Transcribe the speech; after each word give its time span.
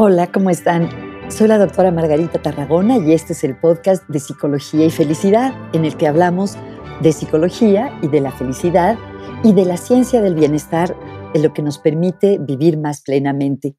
Hola, 0.00 0.30
¿cómo 0.30 0.48
están? 0.48 0.88
Soy 1.28 1.48
la 1.48 1.58
doctora 1.58 1.90
Margarita 1.90 2.40
Tarragona 2.40 2.98
y 2.98 3.12
este 3.12 3.32
es 3.32 3.42
el 3.42 3.58
podcast 3.58 4.08
de 4.08 4.20
Psicología 4.20 4.86
y 4.86 4.90
Felicidad, 4.90 5.52
en 5.72 5.84
el 5.84 5.96
que 5.96 6.06
hablamos 6.06 6.56
de 7.02 7.12
psicología 7.12 7.98
y 8.00 8.06
de 8.06 8.20
la 8.20 8.30
felicidad 8.30 8.96
y 9.42 9.54
de 9.54 9.64
la 9.64 9.76
ciencia 9.76 10.22
del 10.22 10.36
bienestar, 10.36 10.96
en 11.34 11.42
lo 11.42 11.52
que 11.52 11.62
nos 11.62 11.78
permite 11.78 12.38
vivir 12.38 12.78
más 12.78 13.00
plenamente. 13.02 13.74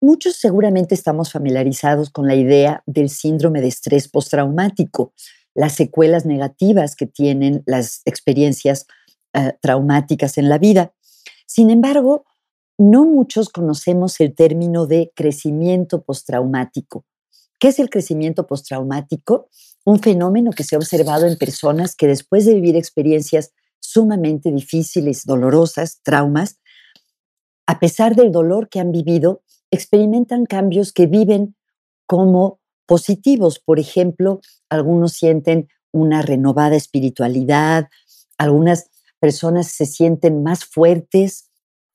Muchos 0.00 0.34
seguramente 0.34 0.96
estamos 0.96 1.30
familiarizados 1.30 2.10
con 2.10 2.26
la 2.26 2.34
idea 2.34 2.82
del 2.86 3.08
síndrome 3.08 3.60
de 3.60 3.68
estrés 3.68 4.08
postraumático, 4.08 5.14
las 5.54 5.74
secuelas 5.74 6.26
negativas 6.26 6.96
que 6.96 7.06
tienen 7.06 7.62
las 7.64 8.02
experiencias 8.06 8.86
uh, 9.34 9.50
traumáticas 9.60 10.36
en 10.36 10.48
la 10.48 10.58
vida. 10.58 10.94
Sin 11.46 11.70
embargo, 11.70 12.24
no 12.82 13.04
muchos 13.04 13.48
conocemos 13.48 14.18
el 14.18 14.34
término 14.34 14.86
de 14.86 15.12
crecimiento 15.14 16.02
postraumático. 16.02 17.04
¿Qué 17.60 17.68
es 17.68 17.78
el 17.78 17.90
crecimiento 17.90 18.48
postraumático? 18.48 19.48
Un 19.84 20.00
fenómeno 20.00 20.50
que 20.50 20.64
se 20.64 20.74
ha 20.74 20.78
observado 20.78 21.28
en 21.28 21.38
personas 21.38 21.94
que 21.94 22.08
después 22.08 22.44
de 22.44 22.54
vivir 22.54 22.74
experiencias 22.74 23.52
sumamente 23.78 24.50
difíciles, 24.50 25.24
dolorosas, 25.24 26.00
traumas, 26.02 26.58
a 27.68 27.78
pesar 27.78 28.16
del 28.16 28.32
dolor 28.32 28.68
que 28.68 28.80
han 28.80 28.90
vivido, 28.90 29.44
experimentan 29.70 30.44
cambios 30.44 30.92
que 30.92 31.06
viven 31.06 31.54
como 32.06 32.58
positivos. 32.86 33.60
Por 33.60 33.78
ejemplo, 33.78 34.40
algunos 34.68 35.12
sienten 35.12 35.68
una 35.92 36.20
renovada 36.20 36.74
espiritualidad, 36.74 37.88
algunas 38.38 38.90
personas 39.20 39.68
se 39.68 39.86
sienten 39.86 40.42
más 40.42 40.64
fuertes, 40.64 41.48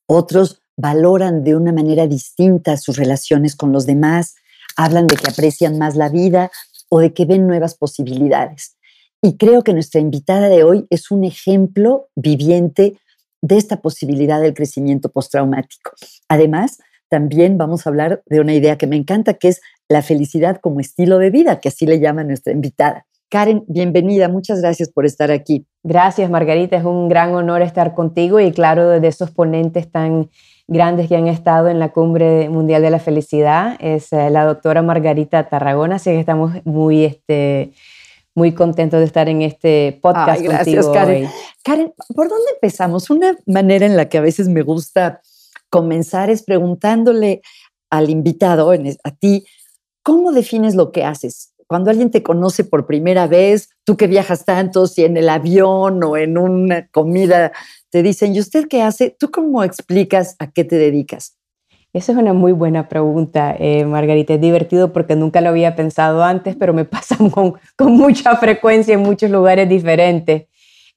otros 0.06 0.62
valoran 0.78 1.44
de 1.44 1.56
una 1.56 1.74
manera 1.74 2.08
distinta 2.08 2.78
sus 2.78 2.98
relaciones 2.98 3.56
con 3.56 3.72
los 3.74 3.86
demás, 3.86 4.36
hablan 4.78 5.08
de 5.08 5.18
que 5.18 5.30
aprecian 5.30 5.78
más 5.78 5.96
la 5.96 6.10
vida 6.10 6.52
o 6.90 7.00
de 7.00 7.14
que 7.14 7.26
ven 7.26 7.48
nuevas 7.48 7.76
posibilidades. 7.76 8.78
Y 9.22 9.38
creo 9.38 9.64
que 9.64 9.74
nuestra 9.74 10.00
invitada 10.00 10.48
de 10.48 10.64
hoy 10.64 10.86
es 10.90 11.10
un 11.10 11.24
ejemplo 11.24 12.08
viviente 12.16 12.98
de 13.42 13.58
esta 13.58 13.82
posibilidad 13.82 14.40
del 14.40 14.54
crecimiento 14.54 15.10
postraumático. 15.10 15.92
Además, 16.30 16.78
también 17.10 17.58
vamos 17.58 17.86
a 17.86 17.90
hablar 17.90 18.22
de 18.28 18.40
una 18.40 18.54
idea 18.54 18.78
que 18.78 18.88
me 18.88 18.96
encanta, 18.96 19.34
que 19.34 19.50
es 19.50 19.62
la 19.90 20.02
felicidad 20.02 20.60
como 20.62 20.80
estilo 20.80 21.18
de 21.18 21.30
vida, 21.30 21.60
que 21.60 21.70
así 21.70 21.86
le 21.86 22.00
llama 22.00 22.24
nuestra 22.24 22.54
invitada. 22.54 23.06
Karen, 23.30 23.64
bienvenida, 23.68 24.30
muchas 24.30 24.62
gracias 24.62 24.90
por 24.90 25.06
estar 25.06 25.32
aquí. 25.32 25.66
Gracias, 25.84 26.30
Margarita, 26.30 26.78
es 26.78 26.86
un 26.86 27.10
gran 27.10 27.34
honor 27.34 27.62
estar 27.62 27.94
contigo 27.94 28.40
y 28.40 28.52
claro, 28.52 29.00
de 29.00 29.08
esos 29.08 29.32
ponentes 29.32 29.92
tan 29.92 30.30
grandes 30.68 31.08
que 31.08 31.16
han 31.16 31.28
estado 31.28 31.70
en 31.70 31.80
la 31.80 31.92
Cumbre 31.92 32.50
Mundial 32.50 32.82
de 32.82 32.90
la 32.90 33.00
Felicidad 33.00 33.78
es 33.80 34.12
eh, 34.12 34.30
la 34.30 34.46
doctora 34.46 34.82
Margarita 34.82 35.48
Tarragona, 35.48 35.96
así 35.96 36.12
que 36.12 36.20
estamos 36.20 36.54
muy, 36.66 37.06
este, 37.06 37.72
muy 38.36 38.54
contentos 38.54 39.00
de 39.00 39.06
estar 39.06 39.30
en 39.30 39.42
este 39.42 39.98
podcast 40.02 40.42
gracias, 40.42 40.88
Karen. 40.90 41.30
Karen, 41.64 41.94
¿por 42.14 42.30
dónde 42.30 42.52
empezamos? 42.54 43.10
Una 43.10 43.36
manera 43.46 43.86
en 43.86 43.96
la 43.96 44.10
que 44.10 44.18
a 44.18 44.22
veces 44.22 44.50
me 44.50 44.62
gusta 44.62 45.22
comenzar 45.70 46.30
es 46.30 46.44
preguntándole 46.44 47.42
al 47.90 48.10
invitado, 48.10 48.72
a 48.72 49.12
ti, 49.12 49.46
¿cómo 50.04 50.32
defines 50.34 50.76
lo 50.76 50.92
que 50.92 51.06
haces? 51.06 51.54
Cuando 51.68 51.90
alguien 51.90 52.12
te 52.12 52.24
conoce 52.24 52.64
por 52.64 52.86
primera 52.86 53.28
vez, 53.28 53.70
tú 53.84 53.98
que 53.98 54.08
viajas 54.08 54.46
tanto, 54.46 54.88
si 54.88 55.04
en 55.04 55.18
el 55.18 55.28
avión 55.30 56.04
o 56.04 56.16
en 56.16 56.38
una 56.38 56.88
comida 56.88 57.52
te 57.98 58.04
dicen, 58.04 58.36
¿y 58.36 58.40
usted 58.40 58.68
qué 58.68 58.84
hace? 58.84 59.10
¿Tú 59.10 59.32
cómo 59.32 59.64
explicas 59.64 60.36
a 60.38 60.52
qué 60.52 60.64
te 60.64 60.76
dedicas? 60.76 61.36
Esa 61.94 62.12
es 62.12 62.18
una 62.20 62.34
muy 62.34 62.52
buena 62.52 62.90
pregunta, 62.90 63.56
eh, 63.58 63.86
Margarita. 63.86 64.36
Es 64.36 64.42
divertido 64.42 64.94
porque 64.94 65.16
nunca 65.16 65.42
lo 65.42 65.50
había 65.50 65.76
pensado 65.76 66.24
antes, 66.24 66.56
pero 66.56 66.74
me 66.74 66.86
pasa 66.86 67.18
con, 67.32 67.56
con 67.76 67.94
mucha 67.94 68.36
frecuencia 68.36 68.94
en 68.94 69.00
muchos 69.00 69.32
lugares 69.32 69.68
diferentes. 69.68 70.44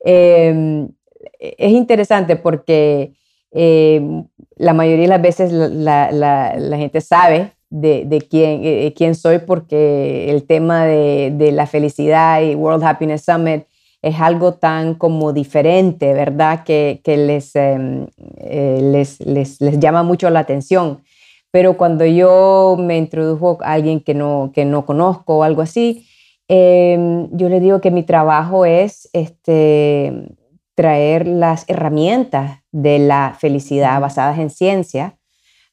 Em, 0.05 0.91
es 1.39 1.73
interesante 1.73 2.37
porque 2.37 3.15
em, 3.51 4.27
la 4.57 4.75
mayoría 4.75 5.05
de 5.05 5.09
las 5.09 5.23
veces 5.23 5.53
la, 5.53 6.13
la, 6.13 6.55
la 6.59 6.77
gente 6.77 7.01
sabe 7.01 7.53
de, 7.71 8.05
de 8.05 8.21
quién, 8.21 8.61
eh, 8.63 8.93
quién, 8.95 9.15
soy 9.15 9.39
porque 9.39 10.31
el 10.31 10.45
tema 10.45 10.85
de, 10.85 11.33
de, 11.35 11.51
la 11.53 11.67
felicidad 11.67 12.43
y 12.43 12.55
World 12.55 12.85
Happiness 12.85 13.25
Summit 13.25 13.65
es 14.03 14.19
algo 14.21 14.55
tan 14.55 14.95
como 14.95 15.33
diferente, 15.33 16.13
¿verdad? 16.15 16.65
Que, 16.65 17.01
que 17.05 17.17
les, 17.17 17.55
em, 17.57 18.07
eh, 18.39 18.79
les, 18.83 19.21
les, 19.21 19.61
les, 19.61 19.79
llama 19.79 20.03
mucho 20.03 20.31
la 20.31 20.41
atención. 20.41 21.03
Pero 21.51 21.77
cuando 21.77 22.07
yo 22.07 22.77
me 22.79 22.97
introdujo 22.97 23.59
a 23.63 23.73
alguien 23.73 24.01
que 24.01 24.15
no, 24.15 24.53
que 24.55 24.65
no 24.65 24.87
conozco 24.87 25.39
o 25.39 25.43
algo 25.43 25.63
así, 25.63 26.07
eh, 26.49 27.29
yo 27.33 27.49
le 27.49 27.61
digo 27.61 27.81
que 27.81 27.91
mi 27.91 28.03
trabajo 28.03 28.65
es 28.65 29.09
este, 29.13 30.35
traer 30.75 31.27
las 31.27 31.65
herramientas 31.69 32.61
de 32.73 32.99
la 32.99 33.37
felicidad 33.39 34.01
basadas 34.01 34.39
en 34.39 34.51
ciencia, 34.51 35.17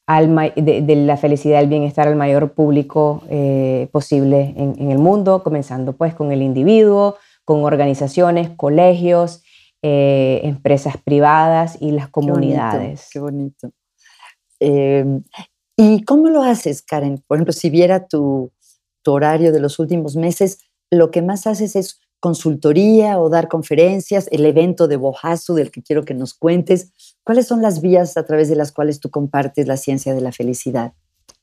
al, 0.05 0.53
de, 0.55 0.81
de, 0.81 0.95
la 0.95 1.17
felicidad 1.17 1.59
y 1.59 1.63
el 1.63 1.69
bienestar 1.69 2.07
al 2.07 2.15
mayor 2.15 2.53
público 2.53 3.23
eh, 3.29 3.89
posible 3.91 4.53
en, 4.55 4.75
en, 4.77 4.91
el 4.91 4.99
mundo, 4.99 5.44
comenzando 5.44 5.94
pues 5.94 6.13
con 6.13 6.31
el 6.31 6.41
individuo, 6.41 7.15
con 7.47 7.63
organizaciones, 7.63 8.49
colegios, 8.57 9.41
eh, 9.81 10.41
empresas 10.43 10.97
privadas 10.97 11.77
y 11.79 11.91
las 11.91 12.09
comunidades. 12.09 13.07
Qué 13.09 13.19
bonito. 13.19 13.71
Eh, 14.59 15.21
¿Y 15.77 16.03
cómo 16.03 16.27
lo 16.27 16.43
haces, 16.43 16.81
Karen? 16.81 17.23
Por 17.25 17.37
ejemplo, 17.37 17.53
si 17.53 17.69
viera 17.69 18.09
tu, 18.09 18.51
tu 19.01 19.13
horario 19.13 19.53
de 19.53 19.61
los 19.61 19.79
últimos 19.79 20.17
meses, 20.17 20.59
lo 20.91 21.09
que 21.09 21.21
más 21.21 21.47
haces 21.47 21.77
es 21.77 22.01
consultoría 22.19 23.17
o 23.17 23.29
dar 23.29 23.47
conferencias, 23.47 24.27
el 24.33 24.45
evento 24.45 24.89
de 24.89 24.97
Bojasu 24.97 25.53
del 25.53 25.71
que 25.71 25.81
quiero 25.81 26.03
que 26.03 26.15
nos 26.15 26.33
cuentes. 26.33 26.91
¿Cuáles 27.23 27.47
son 27.47 27.61
las 27.61 27.79
vías 27.79 28.17
a 28.17 28.25
través 28.25 28.49
de 28.49 28.57
las 28.57 28.73
cuales 28.73 28.99
tú 28.99 29.09
compartes 29.09 29.67
la 29.67 29.77
ciencia 29.77 30.13
de 30.13 30.19
la 30.19 30.33
felicidad? 30.33 30.91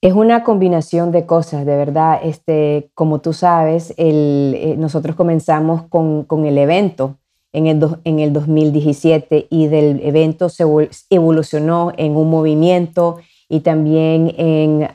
Es 0.04 0.12
una 0.12 0.44
combinación 0.44 1.12
de 1.12 1.25
cosas, 1.25 1.65
de 1.65 1.76
verdad. 1.78 2.20
Este, 2.22 2.91
como 2.92 3.22
tú 3.22 3.32
sabes, 3.32 3.94
eh, 3.97 4.75
nosotros 4.76 5.16
comenzamos 5.16 5.84
con, 5.88 6.44
el 6.44 6.59
evento 6.59 7.16
en 7.54 7.66
el, 7.69 7.82
en 8.04 8.19
el 8.19 8.34
2017 8.34 9.47
y 9.48 9.66
del 9.69 10.03
evento 10.04 10.50
se 10.50 10.66
evolucionó 11.09 11.91
en 11.97 12.16
un 12.16 12.28
movimiento 12.28 13.16
y 13.48 13.60
también 13.60 14.34
en 14.37 14.91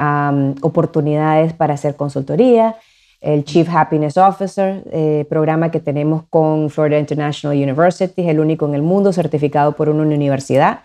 oportunidades 0.61 1.53
para 1.53 1.73
hacer 1.73 1.95
consultoría. 1.95 2.75
El 3.19 3.45
Chief 3.45 3.67
Happiness 3.67 4.15
Officer, 4.15 4.83
eh, 4.91 5.25
programa 5.27 5.71
que 5.71 5.79
tenemos 5.79 6.21
con 6.29 6.69
Florida 6.69 6.99
International 6.99 7.57
University, 7.57 8.21
es 8.21 8.27
el 8.27 8.39
único 8.39 8.67
en 8.67 8.75
el 8.75 8.83
mundo 8.83 9.11
certificado 9.11 9.71
por 9.71 9.89
una 9.89 10.03
universidad 10.03 10.81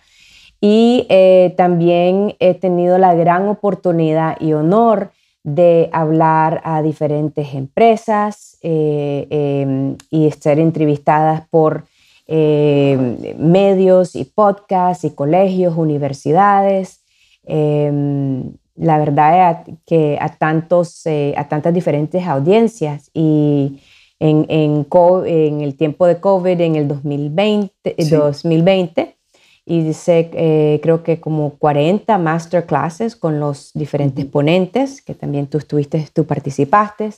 y 0.61 1.07
eh, 1.09 1.55
también 1.57 2.37
he 2.39 2.55
tenido 2.55 2.99
la 2.99 3.15
gran 3.15 3.49
oportunidad 3.49 4.41
y 4.41 4.53
honor 4.53 5.11
de 5.43 5.91
hablar 5.93 6.63
a 6.65 6.81
diferentes 6.81 7.55
empresas 7.55 8.57
eh, 8.63 9.27
eh, 9.29 9.97
y 10.11 10.31
ser 10.31 10.59
entrevistadas 10.59 11.47
por 11.49 11.85
eh, 12.27 13.35
medios 13.39 14.17
y 14.17 14.25
podcasts 14.25 15.05
y 15.05 15.11
colegios, 15.11 15.77
universidades. 15.77 17.03
Em, 17.45 18.55
la 18.77 18.99
verdad 18.99 19.65
es 19.69 19.75
que 19.85 20.17
a, 20.19 20.31
tantos, 20.31 21.05
eh, 21.05 21.35
a 21.37 21.49
tantas 21.49 21.75
diferentes 21.75 22.27
audiencias 22.27 23.11
y 23.13 23.83
en, 24.19 24.47
en, 24.49 24.87
en, 25.27 25.61
el 25.61 25.77
tiempo 25.77 26.07
de 26.07 26.19
COVID, 26.19 26.59
en 26.59 26.77
el 26.77 26.89
2020, 26.89 27.95
sí. 27.99 28.11
2020 28.11 29.17
y 29.67 29.83
dice, 29.83 30.31
eh, 30.35 30.81
creo 30.83 31.03
que 31.03 31.21
como 31.21 31.57
40 31.57 32.19
masterclasses 32.19 33.17
con 33.17 33.41
los 33.41 33.73
diferentes 33.73 34.25
ponentes, 34.27 35.01
que 35.01 35.15
también 35.15 35.47
tú 35.47 35.59
estuviste, 35.59 36.07
tú 36.13 36.27
participaste. 36.27 37.11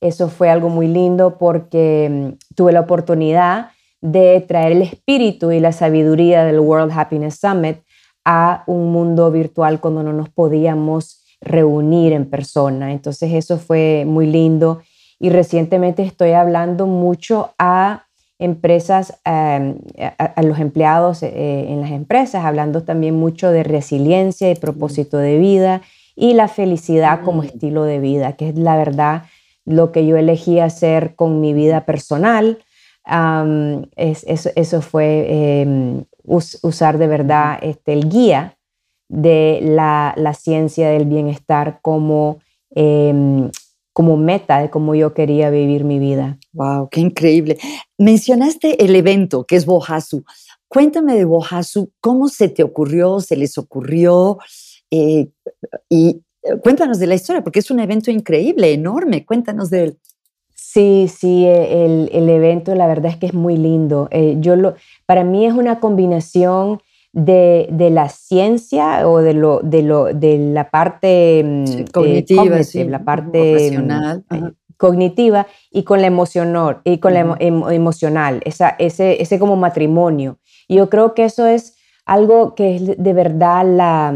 Eso 0.00 0.28
fue 0.28 0.50
algo 0.50 0.68
muy 0.68 0.88
lindo 0.88 1.38
porque 1.38 2.08
mm, 2.10 2.54
tuve 2.54 2.72
la 2.72 2.80
oportunidad 2.80 3.70
de 4.02 4.44
traer 4.46 4.72
el 4.72 4.82
espíritu 4.82 5.52
y 5.52 5.60
la 5.60 5.72
sabiduría 5.72 6.44
del 6.44 6.60
World 6.60 6.92
Happiness 6.92 7.38
Summit 7.40 7.78
a 8.26 8.62
un 8.66 8.92
mundo 8.92 9.30
virtual 9.30 9.80
cuando 9.80 10.02
no 10.02 10.12
nos 10.12 10.28
podíamos 10.28 11.24
reunir 11.40 12.12
en 12.12 12.28
persona. 12.28 12.92
Entonces 12.92 13.32
eso 13.32 13.56
fue 13.56 14.04
muy 14.06 14.26
lindo 14.26 14.82
y 15.18 15.30
recientemente 15.30 16.02
estoy 16.02 16.32
hablando 16.32 16.86
mucho 16.86 17.54
a 17.58 18.05
empresas, 18.38 19.18
eh, 19.24 19.74
a, 20.18 20.24
a, 20.24 20.42
los 20.42 20.58
empleados 20.58 21.22
eh, 21.22 21.66
en 21.68 21.80
las 21.80 21.90
empresas, 21.90 22.44
hablando 22.44 22.82
también 22.82 23.14
mucho 23.14 23.50
de 23.50 23.62
resiliencia 23.62 24.50
y 24.50 24.54
propósito 24.54 25.18
de 25.18 25.38
vida 25.38 25.82
y 26.14 26.34
la 26.34 26.48
felicidad 26.48 27.22
como 27.24 27.42
mm. 27.42 27.46
estilo 27.46 27.84
de 27.84 28.00
vida, 28.00 28.32
que 28.32 28.48
es 28.48 28.56
la 28.56 28.76
verdad 28.76 29.24
lo 29.64 29.92
que 29.92 30.06
yo 30.06 30.16
elegí 30.16 30.60
hacer 30.60 31.14
con 31.14 31.40
mi 31.40 31.52
vida 31.52 31.84
personal. 31.84 32.58
Um, 33.08 33.84
es, 33.94 34.24
eso, 34.26 34.50
eso, 34.56 34.82
fue 34.82 35.26
eh, 35.28 36.04
us, 36.24 36.58
usar 36.62 36.98
de 36.98 37.06
verdad 37.06 37.58
este, 37.62 37.92
el 37.92 38.08
guía 38.08 38.56
de 39.08 39.60
la, 39.62 40.34
ciencia 40.34 40.90
del 40.90 41.04
bienestar 41.04 41.78
como, 41.82 42.38
em, 42.70 43.50
como 43.96 44.18
meta 44.18 44.60
de 44.60 44.68
cómo 44.68 44.94
yo 44.94 45.14
quería 45.14 45.48
vivir 45.48 45.84
mi 45.84 45.98
vida. 45.98 46.38
¡Wow! 46.52 46.90
¡Qué 46.90 47.00
increíble! 47.00 47.56
Mencionaste 47.96 48.84
el 48.84 48.94
evento 48.94 49.46
que 49.46 49.56
es 49.56 49.64
Bohasu. 49.64 50.22
Cuéntame 50.68 51.14
de 51.14 51.24
Bohasu, 51.24 51.90
¿cómo 52.02 52.28
se 52.28 52.50
te 52.50 52.62
ocurrió, 52.62 53.20
se 53.20 53.36
les 53.36 53.56
ocurrió? 53.56 54.36
Eh, 54.90 55.30
y 55.88 56.20
eh, 56.42 56.58
cuéntanos 56.62 56.98
de 56.98 57.06
la 57.06 57.14
historia, 57.14 57.42
porque 57.42 57.60
es 57.60 57.70
un 57.70 57.80
evento 57.80 58.10
increíble, 58.10 58.70
enorme. 58.70 59.24
Cuéntanos 59.24 59.70
de 59.70 59.84
él. 59.84 59.98
Sí, 60.54 61.08
sí, 61.08 61.46
el, 61.46 62.10
el 62.12 62.28
evento 62.28 62.74
la 62.74 62.86
verdad 62.86 63.12
es 63.12 63.16
que 63.16 63.24
es 63.24 63.34
muy 63.34 63.56
lindo. 63.56 64.08
Eh, 64.10 64.36
yo 64.40 64.56
lo, 64.56 64.74
para 65.06 65.24
mí 65.24 65.46
es 65.46 65.54
una 65.54 65.80
combinación 65.80 66.82
de, 67.16 67.66
de, 67.72 67.88
la 67.88 68.10
ciencia 68.10 69.08
o 69.08 69.22
de, 69.22 69.32
lo, 69.32 69.60
de, 69.62 69.82
lo, 69.82 70.04
de 70.04 70.36
la 70.36 70.70
parte 70.70 71.42
mm, 71.42 71.90
cognitiva, 71.90 72.60
la 72.86 73.04
parte 73.04 73.78
mm, 73.78 74.48
cognitiva 74.76 75.46
y 75.70 75.84
con 75.84 76.02
la 76.02 76.08
emocional, 76.08 76.82
y 76.84 76.98
con 76.98 77.14
la 77.14 77.38
emocional, 77.40 78.42
esa, 78.44 78.76
ese, 78.78 79.22
ese 79.22 79.38
como 79.38 79.56
matrimonio. 79.56 80.36
Y 80.68 80.76
yo 80.76 80.90
creo 80.90 81.14
que 81.14 81.24
eso 81.24 81.46
es 81.46 81.78
algo 82.04 82.54
que 82.54 82.76
es 82.76 83.02
de 83.02 83.12
verdad 83.14 83.64
la, 83.66 84.14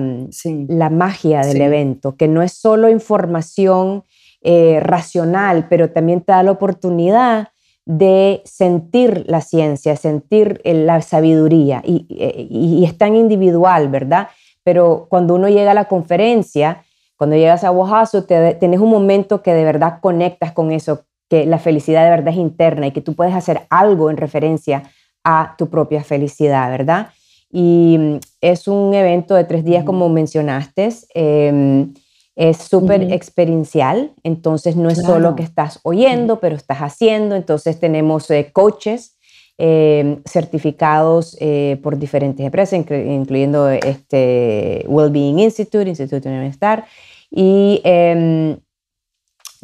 la 0.68 0.90
magia 0.90 1.40
del 1.40 1.62
evento, 1.62 2.16
que 2.16 2.28
no 2.28 2.42
es 2.42 2.52
solo 2.52 2.90
información 2.90 4.04
eh, 4.42 4.78
racional, 4.80 5.68
pero 5.70 5.90
también 5.90 6.20
te 6.20 6.32
da 6.32 6.42
la 6.42 6.50
oportunidad 6.50 7.48
de 7.90 8.40
sentir 8.44 9.24
la 9.26 9.40
ciencia, 9.40 9.96
sentir 9.96 10.60
eh, 10.62 10.74
la 10.74 11.02
sabiduría, 11.02 11.82
eh, 11.84 12.46
y, 12.48 12.84
es 12.84 12.96
tan 12.96 13.16
individual, 13.16 13.88
¿verdad? 13.88 14.28
Pero 14.62 15.06
cuando 15.08 15.34
uno 15.34 15.48
llega 15.48 15.72
a 15.72 15.74
la 15.74 15.86
conferencia, 15.86 16.84
cuando 17.16 17.34
llegas 17.34 17.64
a 17.64 17.72
Oaxaca, 17.72 18.24
te, 18.28 18.54
tenés 18.54 18.78
un 18.78 18.90
momento 18.90 19.42
que 19.42 19.52
de 19.54 19.64
verdad 19.64 19.98
conectas 20.00 20.52
con 20.52 20.70
eso, 20.70 21.02
que 21.28 21.46
la 21.46 21.58
felicidad 21.58 22.04
de 22.04 22.10
verdad 22.10 22.32
es 22.32 22.38
interna 22.38 22.86
y 22.86 22.92
que 22.92 23.00
tú 23.00 23.16
puedes 23.16 23.34
hacer 23.34 23.62
algo 23.70 24.08
en 24.08 24.18
referencia 24.18 24.84
a 25.24 25.56
tu 25.58 25.68
propia 25.68 26.04
felicidad, 26.04 26.70
¿verdad? 26.70 27.08
Y 27.50 27.96
mm, 27.98 28.18
es 28.40 28.68
un 28.68 28.94
evento 28.94 29.34
de 29.34 29.42
tres 29.42 29.64
días, 29.64 29.82
como 29.82 30.08
mencionaste. 30.08 30.90
Em, 31.12 31.92
es 32.36 32.58
súper 32.58 33.12
experiencial, 33.12 34.12
entonces 34.22 34.76
no 34.76 34.88
es 34.88 34.98
solo 34.98 35.36
que 35.36 35.42
estás 35.42 35.80
oyendo, 35.82 36.40
pero 36.40 36.56
estás 36.56 36.78
haciendo. 36.78 37.34
Entonces 37.34 37.78
tenemos 37.80 38.30
eh, 38.30 38.50
coaches 38.52 39.18
em, 39.58 40.22
certificados 40.24 41.36
eh, 41.40 41.78
por 41.82 41.98
diferentes 41.98 42.44
empresas, 42.44 42.78
incluyendo 42.78 43.68
este 43.68 44.84
Wellbeing 44.86 45.40
Institute, 45.40 45.88
Instituto 45.88 46.28
de 46.28 46.38
Bienestar, 46.38 46.86
y 47.30 47.80
em, 47.84 48.58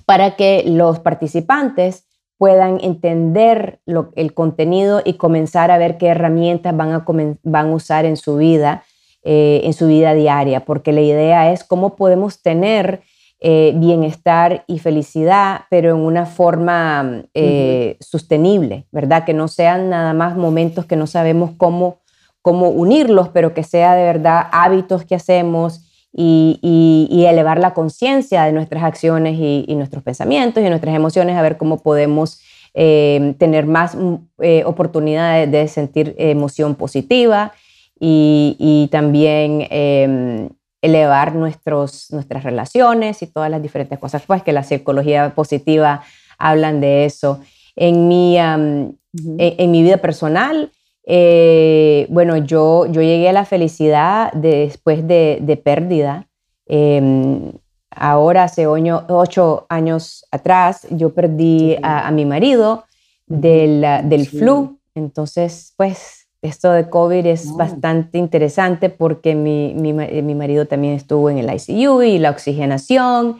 para 0.04 0.36
que 0.36 0.64
los 0.66 0.98
participantes 0.98 2.04
puedan 2.38 2.78
entender 2.82 3.80
el 4.14 4.34
contenido 4.34 5.00
y 5.04 5.14
comenzar 5.14 5.70
a 5.70 5.78
ver 5.78 5.96
qué 5.96 6.08
herramientas 6.08 6.76
van 6.76 6.92
a, 6.92 7.04
van 7.42 7.70
a 7.70 7.74
usar 7.74 8.04
en 8.04 8.16
su 8.16 8.36
vida, 8.36 8.84
eh, 9.28 9.62
en 9.64 9.72
su 9.72 9.88
vida 9.88 10.14
diaria, 10.14 10.64
porque 10.64 10.92
la 10.92 11.00
idea 11.00 11.52
es 11.52 11.64
cómo 11.64 11.96
podemos 11.96 12.42
tener 12.42 13.02
eh, 13.40 13.72
bienestar 13.74 14.62
y 14.68 14.78
felicidad, 14.78 15.62
pero 15.68 15.90
en 15.90 15.96
una 15.96 16.26
forma 16.26 17.24
eh, 17.34 17.96
sostenible, 17.98 18.86
¿verdad? 18.92 19.24
Que 19.24 19.34
no 19.34 19.48
sean 19.48 19.90
nada 19.90 20.14
más 20.14 20.36
momentos 20.36 20.86
que 20.86 20.94
no 20.94 21.08
sabemos 21.08 21.50
cómo, 21.56 21.98
cómo 22.40 22.68
unirlos, 22.68 23.28
pero 23.30 23.52
que 23.52 23.64
sea 23.64 23.96
de 23.96 24.04
verdad 24.04 24.46
hábitos 24.52 25.04
que 25.04 25.16
hacemos 25.16 25.82
y, 26.12 27.24
elevar 27.28 27.58
la 27.58 27.74
conciencia 27.74 28.44
de 28.44 28.52
nuestras 28.52 28.84
acciones 28.84 29.36
y, 29.40 29.74
nuestros 29.74 30.04
pensamientos 30.04 30.62
y 30.64 30.68
nuestras 30.68 30.94
emociones, 30.94 31.36
a 31.36 31.42
ver 31.42 31.56
cómo 31.56 31.82
podemos 31.82 32.40
eh, 32.74 33.34
tener 33.38 33.66
más 33.66 33.96
mm, 33.96 34.14
eh, 34.38 34.62
oportunidades 34.64 35.50
de 35.50 35.66
sentir 35.66 36.14
emoción 36.16 36.76
positiva 36.76 37.52
y, 37.98 38.88
también 38.90 39.66
em, 39.70 40.48
elevar 40.82 41.34
nuestros, 41.34 42.10
nuestras 42.10 42.44
relaciones 42.44 43.22
y 43.22 43.26
todas 43.26 43.50
las 43.50 43.62
diferentes 43.62 43.98
cosas, 43.98 44.22
pues 44.26 44.42
que 44.42 44.52
la 44.52 44.62
psicología 44.62 45.34
positiva 45.34 46.02
hablan 46.38 46.80
de 46.80 47.04
eso. 47.06 47.40
En 47.74 48.08
mi, 48.08 48.38
en, 48.38 49.70
mi 49.70 49.82
vida 49.82 49.98
personal, 49.98 50.70
eh, 51.04 52.06
bueno, 52.10 52.36
yo, 52.36 52.86
yo 52.86 53.02
llegué 53.02 53.28
a 53.28 53.32
la 53.32 53.44
felicidad 53.44 54.32
después 54.32 55.06
de, 55.06 55.60
pérdida. 55.62 56.28
Em, 56.66 57.52
ahora, 57.90 58.44
hace 58.44 58.66
ocho, 58.66 59.66
años 59.68 60.26
atrás, 60.30 60.86
yo 60.90 61.14
perdí 61.14 61.76
a, 61.82 62.10
mi 62.10 62.24
marido 62.24 62.84
del, 63.26 63.84
del 64.04 64.26
flu. 64.26 64.78
Entonces, 64.94 65.74
pues, 65.76 66.25
esto 66.46 66.72
de 66.72 66.88
COVID 66.88 67.26
es 67.26 67.54
bastante 67.54 68.18
interesante 68.18 68.88
porque 68.88 69.34
mi, 69.34 69.74
mi, 69.74 69.92
mi, 69.92 70.34
marido 70.34 70.66
también 70.66 70.94
estuvo 70.94 71.30
en 71.30 71.38
el 71.38 71.52
ICU 71.52 72.02
y 72.02 72.18
la 72.18 72.30
oxigenación 72.30 73.38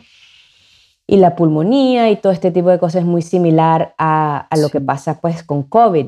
y 1.07 1.17
la 1.17 1.35
pulmonía 1.35 2.09
y 2.11 2.17
todo 2.17 2.33
este 2.33 2.51
tipo 2.51 2.69
de 2.69 2.79
cosas 2.79 3.01
es 3.01 3.07
muy 3.07 3.21
similar 3.21 3.95
a, 3.97 4.47
a 4.49 4.57
lo 4.57 4.69
que 4.69 4.81
pasa 4.81 5.19
pues 5.21 5.43
con 5.43 5.63
COVID. 5.63 6.07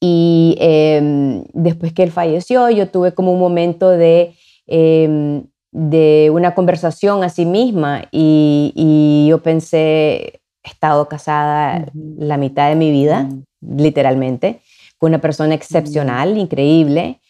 Y 0.00 0.56
em, 0.58 1.44
después 1.52 1.92
que 1.92 2.02
él 2.02 2.10
falleció, 2.10 2.70
yo 2.70 2.88
tuve 2.88 3.12
como 3.12 3.32
un 3.32 3.38
momento 3.38 3.90
de, 3.90 4.34
em, 4.66 5.44
de 5.72 6.30
una 6.32 6.54
conversación 6.54 7.22
a 7.22 7.28
sí 7.28 7.44
misma 7.44 8.04
y, 8.10 9.26
yo 9.28 9.42
pensé, 9.42 10.40
he 10.64 10.68
estado 10.68 11.06
casada 11.08 11.86
la 11.94 12.38
mitad 12.38 12.70
de 12.70 12.76
mi 12.76 12.90
vida, 12.90 13.28
literalmente, 13.60 14.62
con 15.00 15.08
una 15.12 15.20
persona 15.20 15.54
excepcional, 15.54 16.36
increíble, 16.36 17.20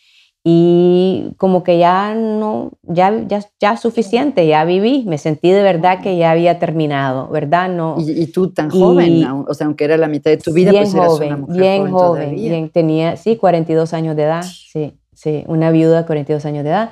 y 0.42 1.32
como 1.36 1.62
que 1.62 1.78
ya 1.78 2.14
no, 2.14 2.72
ya, 2.82 3.24
ya, 3.28 3.46
ya 3.60 3.76
suficiente, 3.76 4.46
ya 4.46 4.64
viví, 4.64 5.04
me 5.06 5.18
sentí 5.18 5.50
de 5.50 5.62
verdad 5.62 6.02
que 6.02 6.16
ya 6.16 6.32
había 6.32 6.58
terminado, 6.58 7.28
¿verdad? 7.28 7.68
No, 7.68 7.96
y, 7.98 8.26
tú 8.26 8.50
tan 8.50 8.70
joven, 8.70 9.24
o 9.46 9.54
sea, 9.54 9.66
aunque 9.66 9.84
era 9.84 9.96
la 9.96 10.08
mitad 10.08 10.32
de 10.32 10.38
tu 10.38 10.52
vida, 10.52 10.72
bien 10.72 10.90
pues 10.90 10.94
joven, 10.94 11.28
eras 11.28 11.38
una 11.38 11.46
mujer 11.46 11.60
bien 11.60 11.90
joven, 11.92 12.34
bien, 12.34 12.70
tenía, 12.70 13.16
sí, 13.16 13.36
42 13.36 13.94
años 13.94 14.16
de 14.16 14.22
edad, 14.24 14.42
sí, 14.42 14.94
sí, 15.12 15.44
una 15.46 15.70
viuda 15.70 16.00
de 16.00 16.06
42 16.06 16.44
años 16.44 16.64
de 16.64 16.70
edad. 16.70 16.90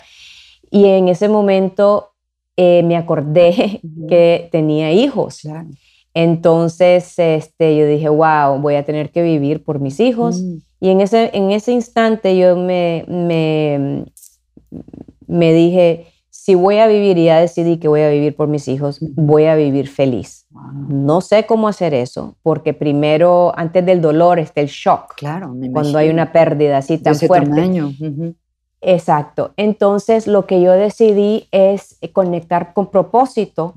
Y 0.70 0.84
en 0.84 1.08
ese 1.08 1.28
momento 1.28 2.10
eh, 2.56 2.84
me 2.84 2.96
acordé 2.96 3.80
que 4.08 4.48
tenía 4.52 4.92
hijos. 4.92 5.40
Entonces, 6.14 7.18
este, 7.18 7.76
yo 7.76 7.86
dije, 7.86 8.08
wow, 8.08 8.60
voy 8.60 8.74
a 8.76 8.84
tener 8.84 9.10
que 9.10 9.22
vivir 9.22 9.64
por 9.64 9.80
mis 9.80 9.98
hijos. 9.98 10.42
Mm. 10.42 10.67
Y 10.80 10.90
en 10.90 11.00
ese, 11.00 11.30
en 11.34 11.50
ese 11.50 11.72
instante 11.72 12.38
yo 12.38 12.56
me, 12.56 13.04
me, 13.08 14.04
me 15.26 15.52
dije, 15.52 16.06
si 16.30 16.54
voy 16.54 16.78
a 16.78 16.86
vivir 16.86 17.18
y 17.18 17.24
ya 17.24 17.40
decidí 17.40 17.78
que 17.78 17.88
voy 17.88 18.00
a 18.00 18.08
vivir 18.08 18.34
por 18.34 18.48
mis 18.48 18.68
hijos, 18.68 18.98
voy 19.00 19.44
a 19.44 19.54
vivir 19.54 19.88
feliz. 19.88 20.46
No 20.88 21.20
sé 21.20 21.44
cómo 21.46 21.68
hacer 21.68 21.92
eso, 21.94 22.36
porque 22.42 22.72
primero, 22.72 23.52
antes 23.56 23.84
del 23.84 24.00
dolor, 24.00 24.38
está 24.38 24.60
el 24.60 24.68
shock. 24.68 25.14
Claro, 25.16 25.54
cuando 25.72 25.98
hay 25.98 26.08
una 26.08 26.32
pérdida 26.32 26.78
así 26.78 26.96
tan 26.98 27.14
fuerte. 27.16 27.50
Tamaño. 27.50 27.92
Exacto. 28.80 29.52
Entonces, 29.56 30.26
lo 30.26 30.46
que 30.46 30.62
yo 30.62 30.72
decidí 30.72 31.48
es 31.50 31.98
conectar 32.12 32.72
con 32.72 32.90
propósito. 32.90 33.74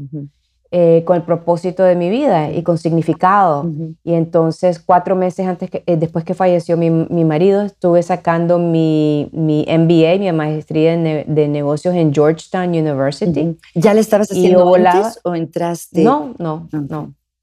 Eh, 0.73 1.03
con 1.05 1.17
el 1.17 1.23
propósito 1.23 1.83
de 1.83 1.97
mi 1.97 2.09
vida 2.09 2.49
y 2.49 2.63
con 2.63 2.77
significado. 2.77 3.69
Y 4.05 4.13
entonces, 4.13 4.79
cuatro 4.79 5.17
meses 5.17 5.45
antes 5.45 5.69
que, 5.69 5.83
eh, 5.85 5.97
después 5.97 6.23
que 6.23 6.33
falleció 6.33 6.77
mi, 6.77 6.89
mi, 6.89 7.25
marido, 7.25 7.61
estuve 7.61 8.01
sacando 8.03 8.57
mi, 8.57 9.27
mi 9.33 9.65
MBA, 9.67 10.17
mi 10.19 10.31
maestría 10.31 10.95
de, 10.95 11.47
negocios 11.49 11.93
en 11.95 12.13
Georgetown 12.13 12.69
University. 12.69 13.57
¿Ya 13.75 13.93
le 13.93 13.99
estabas 13.99 14.31
haciendo 14.31 14.73
antes 14.73 15.19
o 15.25 15.35
entraste? 15.35 16.05
No, 16.05 16.35
no, 16.39 16.69
no, 16.71 16.87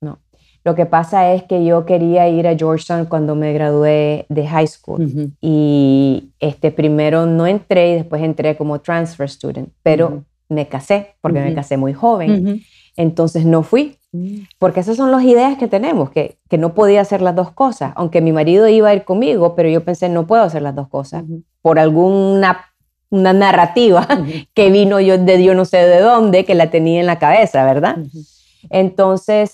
no. 0.01 0.19
Lo 0.65 0.75
que 0.75 0.87
pasa 0.87 1.35
es 1.35 1.43
que 1.43 1.67
yo 1.67 1.85
quería 1.85 2.31
ir 2.31 2.49
a 2.49 2.57
Georgetown 2.57 3.05
cuando 3.05 3.35
me 3.35 3.53
gradué 3.53 4.25
de 4.31 4.47
high 4.47 4.67
school. 4.67 5.33
Y 5.43 6.31
este, 6.41 6.71
primero 6.71 7.27
no 7.27 7.47
entré 7.47 7.91
y 7.91 7.95
después 7.97 8.23
entré 8.23 8.57
como 8.57 8.81
transfer 8.81 9.29
student, 9.29 9.69
pero 9.83 10.25
me 10.49 10.67
casé 10.67 11.15
porque 11.21 11.41
me 11.41 11.55
casé 11.55 11.77
muy 11.77 11.93
joven. 11.93 12.63
Entonces 12.99 13.47
no 13.47 13.63
fui, 13.63 13.97
mm. 14.13 14.41
porque 14.59 14.81
esas 14.81 14.97
son 14.97 15.13
las 15.13 15.23
ideas 15.23 15.57
que 15.57 15.69
tenemos, 15.69 16.11
que, 16.11 16.37
que, 16.51 16.59
no 16.59 16.75
podía 16.75 17.01
hacer 17.01 17.23
las 17.23 17.37
dos 17.37 17.53
cosas, 17.53 17.93
aunque 17.95 18.21
mi 18.21 18.33
marido 18.33 18.69
iba 18.69 18.89
a 18.89 18.95
ir 18.95 19.05
conmigo, 19.05 19.55
pero 19.55 19.69
yo 19.69 19.85
pensé, 19.85 20.09
no 20.09 20.27
puedo 20.27 20.43
hacer 20.43 20.63
las 20.63 20.75
dos 20.75 20.89
cosas, 20.89 21.23
por 21.63 21.79
alguna 21.79 22.65
una 23.11 23.33
narrativa 23.33 24.07
que 24.55 24.71
vino 24.71 25.01
yo 25.01 25.17
de 25.17 25.43
yo 25.43 25.55
no 25.55 25.65
sé 25.65 25.79
de 25.79 26.01
dónde, 26.01 26.45
que 26.45 26.55
la 26.55 26.71
tenía 26.71 27.01
en 27.01 27.07
la 27.07 27.19
cabeza, 27.19 27.65
¿verdad? 27.65 27.99
Entonces, 28.71 29.53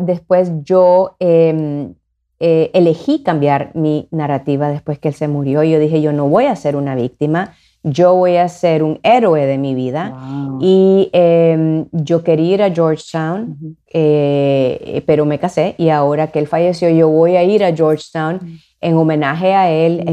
después 0.00 0.50
yo 0.64 1.16
em, 1.18 1.94
eh, 2.40 2.70
elegí 2.74 3.22
cambiar 3.22 3.70
mi 3.74 4.08
narrativa 4.10 4.68
después 4.70 4.98
que 4.98 5.08
él 5.08 5.14
se 5.14 5.28
murió. 5.28 5.62
Yo 5.62 5.78
dije, 5.78 6.00
yo 6.00 6.12
no 6.12 6.28
voy 6.28 6.46
a 6.46 6.56
ser 6.56 6.76
una 6.76 6.94
víctima, 6.94 7.54
yo 7.86 8.14
voy 8.14 8.36
a 8.36 8.48
ser 8.48 8.82
un 8.82 8.98
héroe 9.04 9.46
de 9.46 9.58
mi 9.58 9.74
vida. 9.74 10.12
Y 10.60 11.08
em, 11.12 11.86
yo 11.92 12.24
quería 12.24 12.54
ir 12.54 12.62
a 12.62 12.70
Georgetown, 12.70 13.76
eh, 13.92 15.02
pero 15.06 15.24
me 15.24 15.38
casé 15.38 15.76
y 15.78 15.90
ahora 15.90 16.26
que 16.32 16.40
él 16.40 16.48
falleció, 16.48 16.90
yo 16.90 17.08
voy 17.08 17.36
a 17.36 17.44
ir 17.44 17.62
a 17.62 17.74
Georgetown 17.74 18.40
en 18.80 18.96
homenaje 18.96 19.54
a 19.54 19.70
él. 19.70 20.04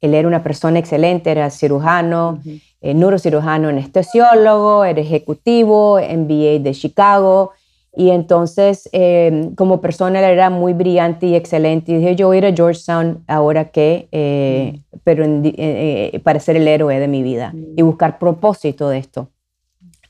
él 0.00 0.14
era 0.14 0.28
una 0.28 0.42
persona 0.42 0.78
excelente, 0.78 1.30
era 1.30 1.48
cirujano, 1.48 2.40
eh, 2.82 2.92
neurocirujano, 2.92 3.68
anestesiólogo, 3.68 4.84
era 4.84 5.00
ejecutivo, 5.00 5.98
MBA 5.98 6.58
de 6.60 6.72
Chicago. 6.72 7.52
Y 7.98 8.10
entonces, 8.10 8.90
em, 8.92 9.54
como 9.54 9.80
persona, 9.80 10.18
él 10.18 10.26
era 10.26 10.50
muy 10.50 10.74
brillante 10.74 11.28
y 11.28 11.34
excelente. 11.34 11.92
Y 11.92 11.96
dije, 11.96 12.14
yo 12.14 12.26
voy 12.26 12.36
a 12.36 12.38
ir 12.40 12.46
a 12.46 12.54
Georgetown 12.54 13.24
ahora 13.26 13.70
que, 13.70 14.06
eh, 14.12 14.82
pero 15.02 15.24
eh, 15.24 16.10
eh, 16.12 16.20
para 16.22 16.38
ser 16.38 16.56
el 16.56 16.68
héroe 16.68 17.00
de 17.00 17.08
mi 17.08 17.22
vida 17.22 17.54
y 17.74 17.80
buscar 17.80 18.18
propósito 18.18 18.90
de 18.90 18.98
esto. 18.98 19.30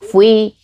Fui 0.01 0.55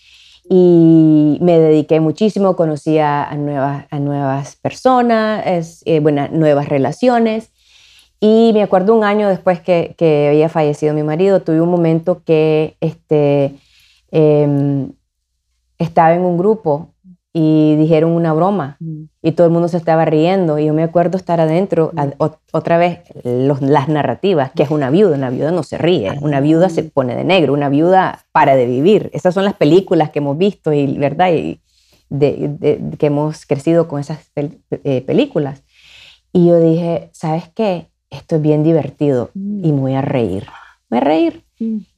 y 0.49 1.37
me 1.39 1.57
dediqué 1.59 2.01
muchísimo, 2.01 2.57
conocí 2.57 2.99
a, 2.99 3.33
nuevas, 3.37 3.85
a 3.89 3.99
nuevas 3.99 4.57
personas, 4.57 5.43
es, 5.45 5.81
bueno, 6.01 6.27
nuevas 6.29 6.67
relaciones. 6.67 7.53
Y 8.19 8.51
me 8.53 8.63
acuerdo 8.63 8.93
un 8.93 9.05
año 9.05 9.29
después 9.29 9.61
que, 9.61 9.95
que 9.97 10.27
había 10.27 10.49
fallecido 10.49 10.93
mi 10.93 11.03
marido, 11.03 11.41
tuve 11.41 11.61
un 11.61 11.69
momento 11.69 12.21
que 12.25 12.75
este, 12.81 13.55
em, 14.11 14.91
estaba 15.77 16.13
en 16.15 16.21
un 16.21 16.37
grupo 16.37 16.92
y 17.35 17.75
dijeron 17.77 18.11
una 18.11 18.31
broma 18.31 18.77
y 19.23 19.31
todo 19.31 19.47
el 19.47 19.53
mundo 19.53 19.67
se 19.67 19.77
estaba 19.77 20.05
riendo 20.05 20.59
y 20.59 20.67
yo 20.67 20.73
me 20.75 20.83
acuerdo 20.83 21.17
estar 21.17 21.41
adentro, 21.41 21.91
otra 22.51 22.77
vez 22.77 22.99
las 23.23 23.89
narrativas, 23.89 24.51
que 24.51 24.61
es 24.61 24.69
una 24.69 24.91
viuda, 24.91 25.17
una 25.17 25.31
viuda 25.31 25.51
no 25.51 25.63
se 25.63 25.79
ríe, 25.79 26.11
una 26.21 26.41
viuda 26.41 26.69
se 26.69 26.83
pone 26.83 27.15
de 27.15 27.23
negro, 27.23 27.53
una 27.53 27.69
viuda 27.69 28.23
para 28.31 28.55
de 28.55 28.67
vivir. 28.67 29.09
Esas 29.13 29.33
son 29.33 29.45
las 29.45 29.55
películas 29.55 30.11
que 30.11 30.19
hemos 30.19 30.37
visto 30.37 30.71
y, 30.73 30.95
¿verdad? 30.99 31.31
Y 31.33 31.59
que 32.19 33.05
hemos 33.07 33.47
crecido 33.47 33.87
con 33.87 33.99
esas 33.99 34.19
eh, 34.35 35.01
películas. 35.01 35.63
Y 36.31 36.47
yo 36.47 36.59
dije, 36.59 37.09
¿sabes 37.13 37.49
qué? 37.55 37.87
Esto 38.11 38.35
es 38.35 38.41
bien 38.43 38.63
divertido 38.63 39.31
y 39.33 39.71
me 39.71 39.81
voy 39.81 39.93
a 39.95 40.01
reír. 40.01 40.45
Me 40.89 40.99
voy 40.99 41.07
a 41.07 41.09
reír. 41.09 41.43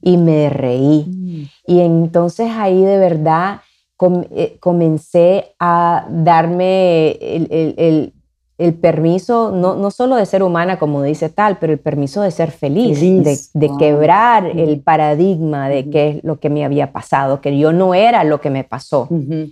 Y 0.00 0.16
me 0.16 0.48
reí. 0.48 1.50
Y 1.66 1.80
entonces 1.80 2.50
ahí 2.52 2.82
de 2.82 2.96
verdad 2.96 3.60
eh, 4.30 4.58
comencé 4.60 5.54
a 5.58 6.06
darme 6.10 7.12
el, 7.12 8.12
permiso, 8.80 9.52
no, 9.52 9.74
no, 9.74 9.90
solo 9.90 10.16
de 10.16 10.24
ser 10.24 10.42
humana, 10.42 10.78
como 10.78 11.02
dice 11.02 11.28
tal, 11.28 11.58
pero 11.58 11.74
el 11.74 11.78
permiso 11.78 12.22
de 12.22 12.30
ser 12.30 12.50
feliz, 12.50 13.00
de, 13.00 13.70
quebrar 13.78 14.46
el 14.46 14.80
paradigma 14.80 15.68
de 15.68 15.90
qué 15.90 16.08
es 16.08 16.24
lo 16.24 16.40
que 16.40 16.48
me 16.48 16.64
había 16.64 16.90
pasado, 16.90 17.42
que 17.42 17.58
yo 17.58 17.72
no 17.72 17.94
era 17.94 18.24
lo 18.24 18.40
que 18.40 18.48
me 18.48 18.64
pasó, 18.64 19.08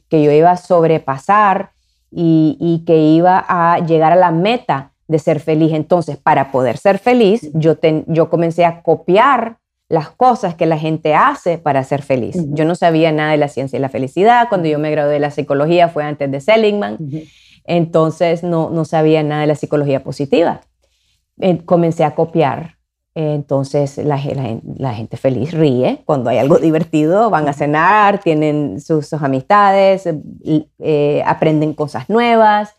que 0.09 0.23
yo 0.23 0.33
iba 0.33 0.53
a 0.53 0.57
sobrepasar 0.57 1.71
y, 2.11 2.83
que 2.87 2.97
iba 2.97 3.45
a 3.47 3.79
llegar 3.81 4.13
a 4.13 4.17
la 4.17 4.31
meta 4.31 4.93
de 5.09 5.19
ser 5.19 5.41
feliz. 5.41 5.73
Entonces, 5.73 6.17
para 6.17 6.51
poder 6.51 6.79
ser 6.79 6.99
feliz, 6.99 7.51
yo, 7.55 7.77
yo 8.07 8.31
comencé 8.31 8.65
a 8.65 8.83
copiar 8.83 9.59
las 9.95 10.11
cosas 10.11 10.55
que 10.55 10.67
la 10.67 10.79
gente 10.79 11.15
hace 11.15 11.59
para 11.59 11.83
ser 11.85 12.03
feliz. 12.03 12.37
Yo 12.51 12.65
no 12.65 12.75
sabía 12.75 13.13
nada 13.13 13.31
de 13.31 13.39
la 13.39 13.49
ciencia 13.49 13.79
y 13.79 13.81
la 13.81 13.89
felicidad. 13.89 14.49
Cuando 14.49 14.69
yo 14.69 14.79
me 14.79 14.91
gradué 14.91 15.15
de 15.15 15.21
la 15.21 15.31
psicología 15.31 15.89
fue 15.89 16.05
antes 16.05 16.31
de 16.31 16.41
Seligman. 16.41 16.99
Entonces 17.65 18.43
no, 18.43 18.71
no 18.71 18.85
sabía 18.85 19.23
nada 19.23 19.41
de 19.43 19.47
la 19.47 19.55
psicología 19.55 20.03
positiva. 20.03 20.61
Eh, 21.41 21.59
comencé 21.65 22.05
a 22.05 22.15
copiar. 22.15 22.77
entonces 23.15 23.99
la, 23.99 24.21
la, 24.77 24.93
gente 24.93 25.17
feliz 25.17 25.53
ríe 25.53 26.03
cuando 26.05 26.31
hay 26.31 26.39
algo 26.39 26.59
divertido, 26.69 27.31
van 27.31 27.49
a 27.49 27.53
cenar, 27.53 28.19
tienen 28.19 28.81
sus, 28.81 29.13
amistades, 29.13 30.09
eh, 30.45 31.23
aprenden 31.25 31.73
cosas 31.75 32.11
nuevas. 32.11 32.75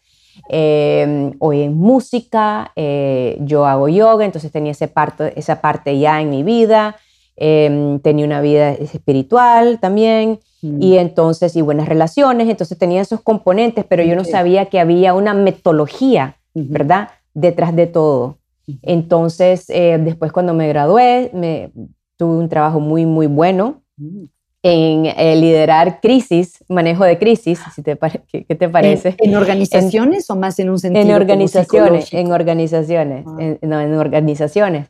Eh, 0.50 1.31
oyen 1.39 1.75
música, 1.77 2.72
eh, 2.75 3.38
yo 3.41 3.65
hago 3.65 3.88
yoga, 3.88 4.25
entonces 4.25 4.51
tenía 4.51 4.74
ese 4.74 4.88
parte, 4.88 5.34
esa 5.39 5.62
parte 5.62 5.98
ya 5.98 6.22
en 6.22 6.29
mi 6.29 6.43
vida, 6.43 6.98
em, 7.36 8.00
tenía 8.00 8.25
una 8.25 8.42
vida 8.42 8.72
espiritual 8.72 9.80
también, 9.80 10.39
mm. 10.62 10.82
y 10.82 10.98
entonces, 10.98 11.56
y 11.56 11.62
buenas 11.62 11.88
relaciones, 11.88 12.50
entonces 12.50 12.77
tenía 12.77 13.01
esos 13.01 13.22
componentes, 13.22 13.86
pero 13.88 14.04
yo 14.04 14.15
no 14.15 14.24
sabía 14.24 14.65
que 14.68 14.80
había 14.80 15.13
una 15.13 15.34
metodología, 15.34 16.38
¿verdad? 16.54 17.10
Detrás 17.34 17.75
de 17.75 17.88
todo. 17.88 18.38
Entonces, 18.82 19.70
eh, 19.70 20.00
después 20.04 20.32
cuando 20.32 20.54
me 20.54 20.68
gradué, 20.68 21.30
me, 21.34 21.72
tuve 22.18 22.38
un 22.38 22.50
trabajo 22.50 22.80
muy, 22.80 23.06
muy 23.06 23.27
bueno. 23.27 23.82
Mm 23.98 24.25
en 24.68 25.06
eh, 25.06 25.36
liderar 25.36 26.01
crisis, 26.01 26.63
manejo 26.68 27.04
de 27.04 27.20
crisis, 27.20 27.60
si 27.75 27.84
te 27.84 27.96
¿qué, 28.32 28.56
te 28.56 28.68
parece? 28.68 29.13
¿En, 29.20 29.36
organizaciones 29.36 30.27
o 30.32 30.36
más 30.36 30.58
en 30.58 30.72
un 30.72 30.80
sentido 30.80 31.06
En 31.06 31.12
organizaciones, 31.12 32.12
en 32.12 32.32
organizaciones, 32.32 33.25
ah. 33.27 33.58
no, 33.62 33.80
en 33.80 33.94
organizaciones. 33.94 34.88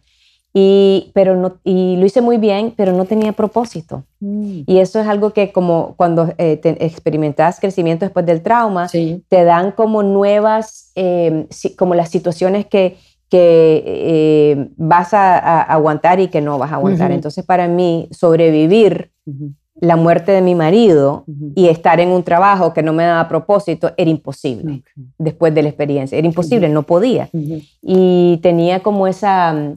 Y, 0.58 1.12
pero 1.14 1.36
no, 1.36 1.58
y 1.66 1.98
lo 1.98 2.06
hice 2.06 2.22
muy 2.22 2.38
bien, 2.38 2.74
pero 2.78 2.94
no 2.94 3.04
tenía 3.04 3.34
propósito. 3.34 4.06
Mm. 4.22 4.62
Y 4.66 4.78
eso 4.78 5.02
es 5.02 5.08
algo 5.08 5.34
que 5.34 5.52
como 5.52 5.96
cuando 5.98 6.34
eh, 6.38 6.62
experimentas 6.80 7.60
crecimiento 7.60 8.06
después 8.06 8.26
del 8.26 8.42
trauma, 8.42 8.88
te 8.88 9.44
dan 9.44 9.74
como 9.74 10.02
nuevas, 10.02 10.94
eh, 10.96 11.46
como 11.78 11.94
las 11.94 12.08
situaciones 12.08 12.68
que, 12.68 12.96
que 13.30 14.70
vas 14.78 15.14
a, 15.14 15.62
aguantar 15.62 16.22
y 16.22 16.30
que 16.30 16.40
no 16.40 16.58
vas 16.58 16.72
a 16.72 16.76
aguantar. 16.76 17.12
Entonces 17.12 17.44
para 17.44 17.68
mí, 17.68 18.08
sobrevivir 18.12 19.12
la 19.82 19.98
muerte 19.98 20.32
de 20.32 20.42
mi 20.42 20.56
marido 20.56 21.26
y 21.54 21.68
estar 21.68 22.00
en 22.00 22.12
un 22.12 22.24
trabajo 22.24 22.74
que 22.74 22.82
no 22.82 22.94
me 22.94 23.04
daba 23.04 23.28
propósito 23.28 23.92
era 23.98 24.10
imposible 24.10 24.84
después 25.18 25.54
de 25.54 25.64
la 25.64 25.68
experiencia. 25.68 26.18
Era 26.18 26.28
imposible, 26.28 26.70
no 26.70 26.84
podía. 26.84 27.30
Y 27.82 28.40
tenía 28.42 28.80
como 28.80 29.06
esa, 29.06 29.76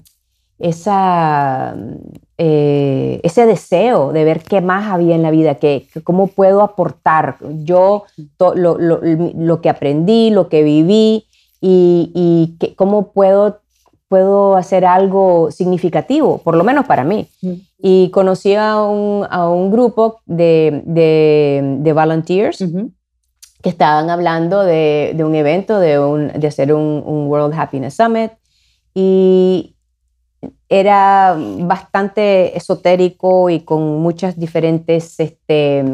esa, 0.58 1.76
eh, 2.36 3.20
ese 3.22 3.46
deseo 3.46 4.12
de 4.12 4.24
ver 4.24 4.42
qué 4.42 4.60
más 4.60 4.90
había 4.92 5.14
en 5.14 5.22
la 5.22 5.30
vida, 5.30 5.56
que, 5.56 5.86
cómo 6.04 6.28
puedo 6.28 6.62
aportar 6.62 7.36
yo 7.64 8.04
lo, 8.54 8.76
lo, 8.78 9.60
que 9.60 9.68
aprendí, 9.68 10.30
lo 10.30 10.48
que 10.48 10.62
viví 10.62 11.26
y, 11.60 12.10
y 12.14 12.56
que, 12.58 12.74
cómo 12.74 13.12
puedo 13.12 13.60
puedo 14.08 14.56
hacer 14.56 14.84
algo 14.84 15.50
significativo, 15.50 16.38
por 16.38 16.56
lo 16.56 16.64
menos 16.64 16.86
para 16.86 17.04
mí. 17.04 17.28
Y 17.78 18.10
conocí 18.10 18.54
a 18.54 18.82
un, 18.82 19.26
a 19.30 19.48
un 19.48 19.70
grupo 19.70 20.20
de, 20.24 20.82
de, 20.86 21.92
volunteers 21.92 22.64
que 23.62 23.68
estaban 23.68 24.08
hablando 24.08 24.62
de, 24.62 25.12
de 25.14 25.24
un 25.24 25.34
evento, 25.34 25.78
de, 25.78 25.98
un, 25.98 26.28
de 26.28 26.46
hacer 26.46 26.72
un, 26.72 27.02
un, 27.04 27.26
World 27.28 27.54
Happiness 27.54 27.94
Summit. 27.94 28.32
Y 28.94 29.76
era 30.68 31.36
bastante 31.60 32.56
esotérico 32.56 33.50
y 33.50 33.60
con 33.60 34.00
muchas 34.00 34.38
diferentes, 34.38 35.18
este, 35.18 35.84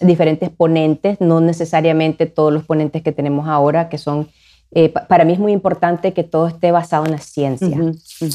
diferentes 0.00 0.50
ponentes, 0.50 1.20
no 1.20 1.40
necesariamente 1.40 2.26
todos 2.26 2.52
los 2.52 2.64
ponentes 2.64 3.02
que 3.02 3.12
tenemos 3.12 3.48
ahora, 3.48 3.88
que 3.88 3.98
son 3.98 4.28
eh, 4.76 4.88
para 4.88 5.24
mí 5.24 5.32
es 5.32 5.38
muy 5.38 5.52
importante 5.52 6.12
que 6.12 6.24
todo 6.24 6.48
esté 6.48 6.72
basado 6.72 7.04
en 7.04 7.12
la 7.12 7.18
ciencia, 7.18 7.78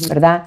¿verdad? 0.08 0.46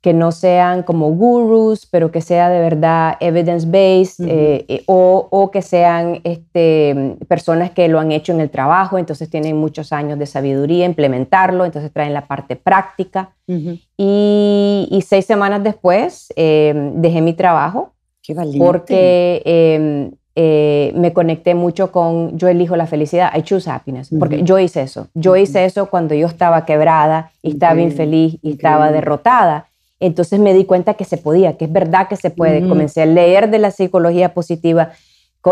Que 0.00 0.12
no 0.12 0.30
sean 0.30 0.82
como 0.84 1.10
gurus, 1.10 1.86
pero 1.86 2.10
que 2.10 2.20
sea 2.20 2.48
de 2.48 2.60
verdad 2.60 3.16
evidence-based 3.20 4.24
eh, 4.26 4.64
eh, 4.68 4.82
o, 4.86 5.50
que 5.52 5.60
sean 5.60 6.20
este, 6.24 7.16
personas 7.26 7.72
que 7.72 7.88
lo 7.88 7.98
han 7.98 8.12
hecho 8.12 8.32
en 8.32 8.40
el 8.40 8.50
trabajo, 8.50 8.98
entonces 8.98 9.28
tienen 9.28 9.56
muchos 9.56 9.92
años 9.92 10.18
de 10.18 10.26
sabiduría, 10.26 10.84
implementarlo, 10.84 11.64
entonces 11.64 11.92
traen 11.92 12.14
la 12.14 12.26
parte 12.26 12.56
práctica. 12.56 13.34
y, 13.46 14.88
y, 14.90 15.02
seis 15.02 15.24
semanas 15.24 15.64
después 15.64 16.28
dejé 16.36 17.20
mi 17.20 17.32
trabajo. 17.32 17.92
Qué. 18.22 18.34
Porque 18.58 19.42
em, 19.46 20.10
eh, 20.40 20.92
me 20.94 21.12
conecté 21.12 21.56
mucho 21.56 21.90
con 21.90 22.38
yo 22.38 22.46
elijo 22.46 22.76
la 22.76 22.86
felicidad, 22.86 23.32
I 23.36 23.42
choose 23.42 23.68
happiness, 23.68 24.08
porque 24.20 24.44
yo 24.44 24.56
hice 24.60 24.82
eso. 24.82 25.08
Yo 25.14 25.34
hice 25.34 25.64
eso 25.64 25.86
cuando 25.86 26.14
yo 26.14 26.28
estaba 26.28 26.64
quebrada 26.64 27.32
y 27.42 27.50
estaba 27.50 27.80
infeliz 27.80 28.38
y 28.40 28.52
estaba 28.52 28.92
derrotada. 28.92 29.66
Entonces 30.00 30.38
me 30.38 30.54
di 30.54 30.64
cuenta 30.64 30.94
que 30.94 31.04
se 31.04 31.16
podía, 31.16 31.56
que 31.56 31.64
es 31.66 31.72
verdad 31.72 32.08
que 32.08 32.16
se 32.16 32.30
puede. 32.30 32.66
Comencé 32.68 33.02
a 33.02 33.06
leer 33.06 33.50
de 33.50 33.58
la 33.58 33.70
psicología 33.70 34.34
positiva 34.34 34.92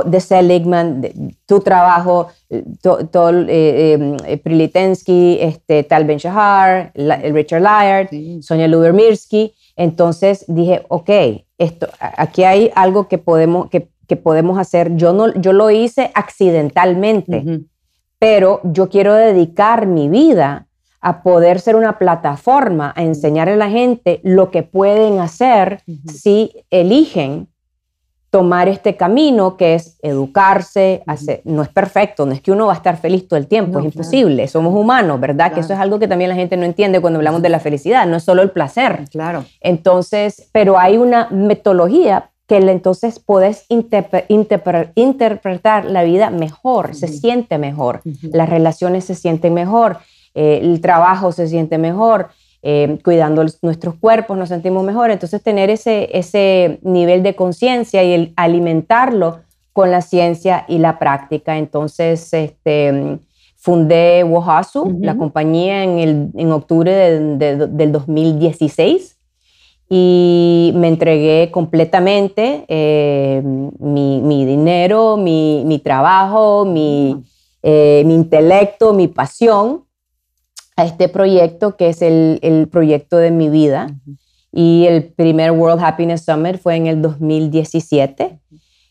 de 0.04 0.20
Seligman, 0.20 1.00
de, 1.00 1.34
tu 1.46 1.60
trabajo, 1.60 2.28
Tol 3.10 3.46
eh, 3.48 4.16
eh, 4.26 4.36
Prilitensky, 4.38 5.38
este, 5.40 5.84
Tal 5.84 6.04
Ben 6.04 6.18
Shahar, 6.18 6.92
Richard 6.94 7.62
Lyard, 7.62 8.08
Sonia 8.42 8.68
Lubermirsky. 8.68 9.52
Entonces 9.76 10.44
dije, 10.48 10.84
ok, 10.88 11.10
esto, 11.58 11.88
aquí 11.98 12.44
hay 12.44 12.70
algo 12.74 13.08
que 13.08 13.18
podemos, 13.18 13.68
que 13.70 13.88
que 14.06 14.16
podemos 14.16 14.58
hacer. 14.58 14.96
Yo, 14.96 15.12
no, 15.12 15.32
yo 15.34 15.52
lo 15.52 15.70
hice 15.70 16.10
accidentalmente, 16.14 17.64
pero 18.18 18.60
yo 18.64 18.88
quiero 18.88 19.14
dedicar 19.14 19.86
mi 19.86 20.08
vida 20.08 20.68
a 21.00 21.22
poder 21.22 21.60
ser 21.60 21.76
una 21.76 21.98
plataforma, 21.98 22.92
a 22.96 23.02
enseñarle 23.02 23.54
a 23.54 23.56
la 23.56 23.70
gente 23.70 24.20
lo 24.22 24.50
que 24.50 24.62
pueden 24.62 25.20
hacer 25.20 25.80
si 26.06 26.52
eligen 26.70 27.48
tomar 28.30 28.68
este 28.68 28.96
camino 28.96 29.56
que 29.56 29.76
es 29.76 29.98
educarse, 30.02 31.02
hacer, 31.06 31.40
no 31.44 31.62
es 31.62 31.68
perfecto, 31.68 32.26
no 32.26 32.32
es 32.32 32.42
que 32.42 32.52
uno 32.52 32.66
va 32.66 32.74
a 32.74 32.76
estar 32.76 32.98
feliz 32.98 33.28
todo 33.28 33.38
el 33.38 33.46
tiempo, 33.46 33.78
es 33.78 33.86
imposible, 33.86 34.46
somos 34.48 34.74
humanos, 34.74 35.18
¿verdad? 35.20 35.52
Que 35.52 35.60
eso 35.60 35.72
es 35.72 35.78
algo 35.78 35.98
que 35.98 36.08
también 36.08 36.28
la 36.28 36.36
gente 36.36 36.56
no 36.56 36.64
entiende 36.64 37.00
cuando 37.00 37.18
hablamos 37.18 37.40
de 37.40 37.48
la 37.48 37.60
felicidad, 37.60 38.06
no 38.06 38.16
es 38.16 38.24
solo 38.24 38.42
el 38.42 38.50
placer. 38.50 39.04
Claro. 39.10 39.44
Entonces, 39.60 40.50
pero 40.52 40.78
hay 40.78 40.98
una 40.98 41.28
metodología 41.30 42.30
que 42.46 42.58
entonces 42.58 43.20
puedes 43.20 43.66
interpretar 43.68 45.84
la 45.86 46.04
vida 46.04 46.30
mejor, 46.30 46.94
se 46.94 47.08
siente 47.08 47.58
mejor, 47.58 48.02
las 48.22 48.48
relaciones 48.48 49.04
se 49.04 49.14
sienten 49.14 49.52
mejor, 49.54 49.98
eh, 50.36 50.60
el 50.62 50.80
trabajo 50.80 51.32
se 51.32 51.48
siente 51.48 51.78
mejor, 51.78 52.28
eh, 52.62 52.98
cuidando 53.02 53.44
nuestros 53.62 53.94
cuerpos 53.96 54.36
nos 54.36 54.50
sentimos 54.50 54.84
mejor. 54.84 55.10
Entonces 55.10 55.42
tener 55.42 55.70
ese, 55.70 56.10
ese 56.12 56.78
nivel 56.82 57.22
de 57.22 57.34
conciencia 57.34 58.04
y 58.04 58.12
el 58.12 58.32
alimentarlo 58.36 59.40
con 59.72 59.90
la 59.90 60.02
ciencia 60.02 60.64
y 60.68 60.78
la 60.78 60.98
práctica. 60.98 61.58
Entonces 61.58 62.32
este, 62.32 63.18
fundé 63.56 64.22
Wohasu, 64.24 64.98
la 65.00 65.16
compañía, 65.16 65.82
en, 65.82 65.98
el, 65.98 66.30
en 66.34 66.52
octubre 66.52 66.92
del 66.92 67.92
2016 67.92 69.16
y 69.88 70.72
me 70.74 70.88
entregué 70.88 71.50
completamente 71.50 72.64
eh, 72.68 73.42
mi, 73.44 74.44
dinero, 74.44 75.16
mi, 75.16 75.80
trabajo, 75.82 76.64
mi, 76.64 77.22
eh, 77.62 78.02
mi, 78.04 78.14
intelecto, 78.14 78.92
mi 78.92 79.08
pasión 79.08 79.85
a 80.76 80.84
este 80.84 81.08
proyecto 81.08 81.76
que 81.76 81.88
es 81.88 82.02
el, 82.02 82.68
proyecto 82.70 83.16
de 83.16 83.30
mi 83.30 83.48
vida. 83.48 83.94
Y 84.52 84.86
el 84.86 85.04
primer 85.04 85.50
World 85.50 85.82
Happiness 85.82 86.24
Summit 86.24 86.58
fue 86.58 86.76
en 86.76 86.86
el 86.86 87.02
2017 87.02 88.38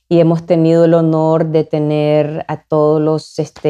y 0.08 0.20
hemos 0.20 0.46
tenido 0.46 0.86
el 0.86 0.94
honor 0.94 1.48
de 1.48 1.64
tener 1.64 2.46
a 2.48 2.62
todos 2.62 3.02
los 3.02 3.40
este, 3.40 3.70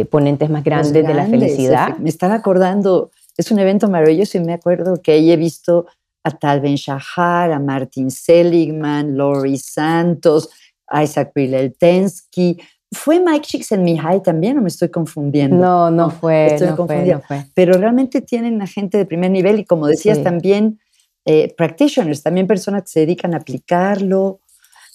eh, 0.00 0.04
ponentes 0.06 0.48
más 0.48 0.64
grandes, 0.64 0.92
de 0.92 1.14
la 1.14 1.26
felicidad. 1.26 1.98
Me 1.98 2.08
están 2.08 2.32
acordando 2.32 3.10
es 3.36 3.50
un 3.50 3.58
evento 3.58 3.88
maravilloso 3.88 4.38
y 4.38 4.40
me 4.40 4.52
acuerdo 4.52 5.00
que 5.02 5.12
ahí 5.12 5.32
he 5.32 5.36
visto 5.36 5.86
a 6.22 6.30
Tal 6.30 6.60
Ben 6.60 6.76
Shahar, 6.76 7.50
a 7.50 7.58
Martin 7.58 8.10
Seligman, 8.10 9.16
Lori 9.16 9.58
Santos, 9.58 10.50
Isaac 10.92 11.32
Pileltensky. 11.34 12.60
¿Fue 12.92 13.20
Mike 13.20 13.46
Csikszentmihalyi 13.46 14.20
también 14.20 14.58
o 14.58 14.60
me 14.60 14.68
estoy 14.68 14.90
confundiendo? 14.90 15.56
No, 15.56 15.90
no, 15.90 16.10
fue, 16.10 16.46
estoy 16.46 16.68
no 16.68 16.86
fue, 16.86 17.46
Pero 17.54 17.72
realmente 17.78 18.20
tienen 18.20 18.60
a 18.60 18.66
gente 18.66 18.98
de 18.98 19.06
primer 19.06 19.30
nivel 19.30 19.60
y 19.60 19.64
como 19.64 19.86
decías 19.86 20.22
también, 20.22 20.78
eh, 21.24 21.54
practitioners, 21.56 22.22
también 22.22 22.46
personas 22.46 22.82
que 22.82 22.88
se 22.88 23.00
dedican 23.00 23.32
a 23.32 23.38
aplicarlo. 23.38 24.40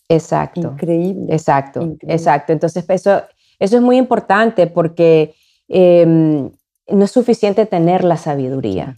Exacto. 0.07 0.73
Increíble. 0.73 1.33
Exacto, 1.33 1.97
exacto. 2.01 2.53
Entonces 2.53 2.85
eso, 2.87 3.23
eso 3.57 3.75
es 3.77 3.81
muy 3.81 3.97
importante 3.97 4.67
porque 4.67 5.33
em, 5.67 6.51
no 6.87 7.05
es 7.05 7.11
suficiente 7.11 7.65
tener 7.65 8.03
la 8.03 8.17
sabiduría. 8.17 8.95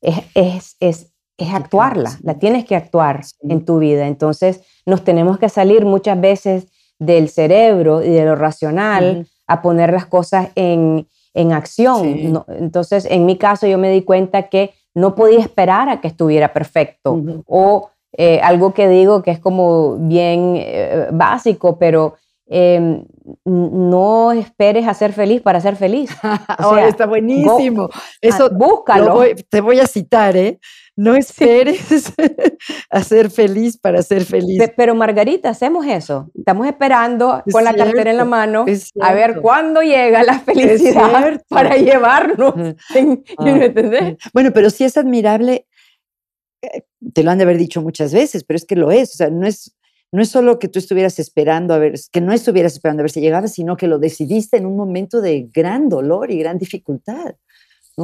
Es, 0.00 0.18
es, 0.34 0.76
es, 0.78 1.12
es 1.36 1.52
actuarla, 1.52 2.16
la 2.22 2.38
tienes 2.38 2.64
que 2.64 2.76
actuar 2.76 3.22
en 3.40 3.64
tu 3.64 3.80
vida. 3.80 4.06
Entonces 4.06 4.60
nos 4.86 5.02
tenemos 5.02 5.40
que 5.40 5.48
salir 5.48 5.84
muchas 5.84 6.20
veces 6.20 6.68
del 6.98 7.28
cerebro 7.28 8.02
y 8.02 8.10
de 8.10 8.24
lo 8.24 8.36
racional 8.36 9.26
a 9.46 9.62
poner 9.62 9.92
las 9.92 10.06
cosas 10.06 10.48
en, 10.54 11.06
acción. 11.52 12.44
entonces, 12.48 13.06
en 13.10 13.26
mi 13.26 13.36
caso, 13.36 13.66
yo 13.66 13.76
me 13.76 13.90
di 13.90 14.02
cuenta 14.02 14.44
que 14.44 14.72
no 14.94 15.14
podía 15.14 15.40
esperar 15.40 15.90
a 15.90 16.00
que 16.00 16.08
estuviera 16.08 16.54
perfecto 16.54 17.22
o 17.46 17.90
eh, 18.18 18.40
algo 18.42 18.72
que 18.72 18.88
digo 18.88 19.22
que 19.22 19.30
es 19.30 19.38
como 19.38 19.98
bien 19.98 20.54
eh, 20.56 21.08
básico, 21.12 21.78
pero 21.78 22.14
em, 22.46 23.04
no 23.44 24.32
esperes 24.32 24.88
a 24.88 24.94
ser 24.94 25.12
feliz 25.12 25.42
para 25.42 25.60
ser 25.60 25.76
feliz. 25.76 26.10
O 26.64 26.76
está 26.78 27.04
buenísimo. 27.04 27.90
Eso, 28.22 28.48
búscalo. 28.50 29.22
te 29.50 29.60
voy 29.60 29.80
a 29.80 29.86
citar, 29.86 30.34
¿eh? 30.34 30.58
No 30.96 31.14
esperes 31.14 32.12
a 32.90 33.04
ser 33.04 33.30
feliz 33.30 33.76
para 33.76 34.02
ser 34.02 34.24
feliz. 34.24 34.62
Pero 34.76 34.94
Margarita, 34.94 35.50
hacemos 35.50 35.84
eso. 35.86 36.30
Estamos 36.34 36.66
esperando 36.66 37.42
con 37.52 37.64
la 37.64 37.74
cartera 37.74 38.10
en 38.10 38.16
la 38.16 38.24
mano 38.24 38.64
a 39.00 39.12
ver 39.12 39.40
cuándo 39.42 39.82
llega 39.82 40.24
la 40.24 40.40
felicidad 40.40 41.42
para 41.48 41.76
llevarnos. 41.76 42.54
Ah, 43.38 44.14
bueno, 44.32 44.52
pero 44.52 44.70
sí 44.70 44.84
es 44.84 44.96
admirable, 44.96 45.66
eh, 46.62 46.82
te 47.12 47.22
lo 47.22 47.30
han 47.30 47.38
de 47.38 47.44
haber 47.44 47.58
dicho 47.58 47.82
muchas 47.82 48.14
veces, 48.14 48.44
pero 48.44 48.56
es 48.56 48.64
que 48.64 48.76
lo 48.76 48.90
es. 48.90 49.12
O 49.14 49.16
sea, 49.16 49.28
no 49.28 49.46
es, 49.46 49.76
no 50.12 50.22
es 50.22 50.30
solo 50.30 50.58
que 50.58 50.68
tú 50.68 50.78
estuvieras 50.78 51.18
esperando 51.18 51.74
a 51.74 51.78
ver, 51.78 51.94
que 52.10 52.22
no 52.22 52.32
estuvieras 52.32 52.72
esperando 52.72 53.02
a 53.02 53.04
ver 53.04 53.10
si 53.10 53.20
llegaba, 53.20 53.48
sino 53.48 53.76
que 53.76 53.86
lo 53.86 53.98
decidiste 53.98 54.56
en 54.56 54.64
un 54.64 54.76
momento 54.76 55.20
de 55.20 55.48
gran 55.52 55.90
dolor 55.90 56.30
y 56.30 56.38
gran 56.38 56.56
dificultad 56.56 57.34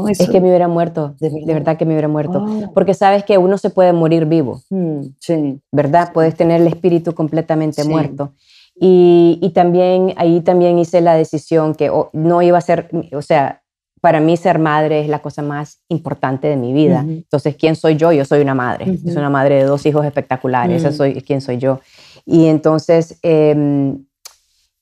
es 0.08 0.28
que 0.28 0.40
me 0.40 0.48
hubiera 0.48 0.68
muerto, 0.68 1.14
de 1.20 1.52
verdad, 1.52 1.76
que 1.76 1.84
me 1.84 1.92
hubiera 1.92 2.08
muerto. 2.08 2.44
Ah. 2.46 2.70
Porque 2.74 2.94
sabes 2.94 3.24
que 3.24 3.36
uno 3.36 3.58
se 3.58 3.70
puede 3.70 3.92
morir 3.92 4.26
vivo, 4.26 4.62
mm, 4.70 5.00
sí. 5.18 5.60
¿verdad? 5.70 6.12
Puedes 6.14 6.34
tener 6.34 6.60
el 6.60 6.66
espíritu 6.66 7.14
completamente 7.14 7.84
muerto. 7.84 8.32
Y, 8.74 9.52
también 9.54 10.14
ahí 10.16 10.40
también 10.40 10.78
hice 10.78 11.02
la 11.02 11.14
decisión 11.14 11.74
que 11.74 11.90
no 12.12 12.42
iba 12.42 12.56
a 12.56 12.62
ser, 12.62 12.88
o 13.12 13.20
sea, 13.20 13.62
para 14.00 14.18
mí 14.18 14.36
ser 14.36 14.58
madre 14.58 15.00
es 15.00 15.08
la 15.08 15.20
cosa 15.20 15.42
más 15.42 15.82
importante 15.88 16.48
de 16.48 16.56
mi 16.56 16.72
vida. 16.72 17.04
Entonces, 17.06 17.54
¿quién 17.56 17.76
soy 17.76 17.96
yo? 17.96 18.12
Yo 18.12 18.24
soy 18.24 18.40
una 18.40 18.54
madre. 18.54 18.98
Soy 18.98 19.16
una 19.16 19.30
madre 19.30 19.56
de 19.56 19.64
dos 19.64 19.84
hijos 19.86 20.04
espectaculares. 20.04 20.82
Esa 20.82 20.90
soy, 20.90 21.20
¿Quién 21.22 21.40
soy 21.40 21.58
yo? 21.58 21.80
Y 22.24 22.46
entonces... 22.46 23.18
Eh, 23.22 23.94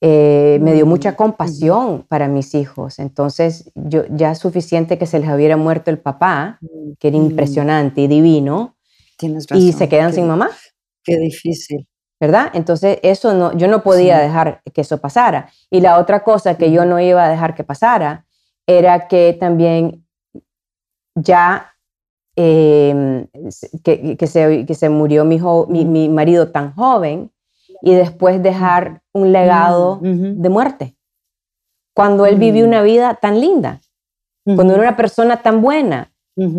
eh, 0.02 0.58
me 0.62 0.72
dio 0.72 0.86
mucha 0.86 1.14
compasión 1.14 2.06
para 2.08 2.26
mis 2.26 2.54
hijos. 2.54 2.98
Entonces, 2.98 3.70
yo, 3.74 4.04
ya 4.08 4.32
es 4.32 4.38
suficiente 4.38 4.96
que 4.96 5.06
se 5.06 5.18
les 5.18 5.28
hubiera 5.28 5.56
muerto 5.58 5.90
el 5.90 5.98
papá, 5.98 6.58
que 6.98 7.08
era 7.08 7.16
impresionante 7.18 8.00
y 8.00 8.08
divino, 8.08 8.76
y 9.54 9.72
se 9.72 9.88
quedan 9.88 10.14
sin 10.14 10.26
mamá. 10.26 10.50
Qué 11.04 11.16
difícil. 11.18 11.86
¿Verdad? 12.18 12.50
Entonces, 12.52 12.98
eso 13.02 13.32
no, 13.32 13.56
yo 13.56 13.66
no 13.66 13.82
podía 13.82 14.18
dejar 14.18 14.62
que 14.74 14.82
eso 14.82 14.98
pasara. 14.98 15.50
Y 15.70 15.80
la 15.80 15.98
otra 15.98 16.22
cosa 16.22 16.56
que 16.58 16.70
yo 16.70 16.84
no 16.84 17.00
iba 17.00 17.24
a 17.24 17.30
dejar 17.30 17.54
que 17.54 17.64
pasara 17.64 18.26
era 18.66 19.08
que 19.08 19.36
también 19.40 20.06
ya 21.14 21.74
em, 22.36 23.26
que, 23.82 24.16
que, 24.16 24.26
se, 24.26 24.66
que, 24.66 24.74
se, 24.74 24.88
murió 24.90 25.24
mi, 25.24 25.40
mi, 25.68 25.84
mi 25.84 26.08
marido 26.08 26.50
tan 26.50 26.74
joven, 26.74 27.30
y 27.82 27.94
después 27.94 28.42
dejar 28.42 29.02
un 29.12 29.32
legado 29.32 29.98
de 30.02 30.48
muerte. 30.48 30.96
Cuando 31.94 32.26
él 32.26 32.36
vivió 32.36 32.64
una 32.64 32.82
vida 32.82 33.14
tan 33.14 33.40
linda, 33.40 33.80
cuando 34.44 34.74
era 34.74 34.82
una 34.82 34.96
persona 34.96 35.42
tan 35.42 35.62
buena, 35.62 36.12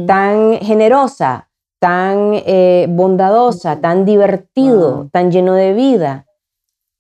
tan 0.05 0.60
generosa, 0.60 1.49
tan 1.79 2.34
eh, 2.45 2.86
bondadosa, 2.89 3.81
tan 3.81 4.05
divertido, 4.05 5.10
tan 5.12 5.31
lleno 5.31 5.55
de 5.55 5.73
vida. 5.73 6.27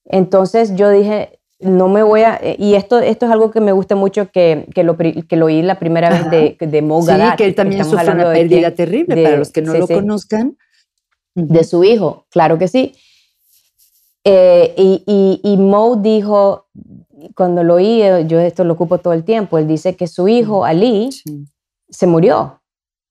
Entonces 0.05 0.75
yo 0.75 0.89
dije, 0.89 1.39
no 1.59 1.87
me 1.87 2.01
voy 2.01 2.21
a... 2.21 2.39
Y 2.57 2.73
esto, 2.73 2.99
esto 2.99 3.27
es 3.27 3.31
algo 3.31 3.51
que 3.51 3.61
me 3.61 3.71
gusta 3.71 3.95
mucho, 3.95 4.31
que, 4.31 4.65
que, 4.73 4.83
lo, 4.83 4.97
que 4.97 5.35
lo 5.35 5.45
oí 5.45 5.61
la 5.61 5.77
primera 5.77 6.09
vez 6.09 6.29
de, 6.31 6.57
de 6.59 6.81
Mo 6.81 7.01
Sí, 7.03 7.11
que 7.37 7.45
él 7.45 7.55
también 7.55 7.85
sufrió 7.85 8.11
una 8.11 8.31
pérdida 8.33 8.71
terrible, 8.71 9.23
para 9.23 9.37
los 9.37 9.51
que 9.51 9.61
no 9.61 9.73
lo 9.73 9.87
conozcan. 9.87 10.57
De 11.33 11.63
su 11.63 11.83
hijo, 11.83 12.25
claro 12.29 12.57
que 12.57 12.67
sí. 12.67 12.95
Eh, 14.23 14.73
y, 14.77 15.41
y, 15.43 15.57
Mo 15.57 15.95
dijo, 15.95 16.67
cuando 17.35 17.63
lo 17.63 17.75
oí, 17.75 18.01
eh, 18.01 18.25
yo 18.27 18.39
esto 18.39 18.63
lo 18.63 18.73
ocupo 18.73 18.99
todo 18.99 19.13
el 19.13 19.23
tiempo, 19.23 19.57
él 19.57 19.67
dice 19.67 19.95
que 19.95 20.07
su 20.07 20.27
hijo, 20.27 20.63
Ali, 20.63 21.09
se 21.89 22.07
murió, 22.07 22.61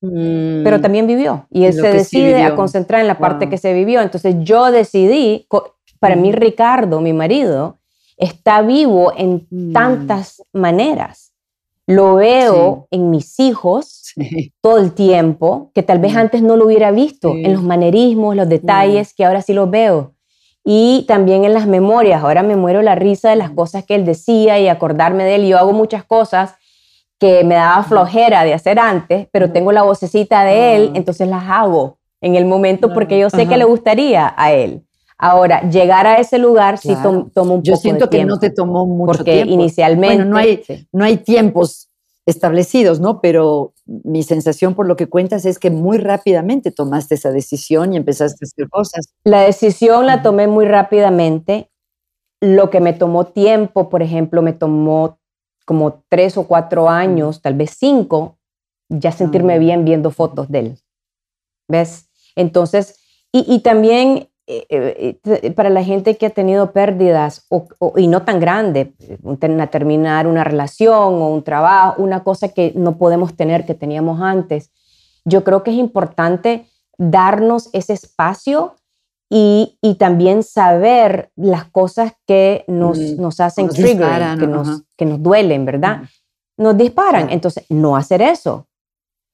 pero 0.01 0.79
mm. 0.79 0.81
también 0.81 1.07
vivió. 1.07 1.47
Y 1.51 1.65
él 1.65 1.75
se 1.75 1.93
decide 1.93 2.43
a 2.43 2.55
concentrar 2.55 3.01
en 3.01 3.09
la 3.09 3.19
parte 3.19 3.49
que 3.49 3.59
se 3.59 3.75
vivió. 3.75 4.01
Entonces 4.01 4.37
yo 4.41 4.71
decidí, 4.71 5.47
para 5.99 6.17
mí 6.17 6.33
Ricardo, 6.33 7.01
mi 7.01 7.13
marido, 7.13 7.79
está 8.17 8.63
vivo 8.63 9.13
en 9.17 9.47
mm. 9.51 9.73
tantas 9.73 10.43
maneras. 10.53 11.33
Lo 11.87 12.15
veo 12.15 12.87
en 12.93 13.11
mis 13.11 13.41
hijos 13.41 14.15
todo 14.61 14.79
el 14.79 14.93
tiempo, 14.93 15.73
que 15.75 15.83
tal 15.83 15.99
vez 15.99 16.15
mm. 16.15 16.19
antes 16.19 16.43
no 16.43 16.57
lo 16.57 16.67
hubiera 16.67 16.93
visto, 16.93 17.35
en 17.35 17.53
los 17.53 17.65
manerismos, 17.65 18.37
los 18.37 18.49
detalles, 18.49 19.13
que 19.13 19.25
ahora 19.25 19.43
sí 19.43 19.53
los 19.53 19.69
veo 19.69 20.15
y 20.73 21.03
también 21.09 21.45
en 21.45 21.53
las 21.53 21.67
memorias. 21.67 22.23
Ahora 22.23 22.45
me 22.45 22.55
muero 22.55 22.81
la 22.81 22.95
risa 22.95 23.31
de 23.31 23.35
las 23.35 23.51
cosas 23.51 23.85
que 23.85 23.97
él 23.97 24.05
decía 24.05 24.61
y 24.61 24.69
acordarme 24.69 25.25
de 25.25 25.35
él. 25.35 25.49
Yo 25.49 25.59
hago 25.59 25.73
muchas 25.73 26.05
cosas 26.05 26.55
que 27.19 27.43
me 27.43 27.57
daba 27.57 27.83
flojera 27.83 28.45
de 28.45 28.55
hacer 28.55 28.79
antes, 28.79 29.27
pero 29.33 29.51
tengo 29.51 29.73
la 29.73 29.83
vocecita 29.83 30.45
de 30.45 30.77
él, 30.77 30.93
entonces 30.95 31.27
las 31.27 31.43
hago 31.49 31.99
en 32.21 32.37
el 32.37 32.45
momento 32.45 32.95
porque 32.95 33.19
yo 33.19 33.31
sé 33.31 33.49
que 33.49 33.57
le 33.57 33.65
gustaría 33.65 34.33
a 34.37 34.53
él. 34.53 34.85
Ahora, 35.19 35.69
llegar 35.69 36.07
a 36.07 36.19
ese 36.19 36.39
lugar 36.39 36.79
sí 36.79 36.95
tomó 37.03 37.19
un 37.19 37.31
poco 37.33 37.63
Yo 37.65 37.75
siento 37.75 38.09
que 38.09 38.25
no 38.25 38.39
te 38.39 38.51
tomó 38.51 38.87
mucho 38.87 39.19
porque 39.19 39.33
tiempo. 39.33 39.53
inicialmente... 39.53 40.25
no 40.25 40.37
hay, 40.37 40.63
no 40.93 41.05
hay 41.05 41.17
tiempos 41.17 41.90
establecidos, 42.31 43.01
¿no? 43.01 43.21
Pero 43.21 43.75
mi 43.87 44.23
sensación 44.23 44.75
por 44.75 44.87
lo 44.87 44.97
que 44.97 45.09
cuentas 45.09 45.45
es 45.45 45.59
que 45.59 45.71
muy 45.71 45.99
rápidamente 45.99 46.71
tomaste 46.71 47.17
esa 47.17 47.31
decisión 47.31 47.93
y 47.93 47.97
empezaste 47.99 48.45
a 48.45 48.47
hacer 48.47 48.69
cosas. 48.71 49.13
La 49.25 49.43
decisión 49.43 50.07
la 50.07 50.23
tomé 50.23 50.47
muy 50.47 50.65
rápidamente. 50.65 51.71
Lo 52.41 52.71
que 52.71 52.81
me 52.81 52.95
tomó 52.95 53.27
tiempo, 53.27 53.91
por 53.91 54.03
ejemplo, 54.03 54.41
me 54.41 54.55
tomó 54.55 55.19
como 55.67 56.03
tres 56.09 56.39
o 56.39 56.47
cuatro 56.47 56.89
años, 56.89 57.43
tal 57.43 57.55
vez 57.55 57.77
cinco, 57.79 58.39
ya 58.89 59.13
sentirme 59.13 59.55
ah. 59.55 59.59
bien 59.59 59.85
viendo 59.85 60.11
fotos 60.11 60.49
de 60.49 60.59
él. 60.59 60.79
¿Ves? 61.69 62.09
Entonces, 62.35 62.97
y, 63.33 63.61
también 63.61 64.30
eh, 64.53 65.21
eh, 65.25 65.51
para 65.53 65.71
la 65.71 65.85
gente 65.85 66.17
que 66.17 66.27
ha 66.27 66.31
tenido 66.31 66.73
pérdidas 66.73 67.47
y 67.97 68.09
no 68.09 68.23
tan 68.23 68.41
grande, 68.41 68.93
terminar 69.71 70.27
una 70.27 70.43
relación 70.43 71.15
o 71.15 71.29
un 71.29 71.45
trabajo, 71.45 72.03
una 72.03 72.25
cosa 72.25 72.49
que 72.49 72.73
no 72.75 72.99
podemos 72.99 73.37
tener 73.37 73.65
que 73.65 73.75
teníamos 73.75 74.21
antes, 74.21 74.73
yo 75.25 75.45
creo 75.45 75.63
que 75.63 75.71
es 75.71 75.77
importante 75.77 76.67
darnos 76.99 77.71
ese 77.73 77.93
espacio 77.93 78.75
y, 79.29 79.79
también 80.01 80.43
saber 80.43 81.31
las 81.37 81.65
cosas 81.67 82.15
que 82.27 82.65
nos, 82.67 82.99
nos 82.99 83.39
hacen 83.39 83.69
trigger, 83.69 84.37
que, 84.37 84.49
nos, 84.49 84.83
que 84.97 85.07
nos 85.07 85.23
duelen, 85.23 85.65
¿verdad? 85.65 86.03
Nos 86.57 86.77
disparan. 86.77 87.31
Entonces, 87.31 87.65
no 87.69 87.97
hacer 87.97 88.21
eso. 88.21 88.67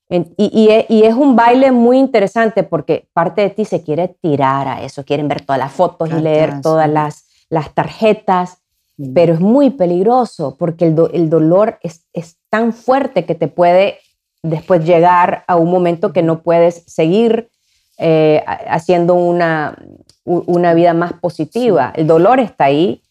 E, 0.09 0.87
y, 0.89 1.03
es 1.03 1.15
un 1.15 1.35
baile 1.35 1.73
muy 1.73 1.99
interesante 1.99 2.63
porque 2.63 3.09
parte 3.13 3.43
de 3.43 3.51
ti 3.51 3.65
se 3.65 3.83
quiere 3.83 4.09
tirar 4.09 4.69
a 4.69 4.83
eso, 4.83 5.05
quieren 5.05 5.27
ver 5.27 5.41
todas 5.41 5.59
las 5.59 5.73
fotos 5.73 6.11
y 6.11 6.21
leer 6.21 6.61
todas 6.61 6.89
las, 6.89 7.27
las 7.51 7.75
tarjetas, 7.75 8.59
mm. 8.99 9.15
pero 9.15 9.35
es 9.35 9.41
muy 9.41 9.71
peligroso 9.71 10.57
porque 10.59 10.87
el, 10.87 10.97
el 11.13 11.29
dolor 11.29 11.79
es, 11.83 12.07
es, 12.13 12.37
tan 12.49 12.73
fuerte 12.73 13.27
que 13.27 13.35
te 13.35 13.49
puede 13.49 13.99
después 14.43 14.85
llegar 14.85 15.45
a 15.49 15.57
un 15.57 15.69
momento 15.71 16.13
que 16.13 16.23
no 16.23 16.43
puedes 16.43 16.85
seguir 16.87 17.51
eh, 17.99 18.43
haciendo 18.47 19.15
una, 19.15 19.77
una 20.25 20.73
vida 20.73 20.95
más 20.95 21.15
positiva. 21.15 21.93
El 21.97 22.07
dolor 22.07 22.39
está 22.39 22.67
ahí, 22.67 23.03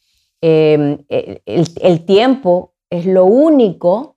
em, 0.41 0.99
el, 1.09 1.41
el, 1.45 2.05
tiempo 2.05 2.73
es 2.89 3.05
lo 3.05 3.25
único 3.25 4.15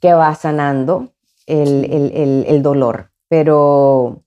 que 0.00 0.12
va 0.12 0.34
sanando 0.34 1.12
el, 1.46 2.62
dolor. 2.62 3.10
Pero, 3.28 4.22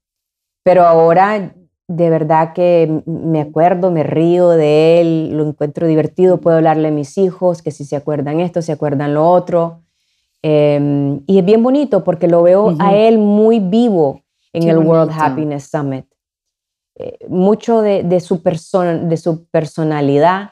pero 0.64 0.84
ahora 0.86 1.54
de 1.88 2.10
verdad 2.10 2.54
que 2.54 3.02
me 3.06 3.42
acuerdo, 3.42 3.90
me 3.90 4.04
río 4.04 4.50
de 4.50 5.02
él, 5.02 5.38
lo 5.38 5.48
encuentro 5.48 5.88
divertido, 5.88 6.40
puedo 6.40 6.58
hablarle 6.58 6.90
a 6.90 6.92
mis 6.92 7.18
hijos, 7.18 7.64
que 7.64 7.72
si 7.72 7.84
se 7.84 7.96
acuerdan 7.96 8.40
esto, 8.40 8.62
se 8.62 8.72
acuerdan 8.72 9.16
lo 9.16 9.28
otro. 9.28 9.82
Em, 10.42 11.22
y 11.26 11.40
es 11.40 11.46
bien 11.46 11.64
bonito 11.64 12.04
porque 12.04 12.28
lo 12.28 12.44
veo 12.44 12.76
a 12.80 12.96
él 12.96 13.18
muy 13.18 13.60
vivo 13.60 14.22
en 14.54 14.70
el 14.70 14.78
World 14.78 15.12
Happiness 15.12 15.70
Summit. 15.70 16.06
Eh, 16.96 17.18
mucho 17.28 17.82
de, 17.82 18.04
de, 18.04 18.20
su 18.20 18.42
de 18.44 19.18
su 19.18 19.46
personalidad 19.46 20.52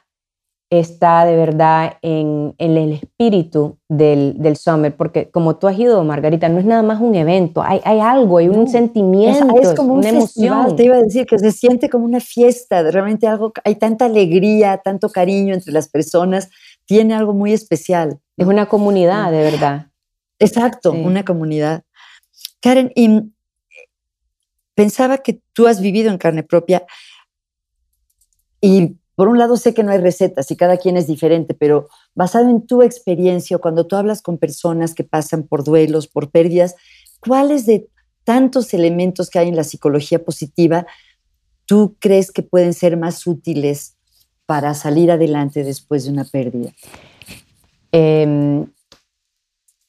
está 0.69 1.25
de 1.25 1.35
verdad 1.35 1.97
en, 2.01 2.53
el 2.57 2.91
espíritu 2.91 3.77
del, 3.87 4.35
del, 4.37 4.57
Summer, 4.57 4.95
porque 4.95 5.29
como 5.31 5.55
tú 5.55 5.67
has 5.67 5.79
ido, 5.79 6.03
Margarita, 6.03 6.49
no 6.49 6.59
es 6.59 6.65
nada 6.65 6.83
más 6.83 6.99
un 6.99 7.15
evento, 7.15 7.63
hay, 7.63 7.79
hay 7.85 7.99
algo, 7.99 8.39
hay 8.39 8.49
un 8.49 8.67
sentimiento, 8.67 9.57
es, 9.61 9.73
como 9.73 9.93
una 9.93 10.09
emoción. 10.09 10.75
te 10.75 10.83
iba 10.83 10.97
a 10.97 11.01
decir 11.01 11.25
que 11.25 11.39
se 11.39 11.51
siente 11.51 11.89
como 11.89 12.03
una 12.03 12.19
fiesta, 12.19 12.83
realmente 12.91 13.27
algo, 13.27 13.53
hay 13.63 13.75
tanta 13.75 14.05
alegría, 14.05 14.77
tanto 14.83 15.09
cariño 15.09 15.53
entre 15.53 15.71
las 15.71 15.87
personas, 15.87 16.49
tiene 16.85 17.13
algo 17.13 17.33
muy 17.33 17.53
especial. 17.53 18.19
Es 18.35 18.45
una 18.45 18.67
comunidad, 18.67 19.31
de 19.31 19.43
verdad. 19.43 19.87
Exacto, 20.39 20.91
una 20.91 21.23
comunidad. 21.23 21.83
Karen, 22.61 22.91
y 22.95 23.31
pensaba 24.75 25.19
que 25.19 25.41
tú 25.53 25.67
has 25.67 25.81
vivido 25.81 26.11
en 26.11 26.17
carne 26.17 26.43
propia 26.43 26.85
y 28.61 28.97
por 29.17 29.29
un 29.29 29.39
lado 29.39 29.57
sé 29.57 29.73
que 29.73 29.81
no 29.81 29.91
hay 29.91 29.97
recetas 29.97 30.51
y 30.51 30.55
cada 30.55 30.77
quien 30.77 30.95
es 30.95 31.07
diferente, 31.07 31.55
pero 31.55 31.89
basado 32.13 32.51
en 32.51 32.67
tu 32.67 32.83
experiencia, 32.83 33.57
cuando 33.57 33.87
tú 33.87 33.95
hablas 33.95 34.21
con 34.21 34.37
personas 34.37 34.93
que 34.93 35.03
pasan 35.03 35.41
por 35.41 35.63
duelos, 35.63 36.07
por 36.07 36.29
pérdidas, 36.29 36.75
¿cuáles 37.19 37.65
de 37.65 37.89
tantos 38.23 38.75
elementos 38.75 39.31
que 39.31 39.39
hay 39.39 39.47
en 39.47 39.55
la 39.55 39.63
psicología 39.63 40.23
positiva 40.23 40.85
tú 41.65 41.95
crees 41.97 42.31
que 42.31 42.43
pueden 42.43 42.75
ser 42.75 42.95
más 42.95 43.25
útiles 43.25 43.97
para 44.45 44.75
salir 44.75 45.09
adelante 45.09 45.63
después 45.63 46.05
de 46.05 46.11
una 46.11 46.23
pérdida? 46.23 46.71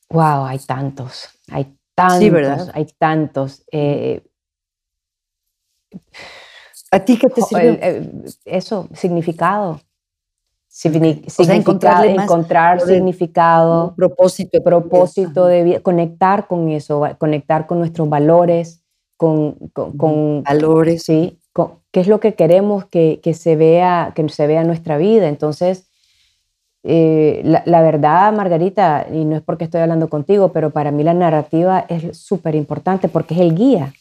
wow, 0.08 0.46
hay 0.46 0.58
tantos, 0.60 1.28
hay 1.50 1.76
tantos, 1.94 2.18
sí, 2.18 2.30
¿verdad? 2.30 2.70
hay 2.72 2.86
tantos. 2.98 3.62
Eh, 3.70 4.22
¿A 6.90 7.00
ti 7.00 7.18
qué 7.18 7.28
te 7.28 7.42
sirvió? 7.42 7.76
eso, 8.44 8.88
significado. 8.94 9.80
encontrar, 11.48 12.06
encontrar 12.06 12.80
significado, 12.80 13.94
propósito, 13.96 14.62
propósito 14.62 15.46
de 15.46 15.64
vida, 15.64 15.80
conectar 15.80 16.46
con 16.46 16.68
eso, 16.68 17.02
conectar 17.18 17.66
con 17.66 17.78
nuestros 17.78 18.08
valores, 18.08 18.84
con, 19.16 19.54
con, 19.72 20.44
valores, 20.44 21.02
sí, 21.02 21.40
qué 21.90 22.00
es 22.00 22.06
lo 22.06 22.20
que 22.20 22.34
queremos 22.34 22.84
que, 22.84 23.20
que, 23.22 23.34
se 23.34 23.56
vea, 23.56 24.12
que 24.14 24.28
se 24.28 24.46
vea 24.46 24.60
en 24.60 24.68
nuestra 24.68 24.98
vida. 24.98 25.28
Entonces, 25.28 25.88
eh, 26.84 27.40
la, 27.44 27.62
la, 27.66 27.82
verdad, 27.82 28.32
Margarita, 28.32 29.06
y 29.12 29.24
no 29.24 29.36
es 29.36 29.42
porque 29.42 29.64
estoy 29.64 29.80
hablando 29.80 30.08
contigo, 30.08 30.52
pero 30.52 30.70
para 30.70 30.92
mí 30.92 31.02
la 31.02 31.14
narrativa 31.14 31.84
es 31.88 32.16
súper 32.16 32.54
importante 32.54 33.08
porque 33.08 33.34
es 33.34 33.40
el 33.40 33.54
guía. 33.54 33.92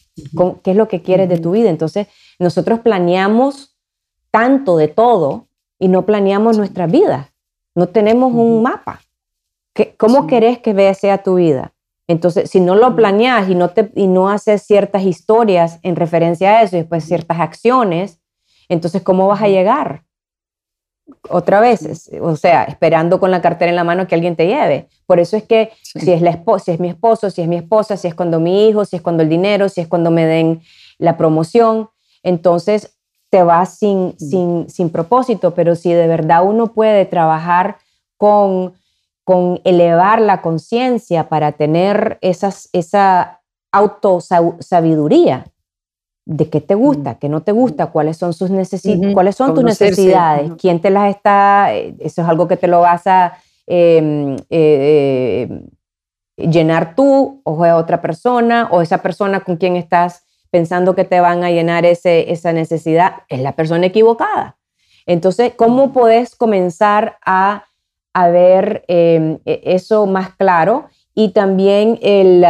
¿Qué 0.62 0.70
es 0.70 0.76
lo 0.76 0.88
que 0.88 1.02
quieres 1.02 1.28
de 1.28 1.38
tu 1.38 1.52
vida? 1.52 1.70
Entonces, 1.70 2.08
nosotros 2.38 2.80
planeamos 2.80 3.76
tanto 4.30 4.76
de 4.76 4.88
todo 4.88 5.48
y 5.78 5.88
no 5.88 6.06
planeamos 6.06 6.58
nuestra 6.58 6.86
vida. 6.86 7.32
No 7.74 7.88
tenemos 7.88 8.32
un 8.32 8.62
mapa. 8.62 9.00
¿Cómo 9.96 10.26
querés 10.26 10.58
que 10.58 10.94
sea 10.94 11.22
tu 11.22 11.36
vida? 11.36 11.72
Entonces, 12.08 12.50
si 12.50 12.60
no 12.60 12.74
lo 12.74 12.96
planeas 12.96 13.48
y 13.48 13.54
no, 13.54 13.70
te, 13.70 13.92
y 13.94 14.06
no 14.06 14.30
haces 14.30 14.62
ciertas 14.62 15.02
historias 15.04 15.78
en 15.82 15.94
referencia 15.94 16.58
a 16.58 16.62
eso 16.62 16.76
y 16.76 16.80
después 16.80 17.04
ciertas 17.04 17.38
acciones, 17.38 18.20
entonces, 18.68 19.02
¿cómo 19.02 19.28
vas 19.28 19.42
a 19.42 19.48
llegar? 19.48 20.04
Otra 21.30 21.60
vez, 21.60 22.10
o 22.20 22.36
sea, 22.36 22.64
esperando 22.64 23.18
con 23.18 23.30
la 23.30 23.40
cartera 23.40 23.70
en 23.70 23.76
la 23.76 23.84
mano 23.84 24.06
que 24.06 24.14
alguien 24.14 24.36
te 24.36 24.46
lleve. 24.46 24.88
Por 25.06 25.18
eso 25.18 25.36
es 25.36 25.42
que 25.44 25.72
si, 25.82 26.12
es 26.12 26.20
la 26.20 26.42
si 26.62 26.70
es 26.70 26.80
mi 26.80 26.88
esposo, 26.88 27.30
si 27.30 27.42
es 27.42 27.48
mi 27.48 27.56
esposa, 27.56 27.96
si 27.96 28.08
es 28.08 28.14
cuando 28.14 28.40
mi 28.40 28.68
hijo, 28.68 28.84
si 28.84 28.96
es 28.96 29.02
cuando 29.02 29.22
el 29.22 29.28
dinero, 29.28 29.68
si 29.68 29.80
es 29.80 29.88
cuando 29.88 30.10
me 30.10 30.26
den 30.26 30.60
la 30.98 31.16
promoción, 31.16 31.88
entonces 32.22 32.98
te 33.30 33.42
vas 33.42 33.78
sin, 33.78 34.18
sin, 34.18 34.68
sin 34.68 34.90
propósito, 34.90 35.54
pero 35.54 35.74
si 35.74 35.92
de 35.92 36.06
verdad 36.06 36.44
uno 36.44 36.72
puede 36.72 37.04
trabajar 37.06 37.78
con, 38.16 38.74
con 39.24 39.60
elevar 39.64 40.20
la 40.20 40.42
conciencia 40.42 41.28
para 41.28 41.52
tener 41.52 42.18
esas, 42.20 42.68
esa 42.72 43.40
autosabiduría 43.72 45.46
de 46.28 46.50
qué 46.50 46.60
te 46.60 46.74
gusta, 46.74 47.14
qué 47.14 47.30
no 47.30 47.40
te 47.40 47.52
gusta, 47.52 47.86
cuáles 47.86 48.18
son 48.18 48.34
sus 48.34 48.50
necesidades, 48.50 49.14
cuáles 49.14 49.34
son 49.34 49.54
tus 49.54 49.64
necesidades, 49.64 50.52
quién 50.58 50.78
te 50.78 50.90
las 50.90 51.16
está, 51.16 51.72
eso 51.72 52.20
es 52.20 52.28
algo 52.28 52.46
que 52.46 52.58
te 52.58 52.68
lo 52.68 52.82
vas 52.82 53.06
a 53.06 53.38
em, 53.66 54.36
eh, 54.50 55.48
eh, 55.48 55.62
llenar 56.36 56.94
tú 56.94 57.40
o 57.44 57.66
otra 57.74 58.02
persona 58.02 58.68
o 58.70 58.82
esa 58.82 58.98
persona 58.98 59.40
con 59.40 59.56
quien 59.56 59.76
estás 59.76 60.24
pensando 60.50 60.94
que 60.94 61.04
te 61.04 61.18
van 61.18 61.44
a 61.44 61.50
llenar 61.50 61.86
ese, 61.86 62.30
esa 62.30 62.52
necesidad, 62.52 63.22
es 63.30 63.40
la 63.40 63.52
persona 63.52 63.86
equivocada. 63.86 64.58
Entonces, 65.06 65.54
¿cómo 65.56 65.94
puedes 65.94 66.36
comenzar 66.36 67.16
a, 67.24 67.64
a 68.12 68.28
ver 68.28 68.84
em, 68.88 69.38
e, 69.46 69.62
eso 69.64 70.04
más 70.04 70.34
claro? 70.36 70.88
Y 71.14 71.30
también 71.30 71.98
el, 72.02 72.44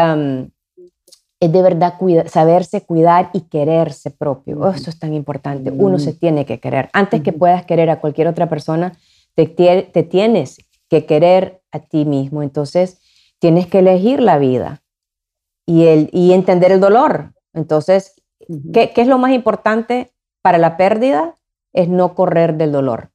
es 1.40 1.53
de 1.53 1.62
verdad 1.62 1.94
saberse 2.27 2.85
cuidar 2.85 3.31
y 3.33 3.42
quererse 3.42 4.11
propio. 4.11 4.59
Oh, 4.61 4.70
eso 4.70 4.90
es 4.90 4.98
tan 4.98 5.14
importante. 5.14 5.70
Uno 5.70 5.98
se 5.98 6.12
tiene 6.12 6.44
que 6.44 6.59
querer. 6.59 6.90
Antes 6.92 7.22
que 7.22 7.33
puedas 7.33 7.64
querer 7.64 7.90
a 7.90 8.01
cualquier 8.01 8.27
otra 8.27 8.48
persona, 8.48 8.96
te, 9.35 9.46
te 9.46 10.03
tienes 10.03 10.59
que 10.88 11.07
querer 11.07 11.62
a 11.70 11.79
ti 11.81 12.05
mismo. 12.05 12.42
Entonces, 12.42 13.01
tienes 13.38 13.66
que 13.66 13.81
elegir 13.81 14.20
la 14.20 14.38
vida 14.38 14.83
y, 15.66 15.87
el, 15.87 16.11
y 16.12 16.33
entender 16.33 16.72
el 16.72 16.81
dolor. 16.81 17.35
Entonces, 17.53 18.14
¿qué, 18.72 18.92
es 18.96 19.07
lo 19.07 19.18
más 19.18 19.33
importante 19.33 20.12
para 20.42 20.59
la 20.59 20.77
pérdida? 20.77 21.35
Es 21.72 21.88
no 21.88 22.14
correr 22.14 22.57
del 22.57 22.72
dolor. 22.72 23.11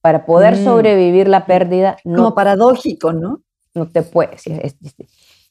Para 0.00 0.26
poder 0.26 0.56
mm. 0.56 0.64
sobrevivir 0.64 1.28
la 1.28 1.46
pérdida. 1.46 1.98
No, 2.04 2.16
Como 2.16 2.34
paradójico, 2.34 3.12
¿no? 3.12 3.42
No 3.74 3.88
te 3.88 4.02
puedes. 4.02 4.44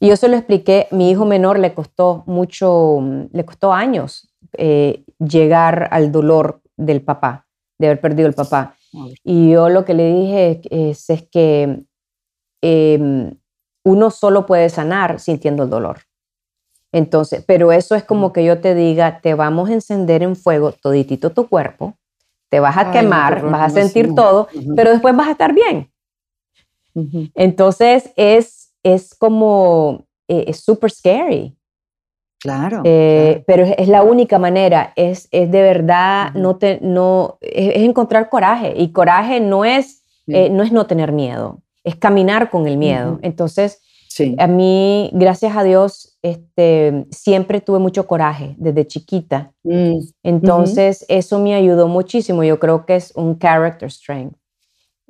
Y 0.01 0.07
yo 0.07 0.17
se 0.17 0.27
lo 0.27 0.35
expliqué, 0.35 0.87
mi 0.89 1.11
hijo 1.11 1.25
menor 1.25 1.59
le 1.59 1.75
costó 1.75 2.23
mucho, 2.25 2.99
le 3.31 3.45
costó 3.45 3.71
años 3.71 4.27
eh, 4.57 5.03
llegar 5.19 5.89
al 5.91 6.11
dolor 6.11 6.59
del 6.75 7.03
papá, 7.03 7.45
de 7.77 7.85
haber 7.85 8.01
perdido 8.01 8.27
el 8.27 8.33
papá. 8.33 8.73
Y 9.23 9.51
yo 9.51 9.69
lo 9.69 9.85
que 9.85 9.93
le 9.93 10.11
dije 10.11 10.61
es, 10.71 11.05
que 11.31 11.83
em, 12.61 13.35
uno 13.83 14.09
solo 14.09 14.47
puede 14.47 14.69
sanar 14.69 15.19
sintiendo 15.19 15.63
el 15.63 15.69
dolor. 15.69 15.99
Entonces, 16.91 17.43
pero 17.45 17.71
eso 17.71 17.93
es 17.93 18.03
como 18.03 18.33
que 18.33 18.43
yo 18.43 18.59
te 18.59 18.73
diga, 18.73 19.21
te 19.21 19.35
vamos 19.35 19.69
a 19.69 19.73
encender 19.73 20.23
en 20.23 20.35
fuego 20.35 20.71
toditito 20.71 21.29
tu 21.29 21.47
cuerpo, 21.47 21.93
te 22.49 22.59
vas 22.59 22.75
a 22.75 22.91
quemar, 22.91 23.47
vas 23.47 23.71
a 23.71 23.81
sentir 23.81 24.15
todo, 24.15 24.47
pero 24.75 24.89
después 24.89 25.15
vas 25.15 25.27
a 25.27 25.31
estar 25.33 25.53
bien. 25.53 25.91
Entonces 27.35 28.11
es, 28.15 28.60
es 28.83 29.15
como, 29.15 30.05
eh, 30.27 30.45
es 30.47 30.61
súper 30.61 30.91
scary. 30.91 31.55
Claro, 32.39 32.81
eh, 32.85 33.43
Pero 33.45 33.65
es, 33.65 33.87
la 33.87 34.01
única 34.03 34.39
manera, 34.39 34.93
es, 34.95 35.27
es 35.31 35.51
de 35.51 35.61
verdad, 35.61 36.33
no 36.33 36.57
te, 36.57 36.79
no, 36.81 37.37
es, 37.41 37.75
encontrar 37.83 38.29
coraje. 38.29 38.73
Y 38.75 38.91
coraje 38.91 39.39
no 39.39 39.63
es, 39.63 40.03
eh, 40.27 40.49
no 40.49 40.63
es 40.63 40.71
no 40.71 40.87
tener 40.87 41.11
miedo, 41.11 41.61
es 41.83 41.95
caminar 41.95 42.49
con 42.49 42.67
el 42.67 42.77
miedo. 42.77 43.19
Entonces, 43.21 43.81
a 44.37 44.47
mí, 44.47 45.09
gracias 45.13 45.55
a 45.55 45.63
Dios, 45.63 46.17
este, 46.21 47.05
siempre 47.11 47.61
tuve 47.61 47.79
mucho 47.79 48.07
coraje 48.07 48.55
desde 48.57 48.87
chiquita. 48.87 49.53
Mm, 49.63 49.99
Entonces, 50.23 51.05
eso 51.07 51.39
me 51.39 51.53
ayudó 51.53 51.87
muchísimo. 51.87 52.43
Yo 52.43 52.59
creo 52.59 52.85
que 52.85 52.95
es 52.95 53.11
un 53.15 53.37
character 53.37 53.89
strength 53.89 54.35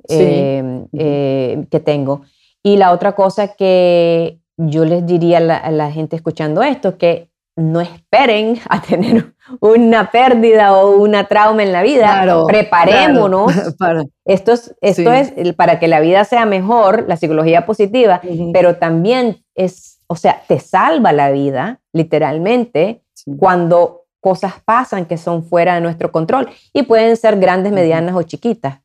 eh, 0.08 1.66
que 1.70 1.80
tengo. 1.80 2.22
Y 2.62 2.76
la 2.76 2.92
otra 2.92 3.12
cosa 3.12 3.48
que 3.48 4.38
yo 4.56 4.84
les 4.84 5.04
diría 5.06 5.38
a 5.38 5.70
la, 5.70 5.90
gente 5.90 6.16
escuchando 6.16 6.62
esto, 6.62 6.98
que 6.98 7.30
no 7.56 7.80
esperen 7.80 8.60
a 8.68 8.80
tener 8.80 9.34
una 9.60 10.10
pérdida 10.10 10.76
o 10.76 10.96
una 10.96 11.26
trauma 11.26 11.62
en 11.62 11.72
la 11.72 11.82
vida. 11.82 12.44
Preparémonos. 12.46 13.52
Esto, 14.24 14.52
es, 14.52 14.74
esto 14.80 15.12
es 15.12 15.32
para 15.54 15.80
que 15.80 15.88
la 15.88 15.98
vida 15.98 16.24
sea 16.24 16.46
mejor, 16.46 17.06
la 17.08 17.16
psicología 17.16 17.66
positiva, 17.66 18.20
pero 18.52 18.76
también 18.76 19.44
es, 19.56 19.98
o 20.06 20.14
sea, 20.14 20.42
te 20.46 20.60
salva 20.60 21.12
la 21.12 21.32
vida, 21.32 21.80
literalmente, 21.92 23.02
cuando 23.36 24.02
cosas 24.20 24.54
pasan 24.64 25.06
que 25.06 25.18
son 25.18 25.42
fuera 25.42 25.74
de 25.74 25.80
nuestro 25.80 26.12
control 26.12 26.48
y 26.72 26.84
pueden 26.84 27.16
ser 27.16 27.40
grandes, 27.40 27.72
medianas 27.72 28.14
o 28.14 28.22
chiquitas. 28.22 28.81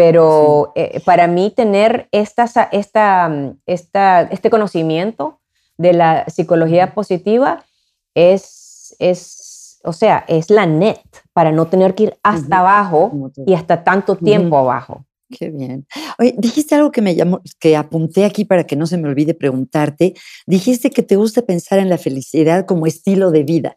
Pero 0.00 0.72
eh, 0.76 0.98
para 1.04 1.26
mí 1.26 1.52
tener 1.54 2.08
esta, 2.10 2.44
esta, 2.72 3.30
esta, 3.66 4.22
este 4.22 4.48
conocimiento 4.48 5.42
de 5.76 5.92
la 5.92 6.24
psicología 6.26 6.94
positiva 6.94 7.66
es, 8.14 8.96
es, 8.98 9.78
o 9.84 9.92
sea, 9.92 10.24
es 10.26 10.48
la 10.48 10.64
net 10.64 11.02
para 11.34 11.52
no 11.52 11.66
tener 11.66 11.94
que 11.94 12.04
ir 12.04 12.16
hasta 12.22 12.60
abajo 12.60 13.30
y 13.44 13.52
hasta 13.52 13.84
tanto 13.84 14.16
tiempo 14.16 14.56
abajo. 14.56 15.04
Qué 15.38 15.50
bien. 15.50 15.86
Oye, 16.18 16.34
dijiste 16.38 16.76
algo 16.76 16.90
que 16.90 17.02
me 17.02 17.14
llamó, 17.14 17.42
que 17.58 17.76
apunté 17.76 18.24
aquí 18.24 18.46
para 18.46 18.64
que 18.64 18.76
no 18.76 18.86
se 18.86 18.96
me 18.96 19.06
olvide 19.06 19.34
preguntarte. 19.34 20.14
Dijiste 20.46 20.88
que 20.88 21.02
te 21.02 21.16
gusta 21.16 21.42
pensar 21.42 21.78
en 21.78 21.90
la 21.90 21.98
felicidad 21.98 22.64
como 22.64 22.86
estilo 22.86 23.30
de 23.32 23.42
vida. 23.42 23.76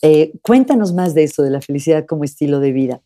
Eh, 0.00 0.30
cuéntanos 0.42 0.94
más 0.94 1.12
de 1.14 1.24
eso, 1.24 1.42
de 1.42 1.50
la 1.50 1.60
felicidad 1.60 2.06
como 2.06 2.22
estilo 2.22 2.60
de 2.60 2.70
vida. 2.70 3.02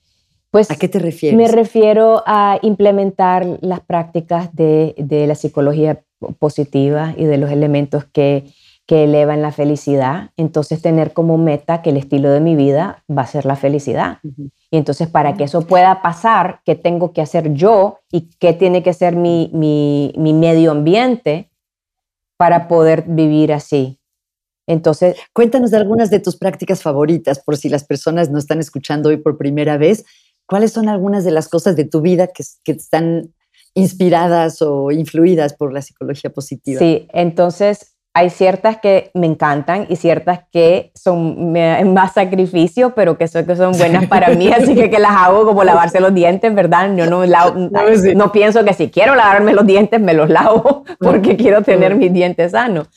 Pues, 0.51 0.71
¿A 0.71 0.77
qué 0.77 0.89
te 0.89 0.99
refieres? 0.99 1.39
Me 1.39 1.49
refiero 1.49 2.23
a 2.27 2.59
implementar 2.63 3.47
las 3.61 3.81
prácticas 3.81 4.55
de, 4.55 4.95
la 5.27 5.35
psicología 5.37 6.03
positiva 6.39 7.15
y 7.17 7.25
de 7.25 7.39
los 7.39 7.51
elementos 7.51 8.05
que, 8.05 8.53
elevan 8.89 9.41
la 9.41 9.53
felicidad. 9.53 10.31
Entonces, 10.37 10.83
tener 10.83 11.13
como 11.13 11.39
meta 11.39 11.81
que 11.81 11.91
el 11.91 11.97
estilo 11.97 12.29
de 12.33 12.41
mi 12.41 12.57
vida 12.57 13.05
va 13.09 13.23
a 13.23 13.27
ser 13.29 13.47
la 13.47 13.55
felicidad. 13.55 14.19
Y 14.69 14.79
entonces, 14.79 15.07
para 15.07 15.35
que 15.35 15.45
eso 15.45 15.65
pueda 15.65 16.03
pasar, 16.03 16.61
¿qué 16.65 16.75
tengo 16.75 17.13
que 17.13 17.23
hacer 17.23 17.55
yo 17.55 18.01
y 18.11 18.31
qué 18.41 18.53
tiene 18.53 18.83
que 18.83 18.93
ser 18.93 19.15
mi, 19.15 19.49
mi, 19.55 20.13
mi 20.17 20.33
medio 20.33 20.73
ambiente 20.73 21.53
para 22.37 22.67
poder 22.67 23.05
vivir 23.07 23.53
así? 23.53 24.01
Entonces, 24.71 25.17
cuéntanos 25.33 25.73
de 25.73 25.77
algunas 25.77 26.11
de 26.11 26.21
tus 26.21 26.37
prácticas 26.37 26.81
favoritas, 26.81 27.41
por 27.41 27.57
si 27.57 27.69
las 27.69 27.85
personas 27.85 28.31
no 28.31 28.39
están 28.39 28.61
escuchando 28.61 29.09
hoy 29.09 29.17
por 29.17 29.37
primera 29.37 29.77
vez. 29.77 30.05
¿Cuáles 30.51 30.73
son 30.73 30.89
algunas 30.89 31.23
de 31.25 31.31
las 31.31 31.49
cosas 31.49 31.77
de 31.77 31.85
tu 31.85 32.01
vida 32.01 32.27
que, 32.27 32.43
están 32.73 33.33
inspiradas 33.73 34.61
o 34.63 34.91
influidas 34.91 35.55
por 35.55 35.73
la 35.73 35.81
psicología 35.81 36.31
positiva? 36.31 36.81
Sí, 36.81 37.07
entonces 37.13 37.95
hay 38.15 38.31
ciertas 38.31 38.79
que 38.79 39.13
me 39.15 39.29
encantan 39.29 39.87
y 39.89 39.95
ciertas 39.95 40.41
que 40.51 40.91
son 40.97 41.53
más 41.95 42.15
sacrificio, 42.15 42.97
pero 42.97 43.17
que 43.17 43.29
son, 43.29 43.47
que 43.47 43.55
son 43.55 43.79
buenas 43.79 44.09
para 44.09 44.31
mí, 44.31 44.51
así 44.51 44.75
que, 44.75 44.91
que 44.91 44.99
las 44.99 45.13
hago 45.13 45.47
como 45.47 45.63
lavarse 45.63 46.01
los 46.01 46.13
dientes, 46.13 46.53
¿verdad? 46.53 46.97
Yo 46.97 47.07
no, 47.07 47.25
no, 48.17 48.33
pienso 48.33 48.65
que 48.65 48.75
si 48.75 48.91
quiero 48.91 49.15
lavarme 49.15 49.53
los 49.53 49.65
dientes, 49.65 50.01
me 50.01 50.15
los 50.15 50.29
lavo 50.29 50.83
porque 50.99 51.37
quiero 51.37 51.63
tener 51.63 51.95
mis 51.95 52.13
dientes 52.13 52.51
sanos. 52.51 52.89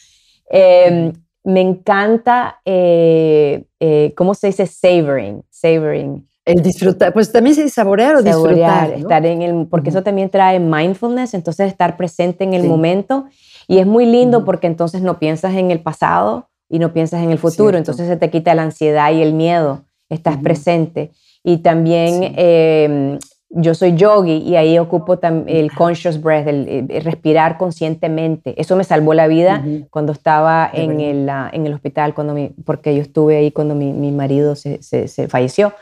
Em, 0.49 1.13
me 1.43 1.61
encanta, 1.61 2.61
eh, 2.65 3.65
eh, 3.79 4.11
¿cómo 4.17 4.33
se 4.33 4.47
dice? 4.47 4.65
Savoring, 4.65 5.43
savoring. 5.51 6.27
El 6.45 6.61
disfrutar, 6.61 7.13
pues 7.13 7.31
también 7.31 7.55
se 7.55 7.69
saborear 7.69 8.17
o 8.17 8.21
disfrutar. 8.21 8.91
estar 8.91 9.25
en 9.25 9.41
el, 9.41 9.67
porque 9.67 9.89
eso 9.89 10.03
también 10.03 10.29
trae 10.29 10.59
mindfulness, 10.59 11.33
entonces 11.33 11.67
estar 11.67 11.95
presente 11.95 12.43
en 12.43 12.53
el 12.53 12.67
momento. 12.67 13.25
Y 13.67 13.77
es 13.77 13.87
muy 13.87 14.05
lindo 14.05 14.43
porque 14.43 14.67
entonces 14.67 15.01
no 15.01 15.19
piensas 15.19 15.55
en 15.55 15.71
el 15.71 15.79
pasado 15.79 16.49
y 16.69 16.79
no 16.79 16.91
piensas 16.91 17.23
en 17.23 17.31
el 17.31 17.37
futuro, 17.37 17.77
entonces 17.77 18.07
se 18.07 18.17
te 18.17 18.29
quita 18.29 18.55
la 18.55 18.63
ansiedad 18.63 19.11
y 19.13 19.21
el 19.21 19.33
miedo, 19.33 19.85
estás 20.09 20.37
presente. 20.37 21.11
Y 21.43 21.57
también 21.57 22.33
em, 22.35 23.19
yo 23.49 23.75
soy 23.75 23.95
yogi 23.95 24.37
y 24.37 24.55
ahí 24.55 24.79
ocupo 24.79 25.19
el 25.47 25.71
conscious 25.73 26.19
breath, 26.19 26.47
el, 26.47 26.87
respirar 27.03 27.57
conscientemente. 27.57 28.59
Eso 28.59 28.75
me 28.75 28.83
salvó 28.83 29.13
la 29.13 29.27
vida 29.27 29.63
cuando 29.91 30.11
estaba 30.11 30.69
en 30.73 30.99
el, 30.99 31.29
en 31.29 31.67
el, 31.67 31.73
hospital, 31.73 32.13
cuando 32.13 32.35
porque 32.65 32.95
yo 32.95 33.01
estuve 33.01 33.37
ahí 33.37 33.51
cuando 33.51 33.75
mi, 33.75 33.93
mi 33.93 34.11
marido 34.11 34.55
se, 34.55 34.81
se, 34.81 35.07
se 35.07 35.27
falleció. 35.27 35.73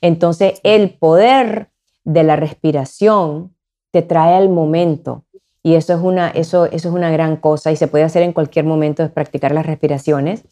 Entonces, 0.00 0.60
el 0.62 0.90
poder 0.90 1.70
de 2.04 2.22
la 2.22 2.36
respiración 2.36 3.54
te 3.90 4.02
trae 4.02 4.34
al 4.34 4.48
momento. 4.48 5.24
Y 5.62 5.74
eso 5.74 5.92
es, 5.92 6.00
una, 6.00 6.28
eso, 6.30 6.66
eso 6.66 6.88
es 6.88 6.94
una 6.94 7.10
gran 7.10 7.36
cosa 7.36 7.72
y 7.72 7.76
se 7.76 7.88
puede 7.88 8.04
hacer 8.04 8.22
en 8.22 8.32
cualquier 8.32 8.64
momento 8.64 9.02
de 9.02 9.10
practicar 9.10 9.52
las 9.52 9.66
respiraciones. 9.66 10.44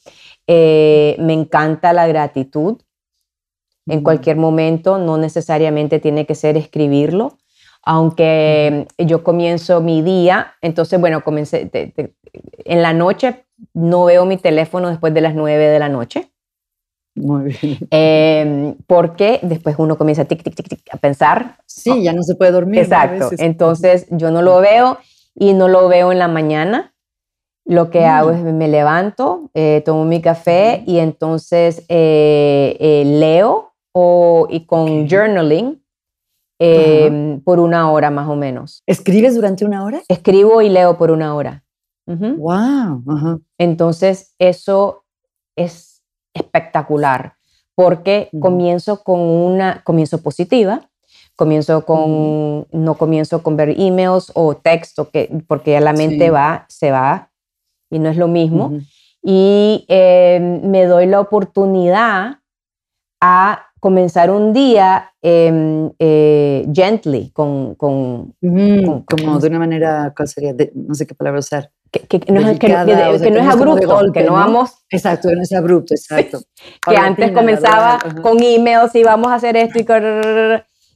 Eh, 0.47 1.17
me 1.19 1.33
encanta 1.33 1.93
la 1.93 2.07
gratitud. 2.07 2.77
En 3.87 4.03
cualquier 4.03 4.37
momento, 4.37 4.99
no 4.99 5.17
necesariamente 5.17 6.01
tiene 6.01 6.27
que 6.27 6.35
ser 6.35 6.57
escribirlo. 6.57 7.39
Aunque 7.83 8.89
yo 8.99 9.23
comienzo 9.23 9.81
mi 9.81 10.03
día, 10.03 10.55
entonces, 10.61 11.01
bueno, 11.01 11.23
comencé 11.23 11.71
en 12.65 12.83
la 12.83 12.93
noche, 12.93 13.45
no 13.75 14.07
veo 14.07 14.25
mi 14.25 14.37
teléfono 14.37 14.89
después 14.89 15.15
de 15.15 15.21
las 15.21 15.35
9 15.35 15.69
de 15.69 15.79
la 15.79 15.89
noche. 15.89 16.33
Muy 17.17 17.57
bien. 17.61 17.79
Em, 17.91 18.77
porque 18.87 19.41
después 19.43 19.77
uno 19.79 19.97
comienza 19.97 20.27
tic, 20.27 20.43
tic, 20.43 20.55
tic, 20.55 20.69
tic, 20.69 20.81
a 20.93 20.99
pensar. 20.99 21.57
Sí, 21.67 22.03
ya 22.03 22.13
no 22.13 22.23
se 22.23 22.35
puede 22.35 22.53
dormir. 22.53 22.81
Exacto. 22.81 23.31
Entonces 23.39 24.07
yo 24.11 24.31
no 24.31 24.43
lo 24.43 24.61
veo 24.61 24.99
y 25.35 25.55
no 25.55 25.69
lo 25.69 25.89
veo 25.89 26.13
en 26.13 26.19
la 26.19 26.29
mañana. 26.29 26.93
Lo 27.65 27.91
que 27.91 28.05
hago 28.05 28.31
es 28.31 28.41
me 28.43 28.69
levanto, 28.69 29.51
eh, 29.53 29.83
tomo 29.85 30.05
mi 30.05 30.23
café 30.23 30.85
y 30.87 30.99
entonces 30.99 31.85
eh, 31.89 32.77
eh, 32.79 33.03
leo 33.05 33.73
o, 33.93 34.47
y 34.49 34.67
con 34.67 35.09
journaling 35.09 35.83
em, 36.61 37.41
por 37.41 37.59
una 37.59 37.91
hora 37.91 38.11
más 38.11 38.29
o 38.29 38.37
menos. 38.37 38.85
¿Escribes 38.87 39.35
durante 39.35 39.65
una 39.65 39.85
hora? 39.85 40.01
Escribo 40.07 40.63
y 40.63 40.69
leo 40.69 40.97
por 40.97 41.11
una 41.11 41.35
hora. 41.35 41.65
Wow. 42.07 43.03
Entonces 43.59 44.37
eso 44.39 45.05
es 45.57 45.96
espectacular, 46.37 47.35
porque 47.75 48.31
comienzo 48.40 49.03
con 49.03 49.20
una, 49.20 49.83
comienzo 49.85 50.22
positiva, 50.22 50.88
comienzo 51.37 51.85
con, 51.85 52.66
no 52.72 52.94
comienzo 52.94 53.42
con 53.42 53.57
ver 53.57 53.79
emails 53.79 54.33
o 54.35 54.57
texto, 54.57 55.11
que, 55.11 55.31
porque 55.46 55.72
ya 55.72 55.81
la 55.81 55.92
mente 55.92 56.31
va, 56.31 56.64
se 56.68 56.90
va 56.90 57.31
y 57.90 57.99
no 57.99 58.09
es 58.09 58.16
lo 58.16 58.29
mismo. 58.29 58.72
Y 59.22 59.85
em, 59.88 60.62
me 60.70 60.87
doy 60.87 61.07
la 61.07 61.20
oportunidad 61.20 62.38
a 63.20 63.66
comenzar 63.81 64.31
un 64.31 64.53
día 64.53 65.12
em, 65.20 65.90
eh, 65.99 66.66
gently, 66.72 67.31
con... 67.31 67.75
con, 67.75 68.35
como 68.40 69.38
de 69.38 69.49
una 69.49 69.59
manera, 69.59 70.12
¿cuál 70.16 70.29
sería? 70.29 70.55
no 70.75 70.94
sé 70.94 71.07
qué 71.07 71.14
palabra 71.14 71.40
usar 71.40 71.70
que, 72.09 72.21
no, 72.33 72.41
es, 72.41 72.61
abrupto, 73.49 74.13
que 74.13 74.25
no 74.25 74.33
vamos... 74.33 74.75
Exacto, 74.91 75.29
no 75.31 75.43
es 75.43 75.53
abrupto, 75.53 75.95
exacto. 75.95 76.41
que 76.89 76.97
antes 76.97 77.33
comenzaba 77.33 77.99
con 78.23 78.43
emails 78.43 78.95
y 78.95 79.03
vamos 79.03 79.29
a 79.29 79.35
hacer 79.35 79.57
esto 79.57 79.79
y... 79.79 79.85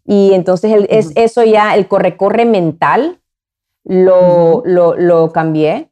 Y 0.04 0.34
entonces 0.34 0.86
es 0.88 1.12
eso 1.14 1.44
ya, 1.44 1.76
el 1.76 1.86
corre-corre 1.86 2.44
mental, 2.44 3.20
lo, 3.84 4.62
lo, 4.64 4.96
lo, 4.96 5.30
cambié 5.30 5.90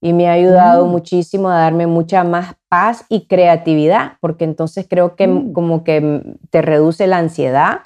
y 0.00 0.12
me 0.12 0.28
ha 0.28 0.32
ayudado 0.32 0.86
mm. 0.86 0.90
muchísimo 0.90 1.48
a 1.48 1.58
darme 1.58 1.86
mucha 1.88 2.22
más 2.22 2.54
paz 2.68 3.04
y 3.08 3.26
creatividad, 3.26 4.12
porque 4.20 4.44
entonces 4.44 4.86
creo 4.88 5.16
que 5.16 5.26
mm. 5.26 5.52
como 5.52 5.82
que 5.82 6.22
te 6.50 6.62
reduce 6.62 7.06
la 7.06 7.18
ansiedad 7.18 7.80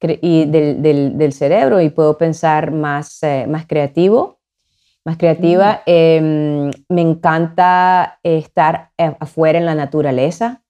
y 0.00 0.46
del, 0.46 0.82
del, 0.82 1.16
del, 1.16 1.32
cerebro 1.32 1.80
y 1.80 1.90
puedo 1.90 2.18
pensar 2.18 2.72
más, 2.72 3.22
eh, 3.22 3.46
más 3.48 3.66
creativo 3.66 4.40
más 5.04 5.16
creativa. 5.18 5.82
Em, 5.86 6.70
me 6.88 7.02
encanta 7.02 8.18
estar 8.22 8.90
afuera 9.20 9.58
en 9.58 9.66
la 9.66 9.74
naturaleza. 9.74 10.62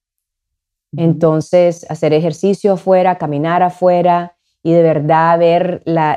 Entonces, 0.96 1.86
hacer 1.90 2.12
ejercicio 2.12 2.74
afuera, 2.74 3.18
caminar 3.18 3.62
afuera 3.62 4.36
y 4.62 4.72
de 4.72 4.82
verdad 4.82 5.38
ver 5.38 5.82
la, 5.84 6.16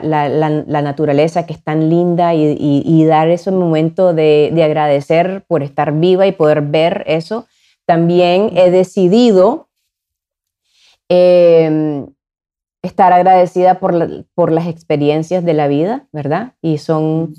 naturaleza 0.81 1.45
que 1.45 1.53
es 1.53 1.63
tan 1.63 1.89
linda 1.89 2.33
y, 2.33 3.05
dar 3.05 3.27
ese 3.27 3.51
momento 3.51 4.13
de, 4.13 4.51
agradecer 4.63 5.43
por 5.47 5.63
estar 5.63 5.91
viva 5.93 6.27
y 6.27 6.31
poder 6.31 6.61
ver 6.61 7.03
eso. 7.07 7.45
También 7.85 8.51
he 8.55 8.71
decidido 8.71 9.67
em, 11.09 12.07
estar 12.81 13.11
agradecida 13.13 13.79
por, 13.79 14.25
por 14.33 14.51
las 14.51 14.67
experiencias 14.67 15.43
de 15.43 15.53
la 15.53 15.67
vida, 15.67 16.07
¿verdad? 16.11 16.53
Y 16.61 16.77
son, 16.77 17.33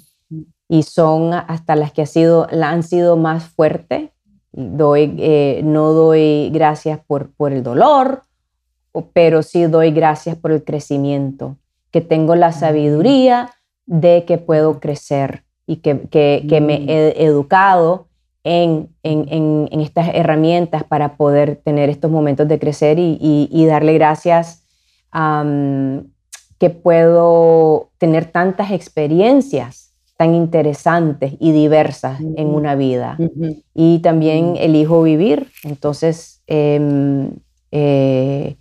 y 0.69 0.83
son 0.83 1.33
hasta 1.33 1.77
las 1.77 1.93
que 1.93 2.03
ha 2.03 2.07
sido, 2.07 2.47
han 2.51 2.83
sido 2.83 3.17
más 3.17 3.45
fuertes 3.45 4.11
doy, 4.53 5.15
eh, 5.19 5.61
no 5.65 5.93
doy 5.93 6.51
gracias 6.51 6.99
por, 7.07 7.31
por 7.31 7.53
el 7.53 7.63
dolor, 7.63 8.23
pero 9.13 9.43
sí 9.43 9.65
doy 9.67 9.93
gracias 9.93 10.37
por 10.37 10.51
el 10.51 10.65
crecimiento, 10.65 11.57
que 11.91 12.01
tengo 12.01 12.35
la 12.35 12.53
sabiduría 12.53 13.51
de 13.87 14.25
que 14.27 14.39
puedo 14.39 14.81
crecer 14.81 15.45
y 15.67 15.77
que, 15.77 16.01
que, 16.09 16.45
que 16.49 16.61
me 16.61 16.81
mm. 16.81 16.89
he 16.89 17.25
educado 17.25 18.09
en, 18.45 18.89
en, 19.03 19.69
en, 19.71 19.81
estas 19.81 20.09
herramientas 20.15 20.83
para 20.85 21.17
poder 21.17 21.57
tener 21.57 21.91
estos 21.91 22.11
momentos 22.11 22.49
de 22.49 22.59
crecer 22.59 22.99
y, 22.99 23.19
y, 23.21 23.67
darle 23.67 23.93
gracias 23.95 24.65
que 26.59 26.71
puedo 26.71 27.91
tener 27.99 28.27
tantas 28.27 28.71
experiencias 28.71 29.88
tan 30.19 30.35
interesantes 30.35 31.35
y 31.39 31.53
diversas 31.53 32.21
en 32.21 32.49
una 32.49 32.75
vida. 32.75 33.17
Y 33.73 34.01
también 34.01 34.57
elijo 34.59 35.01
vivir. 35.05 35.47
Entonces, 35.63 36.43
em, 36.49 37.31
eh, 37.71 38.57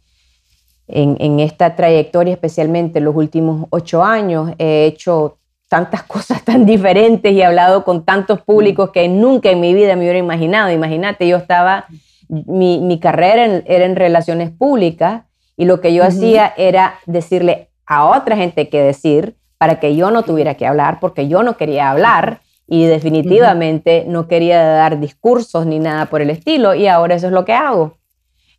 en, 0.88 1.40
esta 1.40 1.76
trayectoria, 1.76 2.34
especialmente 2.34 3.02
los 3.02 3.16
últimos 3.16 3.66
ocho 3.72 4.04
años, 4.04 4.52
he 4.60 4.86
hecho 4.86 5.40
tantas 5.68 6.04
cosas 6.14 6.46
tan 6.46 6.68
diferentes 6.68 7.34
y 7.34 7.42
he 7.42 7.46
hablado 7.46 7.84
con 7.84 8.06
tantos 8.06 8.40
públicos 8.42 8.92
que 8.92 9.08
nunca 9.10 9.50
en 9.50 9.60
mi 9.60 9.74
vida 9.74 9.96
me 9.96 10.02
hubiera 10.02 10.20
imaginado. 10.20 10.72
Imagínate, 10.72 11.28
yo 11.28 11.38
estaba, 11.38 11.88
mi, 12.30 13.00
carrera 13.02 13.64
era 13.66 13.86
en 13.86 13.96
relaciones 13.96 14.52
públicas 14.52 15.24
y 15.56 15.66
lo 15.66 15.82
que 15.82 15.92
yo 15.92 16.04
hacía 16.04 16.54
era 16.56 17.00
decirle 17.08 17.70
a 17.88 18.06
otra 18.06 18.38
gente 18.38 18.70
qué 18.70 18.80
decir 18.80 19.37
para 19.58 19.80
que 19.80 19.96
yo 19.96 20.12
no 20.12 20.24
tuviera 20.24 20.56
que 20.56 20.68
hablar, 20.68 21.00
porque 21.00 21.28
yo 21.28 21.44
no 21.44 21.58
quería 21.58 21.90
hablar 21.90 22.42
y 22.68 22.86
definitivamente 22.86 24.06
no 24.08 24.28
quería 24.28 24.62
dar 24.62 25.00
discursos 25.00 25.66
ni 25.66 25.80
nada 25.80 26.08
por 26.08 26.22
el 26.22 26.30
estilo, 26.30 26.76
y 26.76 26.88
ahora 26.88 27.16
eso 27.16 27.28
es 27.28 27.34
lo 27.34 27.46
que 27.46 27.54
hago. 27.54 27.98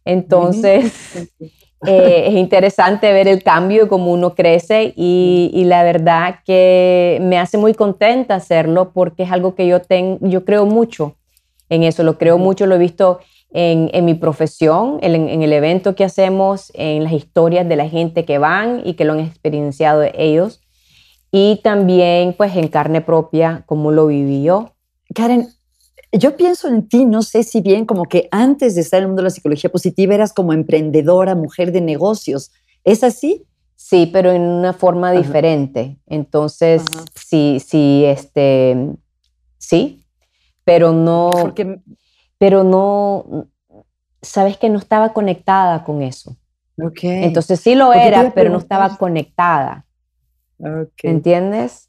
Entonces, 0.04 1.30
eh, 1.87 2.24
es 2.26 2.34
interesante 2.34 3.12
ver 3.12 3.28
el 3.28 3.42
cambio 3.42 3.84
y 3.84 3.88
cómo 3.88 4.11
uno 4.11 4.34
crece 4.34 4.94
y, 4.96 5.62
la 5.66 5.82
verdad 5.82 6.37
que 6.46 7.18
me 7.20 7.38
hace 7.38 7.58
muy 7.58 7.74
contenta 7.74 8.34
hacerlo 8.34 8.92
porque 8.92 9.24
es 9.24 9.30
algo 9.30 9.54
que 9.54 9.66
yo, 9.66 9.82
tengo, 9.82 10.18
yo 10.22 10.44
creo 10.44 10.64
mucho 10.64 11.16
en 11.68 11.82
eso, 11.82 12.02
lo 12.02 12.16
creo 12.16 12.38
mucho, 12.38 12.66
lo 12.66 12.76
he 12.76 12.78
visto 12.78 13.20
en, 13.50 14.04
mi 14.04 14.14
profesión, 14.14 14.98
en, 15.02 15.28
en, 15.28 15.42
el 15.42 15.52
evento 15.52 15.94
que 15.94 16.04
hacemos, 16.04 16.72
en 16.74 17.04
las 17.04 17.12
historias 17.12 17.68
de 17.68 17.76
la 17.76 17.88
gente 17.88 18.24
que 18.24 18.38
van 18.38 18.80
y 18.84 18.94
que 18.94 19.04
lo 19.04 19.12
han 19.12 19.20
experienciado 19.20 20.02
ellos 20.14 20.62
y 21.31 21.61
también 21.62 22.35
pues 22.37 22.57
en 22.57 22.69
carne 22.69 23.01
propia 23.01 23.64
cómo 23.67 23.91
lo 23.93 24.07
viví 24.07 24.43
yo. 24.43 24.73
Karen, 25.14 25.49
yo 26.12 26.37
pienso 26.37 26.69
en 26.69 26.88
ti, 26.88 27.05
no 27.05 27.23
sé 27.23 27.43
si 27.43 27.61
bien 27.61 27.85
como 27.85 28.05
que 28.05 28.29
antes 28.31 28.75
de 28.75 28.81
estar 28.81 28.99
en 28.99 29.05
el 29.05 29.09
mundo 29.09 29.23
de 29.23 29.29
la 29.29 29.31
psicología 29.31 29.71
positiva 29.71 30.14
eras 30.14 30.33
como 30.33 30.53
emprendedora, 30.53 31.35
mujer 31.35 31.73
de 31.73 31.81
negocios. 31.81 32.51
¿Es 32.85 33.05
así? 33.05 33.45
Sí, 33.77 34.09
pero 34.12 34.33
en 34.33 34.43
una 34.43 34.73
forma 34.73 35.12
diferente. 35.12 35.99
Entonces, 36.07 36.83
sí, 37.14 37.62
sí, 37.64 38.05
este, 38.07 38.95
sí, 39.59 40.05
pero 40.64 40.93
no, 40.93 41.31
pero 42.38 42.64
no, 42.64 43.49
sabes 44.23 44.57
que 44.57 44.69
no 44.69 44.79
estaba 44.79 45.12
conectada 45.12 45.85
con 45.85 46.03
eso. 46.03 46.37
Okay. 46.81 47.25
Entonces 47.25 47.61
sí 47.61 47.75
lo 47.75 47.93
era, 47.93 48.33
pero 48.35 48.51
no 48.51 48.59
estaba 48.59 48.97
conectada. 48.97 49.85
¿Entiendes? 51.03 51.88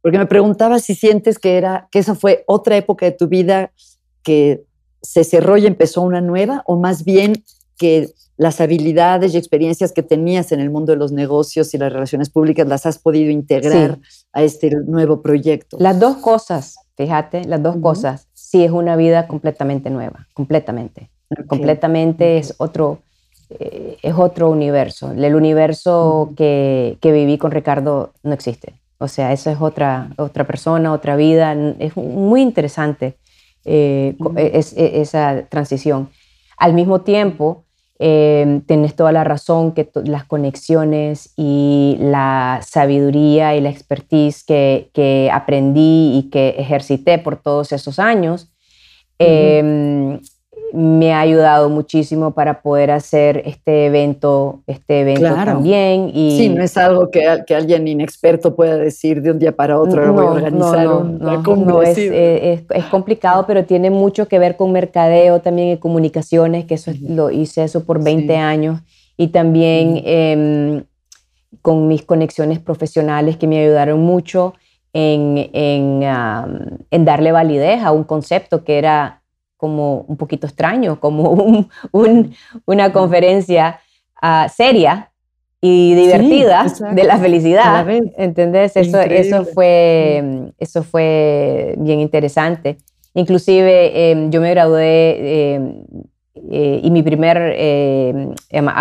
Porque 0.00 0.18
me 0.18 0.26
preguntaba 0.26 0.78
si 0.78 0.94
sientes 0.94 1.38
que 1.38 1.56
era 1.56 1.88
que 1.90 2.00
esa 2.00 2.14
fue 2.14 2.44
otra 2.46 2.76
época 2.76 3.06
de 3.06 3.12
tu 3.12 3.28
vida 3.28 3.72
que 4.22 4.64
se 5.00 5.24
cerró 5.24 5.56
y 5.56 5.66
empezó 5.66 6.02
una 6.02 6.20
nueva, 6.20 6.62
o 6.66 6.76
más 6.76 7.04
bien 7.04 7.44
que 7.76 8.08
las 8.36 8.60
habilidades 8.60 9.34
y 9.34 9.38
experiencias 9.38 9.92
que 9.92 10.02
tenías 10.02 10.52
en 10.52 10.60
el 10.60 10.70
mundo 10.70 10.92
de 10.92 10.98
los 10.98 11.12
negocios 11.12 11.74
y 11.74 11.78
las 11.78 11.92
relaciones 11.92 12.30
públicas 12.30 12.66
las 12.66 12.86
has 12.86 12.98
podido 12.98 13.30
integrar 13.30 13.98
a 14.32 14.42
este 14.42 14.70
nuevo 14.70 15.22
proyecto. 15.22 15.76
Las 15.80 16.00
dos 16.00 16.16
cosas, 16.16 16.76
fíjate, 16.96 17.44
las 17.44 17.62
dos 17.62 17.76
cosas. 17.76 18.28
Sí, 18.32 18.64
es 18.64 18.70
una 18.70 18.96
vida 18.96 19.26
completamente 19.26 19.90
nueva, 19.90 20.28
completamente. 20.34 21.10
Completamente 21.46 22.38
es 22.38 22.54
otro, 22.58 23.00
es 24.02 24.14
otro 24.16 24.50
universo. 24.50 25.12
El 25.12 25.34
universo 25.34 26.32
que, 26.36 26.98
que, 27.00 27.12
viví 27.12 27.38
con 27.38 27.50
Ricardo 27.50 28.12
no 28.22 28.32
existe. 28.32 28.74
O 28.98 29.08
sea, 29.08 29.32
eso 29.32 29.50
es 29.50 29.60
otra, 29.60 30.10
otra 30.16 30.44
persona, 30.44 30.92
otra 30.92 31.16
vida. 31.16 31.54
Es 31.78 31.96
muy 31.96 32.40
interesante 32.40 33.16
eh, 33.64 34.16
es, 34.36 34.74
esa 34.76 35.46
transición. 35.48 36.10
Al 36.56 36.74
mismo 36.74 37.02
tiempo, 37.02 37.64
eh, 37.98 38.60
tienes 38.66 38.96
toda 38.96 39.12
la 39.12 39.24
razón 39.24 39.72
que 39.72 39.88
las 40.04 40.24
conexiones 40.24 41.32
y 41.36 41.96
la 42.00 42.60
sabiduría 42.62 43.54
y 43.54 43.60
la 43.60 43.70
expertise 43.70 44.44
que, 44.44 44.90
que 44.92 45.30
aprendí 45.32 46.18
y 46.18 46.30
que 46.30 46.50
ejercité 46.58 47.18
por 47.18 47.36
todos 47.36 47.72
esos 47.72 47.98
años, 47.98 48.52
me 50.72 51.12
ha 51.12 51.20
ayudado 51.20 51.68
muchísimo 51.68 52.32
para 52.32 52.62
poder 52.62 52.90
hacer 52.90 53.42
este 53.44 53.86
evento, 53.86 54.62
este 54.66 55.02
evento 55.02 55.34
también. 55.34 56.10
Y 56.14 56.36
sí, 56.38 56.48
no 56.48 56.62
es 56.62 56.76
algo 56.78 57.10
que, 57.10 57.42
que, 57.46 57.54
alguien 57.54 57.86
inexperto 57.86 58.56
pueda 58.56 58.76
decir 58.76 59.20
de 59.20 59.30
un 59.30 59.38
día 59.38 59.52
para 59.52 59.78
otro, 59.78 60.06
no, 60.06 60.12
voy 60.14 60.24
a 60.24 60.30
organizar 60.30 60.86
no, 60.86 61.04
no, 61.04 61.82
eh, 61.82 62.64
es, 62.70 62.84
complicado, 62.86 63.44
pero 63.46 63.64
tiene 63.64 63.90
mucho 63.90 64.28
que 64.28 64.38
ver 64.38 64.56
con 64.56 64.72
mercadeo 64.72 65.40
también 65.40 65.68
y 65.68 65.76
comunicaciones, 65.76 66.64
que 66.64 66.74
eso 66.74 66.92
lo 67.06 67.30
hice 67.30 67.64
eso 67.64 67.84
por 67.84 68.02
20 68.02 68.34
años, 68.36 68.80
y 69.16 69.28
también 69.28 70.02
em, 70.04 70.84
con 71.60 71.86
mis 71.86 72.02
conexiones 72.02 72.58
profesionales 72.58 73.36
que 73.36 73.46
me 73.46 73.62
ayudaron 73.62 74.00
mucho 74.00 74.54
en, 74.94 75.50
en, 75.52 76.02
en 76.90 77.04
darle 77.04 77.32
validez 77.32 77.82
a 77.82 77.92
un 77.92 78.04
concepto 78.04 78.64
que 78.64 78.78
era 78.78 79.21
como 79.62 80.00
un 80.08 80.16
poquito 80.16 80.48
extraño, 80.48 80.98
como 80.98 81.68
una 82.66 82.92
conferencia 82.92 83.78
ah, 84.20 84.48
seria 84.52 85.12
y 85.60 85.94
divertida 85.94 86.66
de 86.92 87.04
la 87.04 87.16
felicidad. 87.18 87.88
¿Entendés? 88.16 88.76
Eso, 88.76 89.00
eso, 89.00 89.44
fue, 89.44 90.50
eso 90.58 90.82
fue 90.82 91.76
bien 91.78 92.00
interesante. 92.00 92.78
Inclusive 93.14 94.10
em, 94.10 94.32
yo 94.32 94.40
me 94.40 94.50
gradué 94.50 95.54
em, 95.54 95.84
eh, 96.50 96.80
y 96.82 96.90
mi 96.90 97.04
primer 97.04 97.54
eh, 97.54 98.34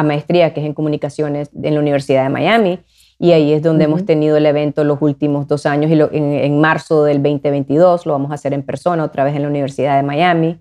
maestría, 0.03 0.51
que 0.51 0.61
es 0.61 0.65
en 0.65 0.73
comunicaciones, 0.73 1.51
en 1.61 1.75
la 1.75 1.79
Universidad 1.79 2.23
de 2.23 2.29
Miami, 2.29 2.79
y 3.19 3.33
ahí 3.33 3.53
es 3.53 3.61
donde 3.61 3.83
hemos 3.83 4.03
tenido 4.03 4.35
el 4.37 4.47
evento 4.47 4.83
los 4.83 4.99
últimos 4.99 5.47
dos 5.47 5.67
años 5.67 5.91
y 5.91 6.17
en, 6.17 6.33
en, 6.33 6.59
marzo 6.59 7.03
del 7.03 7.21
2022 7.21 8.07
lo 8.07 8.13
vamos 8.13 8.31
a 8.31 8.33
hacer 8.33 8.51
en 8.51 8.63
persona 8.63 9.03
otra 9.03 9.23
vez 9.23 9.35
en 9.35 9.43
la 9.43 9.47
Universidad 9.47 9.95
de 9.97 10.01
Miami. 10.01 10.57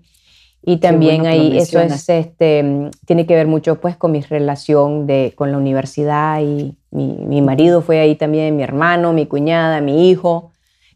Y 0.63 0.77
también 0.77 1.25
ahí 1.25 1.57
eso 1.57 1.79
es, 1.79 2.07
este, 2.07 2.91
tiene 3.05 3.25
que 3.25 3.33
ver 3.33 3.47
mucho 3.47 3.81
pues 3.81 3.95
con 3.97 4.11
mi 4.11 4.21
relación 4.21 5.07
de, 5.07 5.33
con 5.35 5.51
la 5.51 5.57
universidad 5.57 6.39
y 6.41 6.75
mi, 6.91 7.13
mi 7.13 7.41
marido 7.41 7.81
fue 7.81 7.99
ahí 7.99 8.15
también, 8.15 8.55
mi 8.55 8.61
hermano, 8.61 9.11
mi 9.11 9.25
cuñada, 9.25 9.81
mi 9.81 10.09
hijo, 10.09 10.51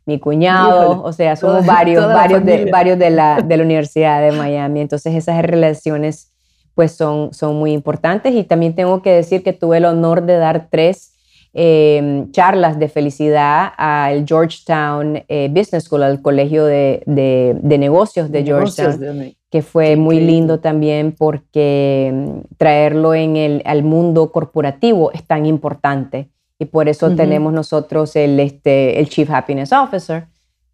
mi 0.05 0.19
cuñado, 0.19 1.01
o 1.01 1.11
sea, 1.11 1.35
somos 1.35 1.65
varios, 1.65 2.05
varios, 2.05 2.45
de, 2.45 2.69
varios 2.69 2.99
de 2.99 3.09
la, 3.09 3.41
de 3.41 3.57
la 3.57 3.63
Universidad 3.63 4.21
de 4.21 4.37
Miami. 4.37 4.81
Entonces 4.81 5.15
esas 5.15 5.41
relaciones 5.41 6.31
pues 6.75 6.91
son, 6.91 7.33
son 7.33 7.55
muy 7.55 7.71
importantes. 7.71 8.35
Y 8.35 8.43
también 8.43 8.75
tengo 8.75 9.01
que 9.01 9.11
decir 9.11 9.41
que 9.41 9.53
tuve 9.53 9.77
el 9.77 9.85
honor 9.85 10.23
de 10.23 10.37
dar 10.37 10.67
tres 10.69 11.14
Em, 11.57 12.29
charlas 12.31 12.77
de 12.79 12.89
felicidad 12.89 13.71
al 13.77 14.25
Georgetown 14.25 15.23
eh, 15.29 15.47
Business 15.49 15.85
School, 15.85 16.03
al 16.03 16.21
Colegio 16.21 16.65
de, 16.65 17.01
de, 17.05 17.77
Negocios 17.77 18.29
de, 18.29 18.43
Georgetown, 18.43 19.33
que 19.49 19.61
fue 19.61 19.95
muy 19.95 20.19
lindo 20.19 20.59
también 20.59 21.13
porque 21.17 22.07
em, 22.07 22.43
traerlo 22.57 23.13
en 23.13 23.37
el, 23.37 23.61
al 23.63 23.83
mundo 23.83 24.33
corporativo 24.33 25.13
es 25.13 25.23
tan 25.23 25.45
importante. 25.45 26.29
Y 26.59 26.65
por 26.65 26.89
eso 26.89 27.15
tenemos 27.15 27.53
nosotros 27.53 28.17
el, 28.17 28.37
este, 28.41 28.99
el 28.99 29.07
Chief 29.07 29.29
Happiness 29.29 29.71
Officer, 29.71 30.27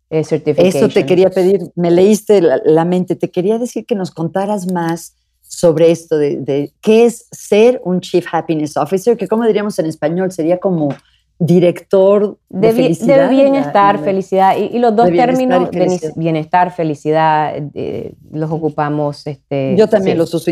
certification. 0.10 0.86
Eso 0.86 0.90
te 0.90 1.06
quería 1.06 1.30
pedir, 1.30 1.62
me 1.76 1.92
leíste 1.92 2.42
la, 2.42 2.86
mente, 2.86 3.16
te 3.16 3.30
quería 3.30 3.60
decir 3.60 3.86
que 3.86 3.94
nos 3.94 4.10
contaras 4.10 4.72
más 4.72 5.16
sobre 5.52 5.92
esto 5.92 6.18
de, 6.18 6.72
qué 6.80 7.06
es 7.06 7.28
ser 7.30 7.82
un 7.84 8.00
Chief 8.00 8.26
Happiness 8.32 8.78
Officer, 8.78 9.18
que 9.18 9.28
como 9.28 9.46
diríamos 9.46 9.78
en 9.80 9.86
español, 9.86 10.32
sería 10.32 10.60
como 10.60 10.96
director 11.40 12.38
de, 12.48 12.72
felicidad. 12.72 13.30
De 13.30 13.36
bienestar, 13.36 14.00
felicidad, 14.00 14.56
y, 14.58 14.80
los 14.80 14.96
dos 14.96 15.10
términos, 15.10 15.70
bienestar, 16.16 16.74
felicidad, 16.74 17.54
eh, 17.74 18.14
los 18.32 18.50
ocupamos. 18.50 19.28
Este, 19.28 19.76
Yo 19.78 19.90
también 19.90 20.18
los 20.18 20.34
uso 20.34 20.50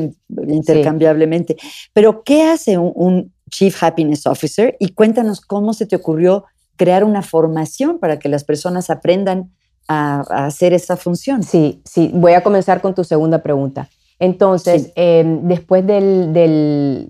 intercambiablemente. 0.48 1.56
Pero, 1.94 2.24
¿qué 2.24 2.44
hace 2.44 2.78
un 2.78 3.32
Chief 3.50 3.82
Happiness 3.82 4.28
Officer? 4.28 4.76
Y 4.80 4.90
cuéntanos 4.90 5.40
cómo 5.40 5.74
se 5.74 5.86
te 5.86 5.96
ocurrió 5.96 6.44
crear 6.76 7.06
una 7.06 7.22
formación 7.22 8.00
para 8.00 8.20
que 8.20 8.28
las 8.28 8.44
personas 8.44 8.90
aprendan 8.90 9.52
a, 9.88 10.46
hacer 10.46 10.74
esa 10.74 10.98
función. 10.98 11.44
Sí, 11.44 11.82
sí, 11.86 12.12
voy 12.14 12.34
a 12.34 12.44
comenzar 12.44 12.82
con 12.82 12.94
tu 12.94 13.06
segunda 13.06 13.42
pregunta. 13.42 13.90
Entonces, 14.20 14.92
em, 14.96 15.48
después 15.48 15.88
del, 15.88 17.08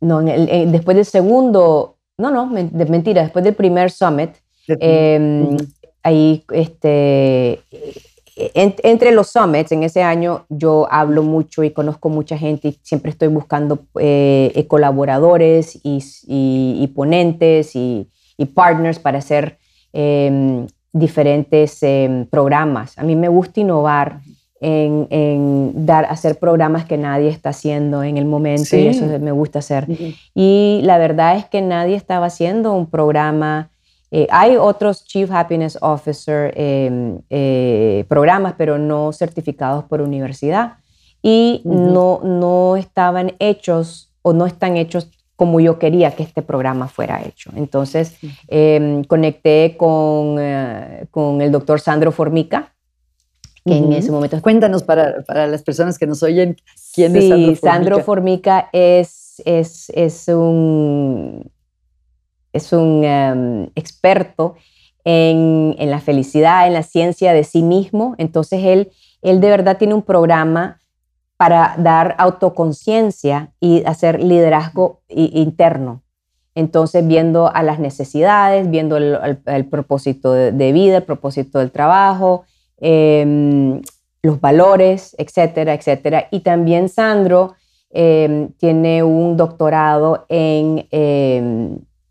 no, 0.00 0.20
eh, 0.22 0.66
después 0.68 0.96
del 0.96 1.04
segundo, 1.04 1.96
no, 2.18 2.30
no, 2.30 2.46
mentira, 2.46 3.22
después 3.22 3.44
del 3.44 3.54
primer 3.54 3.90
summit, 3.90 4.30
em, 4.68 5.56
ahí, 6.04 6.44
este, 6.52 7.60
entre 8.54 9.10
los 9.10 9.26
summits 9.26 9.72
en 9.72 9.82
ese 9.82 10.02
año, 10.02 10.46
yo 10.48 10.86
hablo 10.88 11.24
mucho 11.24 11.64
y 11.64 11.72
conozco 11.72 12.08
mucha 12.08 12.38
gente 12.38 12.68
y 12.68 12.78
siempre 12.82 13.10
estoy 13.10 13.28
buscando 13.28 13.80
eh, 13.98 14.64
colaboradores 14.68 15.80
y, 15.82 16.92
ponentes 16.94 17.74
y, 17.74 18.08
partners 18.54 18.98
para 18.98 19.18
hacer 19.18 19.58
em, 19.92 20.66
diferentes 20.92 21.80
programas. 22.30 22.96
A 22.96 23.02
mí 23.02 23.16
me 23.16 23.28
gusta 23.28 23.60
innovar 23.60 24.20
en, 24.60 25.86
dar, 25.86 26.04
hacer 26.06 26.38
programas 26.38 26.84
que 26.84 26.96
nadie 26.98 27.28
está 27.28 27.50
haciendo 27.50 28.02
en 28.02 28.18
el 28.18 28.26
momento 28.26 28.76
y 28.76 28.86
eso 28.88 29.06
me 29.18 29.32
gusta 29.32 29.60
hacer. 29.60 29.86
Y 30.34 30.80
la 30.84 30.98
verdad 30.98 31.36
es 31.36 31.46
que 31.46 31.62
nadie 31.62 31.96
estaba 31.96 32.26
haciendo 32.26 32.72
un 32.72 32.86
programa 32.86 33.70
eh, 34.12 34.26
hay 34.30 34.56
otros 34.56 35.04
Chief 35.04 35.30
Happiness 35.30 35.78
Officer 35.80 36.52
em, 36.56 37.20
eh, 37.30 38.04
programas, 38.08 38.54
pero 38.58 38.76
no 38.76 39.12
certificados 39.12 39.84
por 39.84 40.00
universidad. 40.00 40.78
Y 41.22 41.60
no, 41.64 42.20
no 42.24 42.76
estaban 42.76 43.34
hechos 43.38 44.10
o 44.22 44.32
no 44.32 44.46
están 44.46 44.76
hechos 44.76 45.10
como 45.36 45.60
yo 45.60 45.78
quería 45.78 46.10
que 46.12 46.22
este 46.22 46.42
programa 46.42 46.88
fuera 46.88 47.22
hecho. 47.22 47.50
Entonces, 47.56 48.16
em, 48.48 49.04
conecté 49.04 49.76
con, 49.78 50.36
eh, 50.38 51.06
con 51.10 51.40
el 51.40 51.52
doctor 51.52 51.80
Sandro 51.80 52.10
Formica, 52.10 52.72
que 53.64 53.76
en 53.76 53.92
ese 53.92 54.10
momento... 54.10 54.40
Cuéntanos 54.42 54.82
para, 54.82 55.22
para, 55.22 55.46
las 55.46 55.62
personas 55.62 55.98
que 55.98 56.06
nos 56.06 56.22
oyen, 56.22 56.56
¿quién 56.94 57.14
es 57.16 57.28
Sandro 57.28 57.54
Formica? 57.54 57.72
Sandro 57.72 58.00
Formica 58.00 58.68
es, 58.72 59.42
es, 59.44 59.90
es 59.94 60.28
un 60.28 61.50
es 62.52 62.72
un 62.72 63.04
em, 63.04 63.70
experto 63.74 64.54
en, 65.04 65.74
la 65.78 66.00
felicidad, 66.00 66.66
en 66.66 66.74
la 66.74 66.82
ciencia 66.82 67.32
de 67.32 67.44
sí 67.44 67.62
mismo. 67.62 68.14
Entonces 68.18 68.60
él, 68.64 68.90
él 69.22 69.40
de 69.40 69.48
verdad 69.48 69.78
tiene 69.78 69.94
un 69.94 70.02
programa 70.02 70.78
para 71.36 71.74
dar 71.78 72.16
autoconciencia 72.18 73.52
y 73.60 73.82
hacer 73.84 74.22
liderazgo 74.22 75.00
interno. 75.08 76.02
Entonces, 76.54 77.06
viendo 77.06 77.50
a 77.54 77.62
las 77.62 77.78
necesidades, 77.78 78.68
viendo 78.68 78.98
el, 78.98 79.66
propósito 79.70 80.32
de, 80.32 80.72
vida, 80.72 80.98
el 80.98 81.04
propósito 81.04 81.60
del 81.60 81.70
trabajo, 81.70 82.44
em, 82.80 83.80
los 84.22 84.40
valores, 84.40 85.14
etcétera, 85.18 85.74
etcétera. 85.74 86.28
Y 86.30 86.40
también 86.40 86.88
Sandro 86.88 87.54
em, 87.90 88.48
tiene 88.58 89.02
un 89.02 89.36
doctorado 89.36 90.26
en 90.28 90.86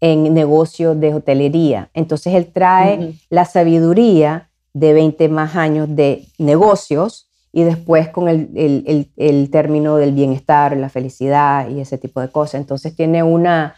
en 0.01 0.34
negocio 0.34 0.95
de 0.95 1.13
hotelería. 1.13 1.89
Entonces 1.93 2.34
él 2.34 2.47
trae 2.53 3.13
la 3.30 3.45
sabiduría 3.45 4.49
de 4.74 4.93
20 4.93 5.30
más 5.30 5.55
años 5.55 5.93
de 5.95 6.28
negocios 6.38 7.30
y 7.51 7.63
después 7.63 8.09
con 8.09 8.30
el, 8.30 9.49
término 9.51 9.97
del 9.97 10.13
bienestar, 10.13 10.78
la 10.78 10.89
felicidad 10.89 11.70
y 11.70 11.82
ese 11.82 11.97
tipo 11.97 12.22
de 12.22 12.30
cosas. 12.30 12.61
Entonces 12.61 12.95
tiene 12.95 13.24
una, 13.24 13.76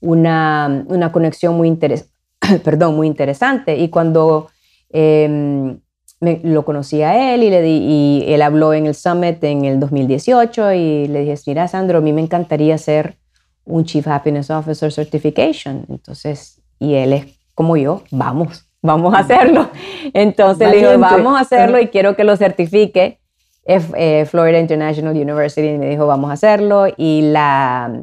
una, 0.00 1.10
conexión 1.12 1.56
muy, 1.56 1.70
perdón, 2.64 2.96
muy 2.96 3.06
interesante. 3.06 3.76
Y 3.76 3.88
cuando 3.88 4.48
em, 6.22 6.40
lo 6.44 6.64
conocí 6.64 7.02
a 7.02 7.34
él 7.34 7.42
y, 7.42 7.50
le 7.50 7.62
di, 7.62 7.78
y 7.78 8.32
él 8.32 8.42
habló 8.42 8.72
en 8.72 8.86
el 8.86 8.94
Summit 8.94 9.42
en 9.44 9.64
el 9.64 9.80
2018 9.80 10.72
y 10.72 11.08
le 11.08 11.20
dije, 11.20 11.34
mira 11.46 11.68
Sandro, 11.68 11.98
a 11.98 12.00
mí 12.00 12.12
me 12.12 12.20
encantaría 12.20 12.78
ser 12.78 13.18
un 13.64 13.84
Chief 13.84 14.06
Happiness 14.06 14.50
Officer 14.50 14.92
Certification. 14.92 15.84
Entonces, 15.88 16.60
y 16.78 16.94
él 16.94 17.12
es 17.12 17.26
como 17.54 17.76
yo, 17.76 18.02
vamos, 18.10 18.66
vamos 18.80 19.14
a 19.14 19.18
hacerlo. 19.18 19.68
Entonces 20.14 20.70
le 20.70 20.78
digo, 20.78 20.98
vamos 20.98 21.36
a 21.36 21.40
hacerlo 21.40 21.78
y 21.78 21.88
quiero 21.88 22.16
que 22.16 22.24
lo 22.24 22.36
certifique. 22.36 23.18
Eh, 23.64 24.24
Florida 24.26 24.58
International 24.58 25.14
University 25.14 25.78
me 25.78 25.88
dijo, 25.88 26.06
vamos 26.06 26.30
a 26.30 26.34
hacerlo. 26.34 26.86
Y 26.96 27.22
la, 27.22 28.02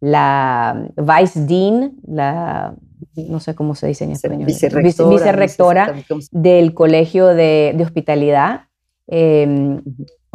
la 0.00 0.86
Vice 0.96 1.40
Dean, 1.46 1.92
la, 2.06 2.74
no 3.16 3.40
sé 3.40 3.54
cómo 3.54 3.74
se 3.74 3.86
dice 3.86 4.04
en 4.04 4.12
español, 4.12 4.46
vicerrectora, 4.46 5.94
del 6.30 6.74
Colegio 6.74 7.26
de, 7.28 7.74
de 7.76 7.84
Hospitalidad, 7.84 8.68
eh, 9.08 9.80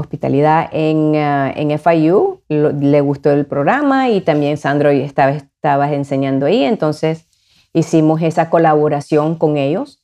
hospitalidad 0.01 0.69
en, 0.71 0.97
uh, 1.15 1.51
en 1.55 1.77
FIU, 1.79 2.41
le 2.49 3.01
gustó 3.01 3.32
el 3.32 3.45
programa 3.45 4.09
y 4.09 4.21
también 4.21 4.57
Sandro 4.57 4.89
estaba, 4.89 5.32
estaba 5.32 5.93
enseñando 5.93 6.47
ahí, 6.47 6.63
entonces 6.63 7.27
hicimos 7.73 8.21
esa 8.21 8.49
colaboración 8.49 9.36
con 9.36 9.57
ellos. 9.57 9.99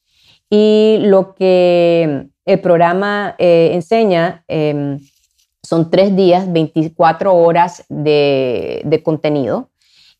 Y 0.49 0.99
lo 1.01 1.35
que 1.35 2.27
el 2.45 2.59
programa 2.61 3.35
eh, 3.37 3.71
enseña 3.73 4.45
em, 4.47 4.99
son 5.61 5.91
tres 5.91 6.15
días, 6.15 6.49
24 6.51 7.35
horas 7.35 7.83
de, 7.89 8.81
de 8.85 9.03
contenido 9.03 9.69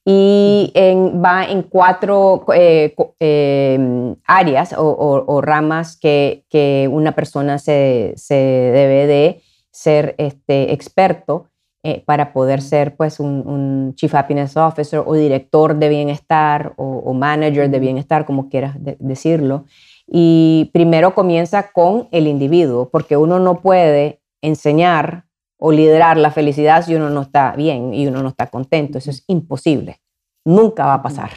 y 0.10 0.72
en, 0.74 1.22
va 1.22 1.43
en 1.43 1.64
cuatro 1.64 2.45
eh, 2.53 2.95
em, 3.20 4.16
áreas 4.26 4.72
o, 4.72 5.26
o, 5.28 5.41
ramas 5.41 5.97
que, 5.97 6.45
que, 6.49 6.88
una 6.89 7.12
persona 7.12 7.60
se, 7.60 8.14
se 8.16 8.36
debe 8.36 9.05
de 9.05 9.41
ser 9.70 10.16
este, 10.18 10.72
experto 10.72 11.49
eh, 11.84 12.03
para 12.05 12.32
poder 12.32 12.62
ser 12.62 12.95
pues 12.95 13.20
un, 13.20 13.93
Chief 13.95 14.16
Happiness 14.16 14.55
Officer 14.55 15.03
o 15.05 15.14
director 15.14 15.76
de 15.76 15.89
bienestar 15.89 16.74
o, 16.78 17.14
manager 17.14 17.70
de 17.70 17.80
bienestar, 17.80 18.26
como 18.26 18.47
quieras 18.47 18.78
decirlo. 18.80 19.66
Y 20.08 20.70
primero 20.72 21.16
comienza 21.16 21.72
con 21.74 22.08
el 22.12 22.28
individuo, 22.28 22.89
porque 22.89 23.18
uno 23.18 23.39
no 23.39 23.62
puede 23.62 24.22
enseñar 24.41 25.26
o 25.58 25.72
liderar 25.72 26.18
la 26.18 26.32
felicidad 26.32 26.86
si 26.86 26.95
uno 26.95 27.10
no 27.10 27.22
está 27.22 27.53
bien 27.55 27.93
y 27.93 28.08
uno 28.08 28.22
no 28.22 28.30
está 28.30 28.47
contento. 28.47 28.97
Eso 28.97 29.10
es 29.10 29.24
imposible. 29.28 29.99
Nunca 30.45 30.86
va 30.86 30.95
a 30.95 31.01
pasar. 31.01 31.32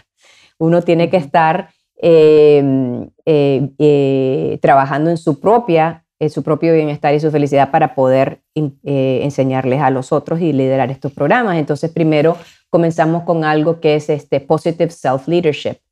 Uno 0.59 0.83
tiene 0.83 1.09
que 1.09 1.17
estar 1.17 1.71
em, 1.97 3.09
eh, 3.25 3.71
eh, 3.79 4.59
trabajando 4.61 5.11
en 5.11 5.17
su 5.17 5.41
propia 5.41 6.05
eh, 6.23 6.29
su 6.29 6.43
propio 6.43 6.75
bienestar 6.75 7.15
y 7.15 7.21
su 7.21 7.31
felicidad 7.31 7.71
para 7.71 7.95
poder 7.95 8.43
eh, 8.55 9.21
enseñarles 9.23 9.81
a 9.81 9.89
los 9.89 10.13
otros 10.13 10.39
y 10.43 10.53
liderar 10.53 10.91
estos 10.91 11.13
programas. 11.13 11.57
Entonces, 11.57 11.91
primero 11.91 12.37
comenzamos 12.69 13.23
con 13.23 13.43
algo 13.43 13.81
que 13.81 13.95
es 13.95 14.11
este 14.11 14.39
Positive 14.39 14.91
Self-Leadership, 14.91 15.79
em, 15.79 15.90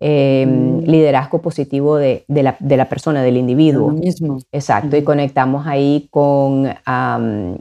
mm. 0.00 0.80
liderazgo 0.80 1.40
positivo 1.40 1.96
de, 1.96 2.24
la, 2.28 2.56
de, 2.58 2.76
la, 2.76 2.88
persona, 2.88 3.22
del 3.22 3.36
individuo. 3.36 3.90
mismo. 3.90 4.38
Exacto, 4.52 4.96
y 4.96 5.02
conectamos 5.02 5.66
ahí 5.66 6.08
con, 6.10 6.68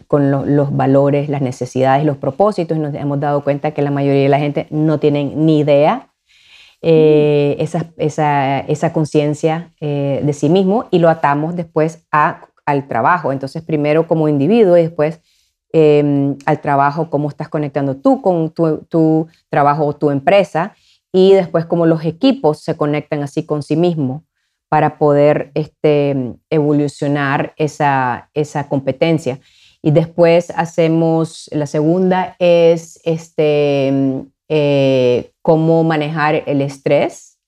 con 0.07 0.31
los 0.55 0.75
valores, 0.75 1.29
las 1.29 1.41
necesidades, 1.41 2.05
los 2.05 2.17
propósitos, 2.17 2.77
nos 2.77 2.93
hemos 2.93 3.19
dado 3.19 3.43
cuenta 3.43 3.71
que 3.71 3.81
la 3.81 3.91
mayoría 3.91 4.23
de 4.23 4.29
la 4.29 4.39
gente 4.39 4.67
no 4.69 4.99
tienen 4.99 5.45
ni 5.45 5.59
idea 5.59 6.09
eh, 6.87 7.55
esa, 7.57 7.91
esa, 7.97 8.59
esa 8.59 8.93
conciencia 8.93 9.71
eh, 9.79 10.21
de 10.23 10.33
sí 10.33 10.49
mismo 10.49 10.85
y 10.91 10.99
lo 10.99 11.09
atamos 11.09 11.55
después 11.55 12.05
a, 12.11 12.41
al 12.63 12.87
trabajo. 12.87 13.31
Entonces, 13.31 13.63
primero 13.63 14.07
como 14.07 14.27
individuo 14.27 14.77
y 14.77 14.83
después 14.83 15.19
em, 15.73 16.37
al 16.45 16.61
trabajo, 16.61 17.09
cómo 17.09 17.29
estás 17.29 17.49
conectando 17.49 17.95
tú 17.95 18.21
con 18.21 18.51
tu, 18.51 18.85
tu 18.89 19.27
trabajo 19.49 19.83
o 19.83 19.95
tu 19.95 20.11
empresa 20.11 20.75
y 21.15 21.31
después 21.31 21.65
cómo 21.65 21.85
los 21.85 22.03
equipos 22.03 22.59
se 22.59 22.75
conectan 22.75 23.23
así 23.23 23.45
con 23.45 23.63
sí 23.63 23.77
mismos 23.77 24.23
para 24.67 24.97
poder 24.97 25.51
este, 25.53 26.33
evolucionar 26.49 27.53
esa, 27.55 28.29
esa 28.33 28.67
competencia. 28.67 29.39
Y 29.81 29.91
después 29.91 30.51
hacemos, 30.57 31.49
la 31.53 31.67
segunda 31.67 32.35
es 32.37 32.99
este, 33.05 34.25
eh, 34.49 35.31
cómo 35.41 35.85
manejar 35.85 36.43
el 36.47 36.61
estrés 36.61 37.39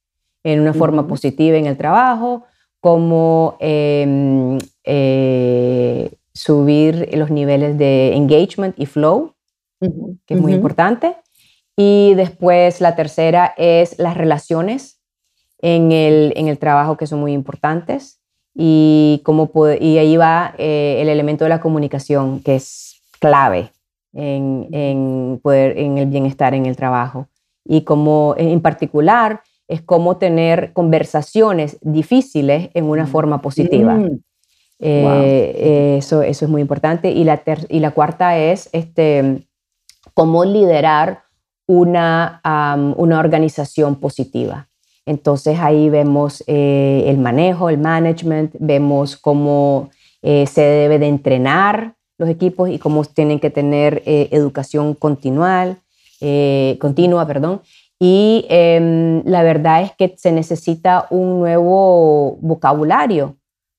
en 0.45 0.61
una 0.61 0.73
forma 0.73 1.05
positiva 1.05 1.57
en 1.57 1.65
el 1.65 1.75
trabajo, 1.75 2.45
cómo 2.79 3.57
em, 3.59 4.59
eh, 4.85 6.09
subir 6.33 7.09
los 7.17 7.31
niveles 7.31 7.77
de 7.77 8.15
engagement 8.15 8.79
y 8.79 8.85
flow, 8.85 9.33
que 10.25 10.35
es 10.35 10.39
muy 10.39 10.53
importante. 10.53 11.17
Y 11.77 12.15
después 12.15 12.81
la 12.81 12.95
tercera 12.95 13.53
es 13.55 13.99
las 13.99 14.17
relaciones 14.17 14.99
en 15.59 15.91
el, 15.91 16.33
en 16.35 16.47
el 16.47 16.57
trabajo 16.57 16.97
que 16.97 17.05
son 17.05 17.19
muy 17.19 17.33
importantes. 17.33 18.19
Y, 18.55 19.21
cómo 19.23 19.51
y 19.79 19.99
ahí 19.99 20.17
va 20.17 20.55
eh, 20.57 20.97
el 20.99 21.09
elemento 21.09 21.45
de 21.45 21.49
la 21.49 21.61
comunicación, 21.61 22.39
que 22.39 22.55
es 22.55 23.03
clave 23.19 23.71
en, 24.13 24.67
en, 24.71 25.39
poder, 25.43 25.77
en 25.77 25.99
el 25.99 26.07
bienestar 26.07 26.55
en 26.55 26.65
el 26.65 26.75
trabajo. 26.75 27.27
Y 27.63 27.81
como 27.81 28.33
en 28.37 28.59
particular 28.61 29.41
es 29.67 29.83
cómo 29.83 30.17
tener 30.17 30.73
conversaciones 30.73 31.77
difíciles 31.81 32.71
en 32.73 32.85
una 32.85 33.05
forma 33.05 33.41
positiva. 33.41 33.93
Mm. 33.93 34.19
Eh, 34.79 35.97
eso, 35.99 36.23
eso 36.23 36.45
es 36.45 36.49
muy 36.49 36.61
importante. 36.61 37.11
Y 37.11 37.23
la, 37.23 37.43
y 37.69 37.79
la 37.79 37.91
cuarta 37.91 38.37
es 38.39 38.69
este, 38.71 39.45
cómo 40.15 40.43
liderar 40.45 41.26
una, 41.67 42.41
una 42.97 43.19
organización 43.19 43.95
positiva. 43.95 44.67
Entonces 45.05 45.59
ahí 45.59 45.89
vemos 45.89 46.43
eh, 46.47 47.03
el 47.07 47.17
manejo, 47.17 47.69
el 47.69 47.77
management, 47.77 48.55
vemos 48.59 49.15
cómo 49.15 49.89
eh, 50.21 50.47
se 50.47 50.61
debe 50.61 50.99
de 50.99 51.07
entrenar 51.07 51.95
los 52.17 52.29
equipos 52.29 52.69
y 52.69 52.79
cómo 52.79 53.05
tienen 53.05 53.39
que 53.39 53.51
tener 53.51 54.01
educación 54.05 54.95
continual, 54.95 55.77
continua, 56.79 57.27
perdón, 57.27 57.61
y 57.99 58.45
em, 58.49 59.23
la 59.25 59.43
verdad 59.43 59.81
es 59.81 59.91
que 59.93 60.13
se 60.17 60.31
necesita 60.31 61.07
un 61.09 61.39
nuevo 61.39 62.37
vocabulario 62.41 63.37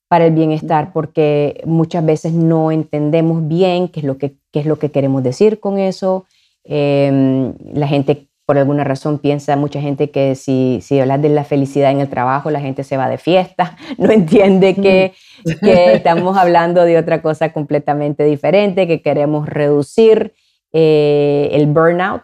para 0.08 0.26
el 0.26 0.34
bienestar, 0.34 0.92
porque 0.92 1.62
muchas 1.66 2.04
veces 2.04 2.32
no 2.32 2.72
entendemos 2.72 3.46
bien 3.46 3.88
qué 3.88 4.00
es 4.00 4.06
lo 4.06 4.18
que, 4.18 4.36
qué 4.52 4.60
es 4.60 4.66
lo 4.66 4.78
que 4.78 4.90
queremos 4.90 5.22
decir 5.22 5.60
con 5.60 5.78
eso. 5.78 6.26
Em, 6.64 7.54
la 7.72 7.88
gente, 7.88 8.28
por 8.46 8.58
alguna 8.58 8.84
razón, 8.84 9.18
piensa, 9.18 9.56
mucha 9.56 9.80
gente 9.80 10.10
que 10.10 10.34
si, 10.34 10.80
si 10.82 11.00
hablas 11.00 11.22
de 11.22 11.28
la 11.28 11.44
felicidad 11.44 11.90
en 11.90 12.00
el 12.00 12.08
trabajo, 12.08 12.50
la 12.50 12.60
gente 12.60 12.84
se 12.84 12.96
va 12.96 13.08
de 13.08 13.18
fiesta, 13.18 13.76
no 13.98 14.10
entiende 14.10 14.74
que, 14.74 15.14
que 15.60 15.92
estamos 15.94 16.36
hablando 16.36 16.84
de 16.84 16.98
otra 16.98 17.22
cosa 17.22 17.52
completamente 17.52 18.24
diferente, 18.24 18.86
que 18.86 19.02
queremos 19.02 19.48
reducir 19.48 20.34
eh, 20.72 21.48
el 21.52 21.66
burnout 21.66 22.22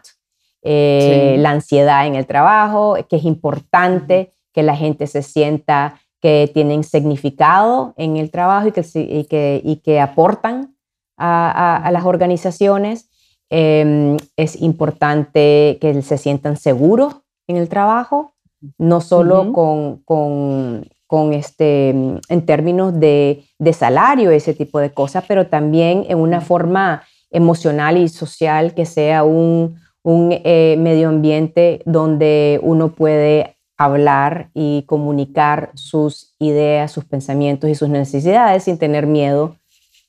eh, 0.67 1.35
la 1.37 1.51
ansiedad 1.51 2.07
en 2.07 2.15
el 2.15 2.25
trabajo, 2.25 2.97
que 3.07 3.17
es 3.17 3.23
importante 3.23 4.31
que 4.51 4.63
la 4.63 4.75
gente 4.75 5.05
se 5.05 5.21
sienta 5.21 6.01
que 6.19 6.49
tienen 6.51 6.83
significado 6.83 7.93
en 7.97 8.17
el 8.17 8.31
trabajo 8.31 8.69
y 8.69 8.71
que, 8.71 8.83
y 8.95 9.25
que, 9.25 9.61
y 9.63 9.75
que 9.75 9.99
aportan 9.99 10.75
a, 11.17 11.87
las 11.93 12.03
organizaciones. 12.05 13.11
Em, 13.49 14.17
es 14.37 14.61
importante 14.61 15.77
que 15.79 16.01
se 16.01 16.17
sientan 16.17 16.57
seguros 16.57 17.21
en 17.47 17.57
el 17.57 17.69
trabajo, 17.69 18.33
no 18.79 19.01
solo 19.01 19.53
con, 19.53 19.97
con, 20.03 20.87
con, 21.05 21.33
este, 21.33 21.89
en 21.89 22.45
términos 22.45 22.99
de, 22.99 23.43
de, 23.59 23.73
salario, 23.73 24.31
ese 24.31 24.55
tipo 24.55 24.79
de 24.79 24.91
cosas, 24.91 25.25
pero 25.27 25.47
también 25.47 26.05
en 26.09 26.17
una 26.17 26.41
forma 26.41 27.03
emocional 27.29 27.97
y 27.97 28.09
social 28.09 28.73
que 28.73 28.85
sea 28.85 29.23
un, 29.23 29.75
un 30.01 30.29
eh, 30.31 30.75
medio 30.79 31.09
ambiente 31.09 31.81
donde 31.85 32.59
uno 32.63 32.93
puede 32.93 33.57
hablar 33.77 34.49
y 34.53 34.83
comunicar 34.83 35.71
sus 35.75 36.33
ideas, 36.39 36.91
sus 36.91 37.05
pensamientos 37.05 37.69
y 37.69 37.75
sus 37.75 37.89
necesidades 37.89 38.63
sin 38.63 38.77
tener 38.77 39.05
miedo 39.05 39.57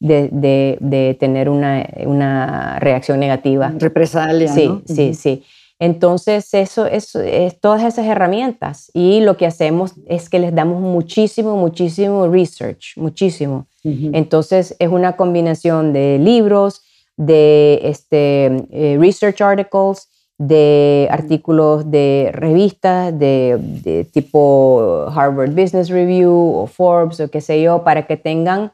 de, 0.01 1.17
tener 1.19 1.49
una, 1.49 2.79
reacción 2.79 3.21
negativa. 3.21 3.73
Represalia. 3.77 4.49
Sí, 4.49 4.71
sí, 4.87 5.15
sí. 5.15 5.45
Entonces, 5.79 6.55
eso, 6.55 6.87
es 6.87 7.13
todas 7.61 7.83
esas 7.83 8.07
herramientas. 8.07 8.91
Y 8.95 9.21
lo 9.21 9.37
que 9.37 9.47
hacemos 9.47 9.93
es 10.07 10.31
que 10.31 10.39
les 10.39 10.55
damos 10.55 10.81
muchísimo, 10.81 11.57
muchísimo 11.57 12.29
research, 12.29 12.97
muchísimo. 12.97 13.67
Entonces, 13.85 14.75
es 14.79 14.89
una 14.89 15.17
combinación 15.17 15.93
de 15.93 16.19
libros, 16.19 16.83
de 17.17 17.81
este, 17.85 18.67
eh, 18.71 18.99
research 18.99 19.41
articles, 19.41 20.09
de 20.39 21.09
artículos 21.11 21.91
de 21.91 22.31
revistas 22.33 23.17
de, 23.19 24.07
tipo 24.13 25.07
Harvard 25.15 25.51
Business 25.51 25.89
Review 25.89 26.33
o 26.33 26.67
Forbes 26.67 27.21
o 27.21 27.31
qué 27.31 27.41
sé 27.41 27.63
yo, 27.63 27.85
para 27.85 28.07
que 28.07 28.17
tengan 28.17 28.73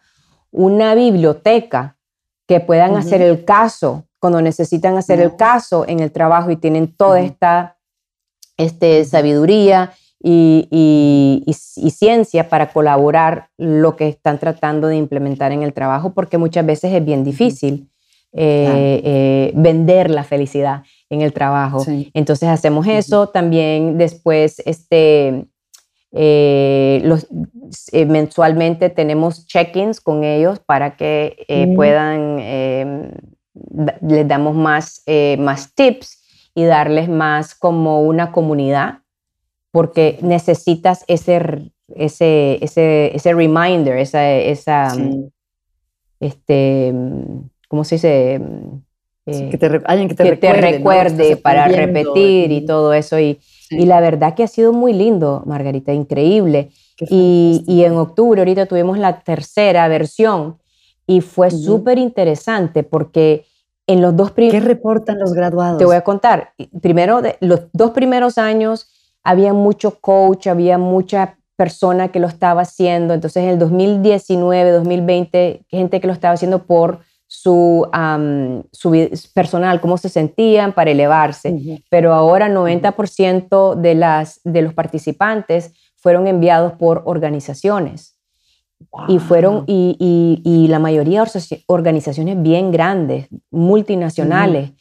una 0.53 0.95
biblioteca 0.95 1.97
que 2.47 2.61
puedan 2.61 2.95
hacer 2.97 3.23
el 3.23 3.45
caso 3.45 4.07
cuando 4.21 4.41
necesitan 4.41 4.97
hacer 4.97 5.21
el 5.21 5.35
caso 5.35 5.85
en 5.89 5.99
el 5.99 6.13
trabajo 6.13 6.51
y 6.51 6.57
tienen 6.57 6.95
toda 6.95 7.21
esta 7.21 7.79
este, 8.57 9.05
sabiduría 9.05 9.95
y, 10.23 10.69
y, 10.71 11.91
ciencia 11.91 12.49
para 12.49 12.73
colaborar 12.73 13.49
lo 13.59 13.97
que 13.97 14.07
están 14.09 14.39
tratando 14.39 14.87
de 14.87 14.97
implementar 14.97 15.51
en 15.51 15.65
el 15.65 15.73
trabajo, 15.73 16.13
porque 16.15 16.39
muchas 16.39 16.65
veces 16.65 16.93
es 16.93 17.05
bien 17.05 17.25
difícil. 17.25 17.89
Eh, 18.35 19.03
eh, 19.05 19.53
vender 19.55 20.11
la 20.11 20.25
felicidad 20.25 20.85
en 21.11 21.21
el 21.21 21.35
trabajo. 21.35 21.85
Entonces 22.15 22.49
hacemos 22.49 22.87
eso. 22.87 23.29
También 23.29 23.99
después, 23.99 24.63
este, 24.65 25.49
eh, 26.13 27.01
los, 27.05 27.27
mensualmente 28.07 28.91
tenemos 28.91 29.47
check-ins 29.47 30.01
con 30.01 30.25
ellos 30.25 30.61
para 30.61 30.97
que 30.97 31.73
puedan, 31.75 32.39
em, 32.39 33.11
les 34.07 34.29
damos 34.29 34.55
más, 34.55 35.03
más 35.39 35.75
tips 35.75 36.51
y 36.55 36.65
darles 36.65 37.09
más 37.09 37.55
como 37.55 38.03
una 38.03 38.31
comunidad, 38.31 38.99
porque 39.71 40.19
necesitas 40.21 41.05
ese, 41.09 41.73
ese, 41.95 42.59
ese, 42.63 43.17
ese 43.17 43.33
reminder, 43.33 43.97
esa, 43.97 44.31
esa 44.33 44.95
este, 46.23 46.95
¿cómo 47.67 47.85
se 47.85 47.97
dice? 47.97 48.41
Eh, 49.27 49.49
que 49.51 49.59
te, 49.59 49.81
alguien 49.85 50.09
que 50.09 50.15
te 50.15 50.53
recuerde, 50.53 51.37
para 51.37 51.67
repetir 51.67 52.53
y, 52.53 52.65
todo 52.65 52.95
eso. 52.95 53.19
Y, 53.19 53.41
y, 53.73 53.87
la 53.87 54.01
verdad 54.01 54.35
que 54.35 54.45
ha 54.45 54.49
sido 54.49 54.73
muy 54.73 54.93
lindo, 54.93 55.43
Margarita, 55.47 55.93
increíble. 55.93 56.71
Y, 56.99 57.65
y, 57.67 57.85
en 57.85 57.95
octubre 57.95 58.41
ahorita 58.41 58.67
tuvimos 58.67 58.99
la 58.99 59.21
tercera 59.21 59.89
versión 59.89 60.59
y 61.07 61.21
fue 61.21 61.51
súper 61.51 61.99
interesante 61.99 62.83
porque 62.85 63.45
en 63.87 64.01
los 64.01 64.17
dos 64.17 64.31
primeros... 64.31 64.63
¿Qué 64.63 64.69
reportan 64.69 65.19
los 65.19 65.33
graduados? 65.33 65.79
Te 65.79 65.85
voy 65.85 65.97
a 65.97 66.03
contar. 66.03 66.53
Primero, 66.81 67.23
de, 67.23 67.37
los 67.41 67.63
dos 67.73 67.91
primeros 67.91 68.39
años 68.39 68.89
había 69.25 69.53
mucho 69.53 70.01
coach, 70.01 70.47
había 70.47 70.79
mucha 70.79 71.39
persona 71.57 72.09
que 72.09 72.21
lo 72.21 72.29
estaba 72.29 72.63
haciendo. 72.63 73.15
Entonces 73.15 73.43
en 73.43 73.51
el 73.51 73.59
2019, 73.59 74.71
2020, 74.71 75.65
gente 75.69 76.01
que 76.01 76.07
lo 76.07 76.13
estaba 76.13 76.35
haciendo 76.35 76.65
por 76.65 77.01
su, 77.35 77.89
su 78.73 79.11
personal, 79.33 79.81
cómo 79.81 79.97
se 79.97 80.11
sentían 80.11 80.75
para 80.75 80.91
elevarse. 80.91 81.83
Pero 81.89 82.13
ahora 82.13 82.51
90% 82.51 83.75
de, 83.75 83.95
las, 83.95 84.43
de 84.45 84.61
los 84.61 84.75
participantes 84.75 85.73
fueron 85.97 86.27
enviados 86.27 86.75
por 86.75 87.03
organizaciones. 87.07 88.19
Y 89.09 89.19
fueron, 89.19 89.65
y, 89.67 89.97
y, 90.45 90.69
la 90.69 90.79
mayoría 90.79 91.25
organizaciones 91.67 92.43
bien 92.43 92.71
grandes, 92.71 93.29
multinacionales. 93.51 94.73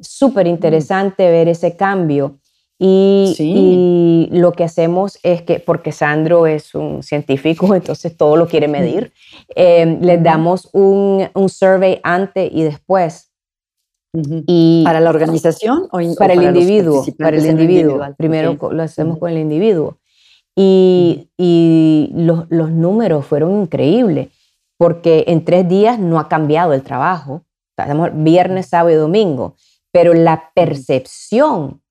Súper 0.00 0.46
interesante 0.46 1.28
ver 1.28 1.48
ese 1.48 1.76
cambio. 1.76 2.38
Y, 2.78 4.28
lo 4.32 4.52
que 4.52 4.64
hacemos 4.64 5.18
es 5.22 5.42
que, 5.42 5.60
porque 5.60 5.92
Sandro 5.92 6.46
es 6.46 6.74
un 6.74 7.02
científico, 7.02 7.74
entonces 7.74 8.16
todo 8.16 8.36
lo 8.36 8.46
quiere 8.48 8.68
medir, 8.68 9.12
eh, 9.54 9.98
les 10.00 10.22
damos 10.22 10.68
un, 10.72 11.28
un, 11.34 11.48
survey 11.48 12.00
antes 12.02 12.50
y 12.52 12.62
después. 12.62 13.32
y 14.12 14.82
¿Para 14.84 15.00
la 15.00 15.10
organización 15.10 15.88
o 15.90 15.98
para, 16.18 16.34
el 16.34 16.42
individuo? 16.42 17.04
Para 17.18 17.36
el 17.36 17.46
individuo. 17.46 18.00
Primero 18.16 18.56
lo 18.70 18.82
hacemos 18.82 19.18
con 19.18 19.30
el 19.30 19.38
individuo. 19.38 19.96
Y, 20.54 21.28
y 21.36 22.10
los, 22.14 22.46
los, 22.48 22.70
números 22.70 23.26
fueron 23.26 23.60
increíbles, 23.60 24.28
porque 24.78 25.24
en 25.28 25.44
tres 25.44 25.68
días 25.68 25.98
no 25.98 26.18
ha 26.18 26.28
cambiado 26.28 26.72
el 26.72 26.82
trabajo. 26.82 27.42
Estamos 27.76 28.10
viernes, 28.14 28.68
sábado 28.68 28.90
y 28.90 28.94
domingo, 28.94 29.54
pero 29.92 30.14
la 30.14 30.50
percepción 30.54 31.82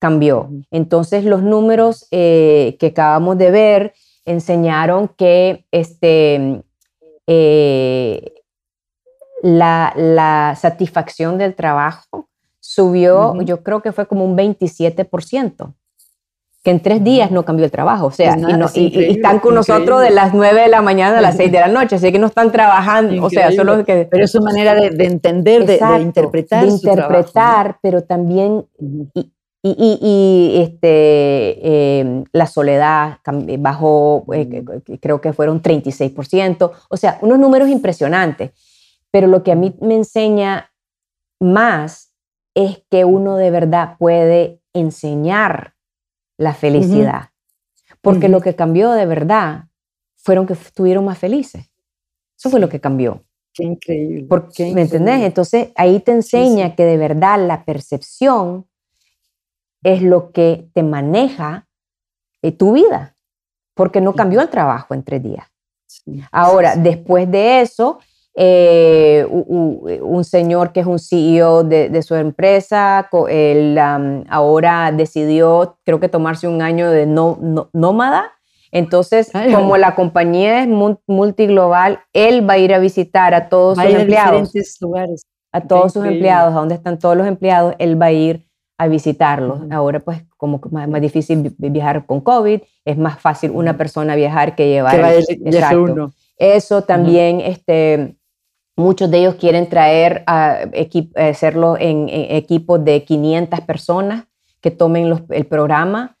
cambió. 0.00 0.50
Entonces 0.72 1.24
los 1.24 1.42
números 1.42 2.08
eh, 2.10 2.76
que 2.80 2.86
acabamos 2.86 3.38
de 3.38 3.50
ver 3.52 3.94
enseñaron 4.24 5.08
que 5.08 5.66
este, 5.70 6.62
eh, 7.26 8.32
la, 9.42 10.56
satisfacción 10.58 11.38
del 11.38 11.54
trabajo 11.54 12.28
subió, 12.58 13.40
yo 13.42 13.62
creo 13.62 13.82
que 13.82 13.92
fue 13.92 14.06
como 14.06 14.24
un 14.24 14.36
27%. 14.36 15.74
que 16.62 16.70
en 16.70 16.80
tres 16.80 17.02
días 17.02 17.30
no 17.30 17.42
cambió 17.44 17.64
el 17.64 17.70
trabajo. 17.70 18.06
O 18.06 18.10
sea, 18.10 18.36
Pues 18.36 18.76
y, 18.76 19.12
están 19.12 19.38
con 19.38 19.54
nosotros 19.54 20.02
de 20.02 20.10
las 20.10 20.34
9 20.34 20.62
de 20.62 20.68
la 20.68 20.82
mañana 20.82 21.18
a 21.18 21.22
las 21.22 21.36
6 21.36 21.50
de 21.50 21.58
la 21.58 21.68
noche, 21.68 21.96
así 21.96 22.12
que 22.12 22.18
no 22.18 22.26
están 22.26 22.52
trabajando. 22.52 23.24
O 23.24 23.30
sea, 23.30 23.50
solo 23.50 23.82
que... 23.84 24.06
Pero 24.10 24.24
es 24.24 24.30
su 24.30 24.42
manera 24.42 24.74
de, 24.74 24.88
entender, 25.04 25.64
de, 25.64 25.80
interpretar. 26.00 26.64
De 26.64 26.70
interpretar, 26.70 27.78
pero 27.80 28.02
también... 28.02 28.66
Y, 29.14 29.32
este, 29.62 30.78
em, 32.00 32.24
la 32.32 32.46
soledad 32.46 33.18
bajó, 33.58 34.24
eh, 34.32 34.64
creo 35.00 35.20
que 35.20 35.32
fueron 35.32 35.60
36%, 35.60 36.72
o 36.88 36.96
sea, 36.96 37.18
unos 37.20 37.38
números 37.38 37.68
impresionantes. 37.68 38.52
Pero 39.10 39.26
lo 39.26 39.42
que 39.42 39.52
a 39.52 39.56
mí 39.56 39.76
me 39.80 39.96
enseña 39.96 40.70
más 41.40 42.12
es 42.54 42.82
que 42.90 43.04
uno 43.04 43.36
de 43.36 43.50
verdad 43.50 43.96
puede 43.98 44.60
enseñar 44.72 45.74
la 46.38 46.54
felicidad. 46.54 47.30
Porque 48.00 48.28
lo 48.28 48.40
que 48.40 48.54
cambió 48.54 48.92
de 48.92 49.04
verdad 49.04 49.64
fueron 50.16 50.46
que 50.46 50.54
estuvieron 50.54 51.04
más 51.04 51.18
felices. 51.18 51.70
Eso 52.38 52.48
fue 52.48 52.60
lo 52.60 52.68
que 52.68 52.80
cambió. 52.80 53.24
Qué 53.52 53.64
increíble. 53.64 54.26
Porque, 54.28 54.72
¿Me 54.72 54.82
entendés? 54.82 55.20
Entonces 55.22 55.68
ahí 55.76 56.00
te 56.00 56.12
enseña 56.12 56.74
que 56.74 56.84
de 56.84 56.96
verdad 56.96 57.46
la 57.46 57.64
percepción 57.64 58.69
es 59.82 60.02
lo 60.02 60.32
que 60.32 60.68
te 60.74 60.82
maneja 60.82 61.66
eh, 62.42 62.52
tu 62.52 62.72
vida, 62.72 63.16
porque 63.74 64.00
no 64.00 64.14
cambió 64.14 64.40
el 64.40 64.48
trabajo 64.48 64.94
en 64.94 65.02
tres 65.02 65.22
días. 65.22 65.46
Ahora, 66.30 66.76
después 66.76 67.30
de 67.30 67.60
eso, 67.60 67.98
eh, 68.34 69.26
un 69.28 70.24
señor 70.24 70.72
que 70.72 70.80
es 70.80 70.86
un 70.86 70.98
CEO 70.98 71.64
de, 71.64 72.02
su 72.02 72.14
empresa, 72.14 73.08
él 73.28 73.78
ahora 74.28 74.92
decidió, 74.92 75.78
creo 75.84 76.00
que 76.00 76.08
tomarse 76.08 76.48
un 76.48 76.62
año 76.62 76.90
de 76.90 77.06
no, 77.06 77.68
nómada. 77.72 78.32
Entonces, 78.72 79.32
como 79.52 79.76
la 79.76 79.96
compañía 79.96 80.62
es 80.62 80.68
multiglobal, 81.06 82.00
él 82.12 82.48
va 82.48 82.54
a 82.54 82.58
ir 82.58 82.72
a 82.72 82.78
visitar 82.78 83.34
a 83.34 83.48
todos 83.48 83.76
sus 83.76 83.84
empleados. 83.86 84.52
lugares. 84.80 85.26
A 85.52 85.62
todos 85.62 85.92
sus 85.92 86.06
empleados, 86.06 86.54
a 86.54 86.58
donde 86.58 86.76
están 86.76 87.00
todos 87.00 87.16
los 87.16 87.26
empleados, 87.26 87.74
él 87.80 88.00
va 88.00 88.06
a 88.06 88.12
ir 88.12 88.49
a 88.80 88.88
visitarlos. 88.88 89.60
Ahora 89.70 90.00
pues 90.00 90.22
como 90.38 90.58
más, 90.70 90.88
más, 90.88 91.02
difícil 91.02 91.54
viajar 91.58 92.06
con 92.06 92.22
COVID, 92.22 92.62
es 92.86 92.96
más 92.96 93.20
fácil 93.20 93.50
una 93.50 93.76
persona 93.76 94.14
viajar 94.16 94.54
que 94.54 94.68
llevar. 94.68 94.96
Que 94.96 95.76
uno. 95.76 96.12
Eso 96.38 96.82
también, 96.84 97.42
este, 97.42 98.16
muchos 98.76 99.10
de 99.10 99.18
ellos 99.18 99.34
quieren 99.34 99.68
traer 99.68 100.24
a 100.26 100.60
hacerlo 101.14 101.76
en, 101.78 102.08
equipos 102.08 102.82
de 102.82 103.04
500 103.04 103.60
personas 103.60 104.24
que 104.62 104.70
tomen 104.70 105.26
el 105.28 105.44
programa 105.44 106.16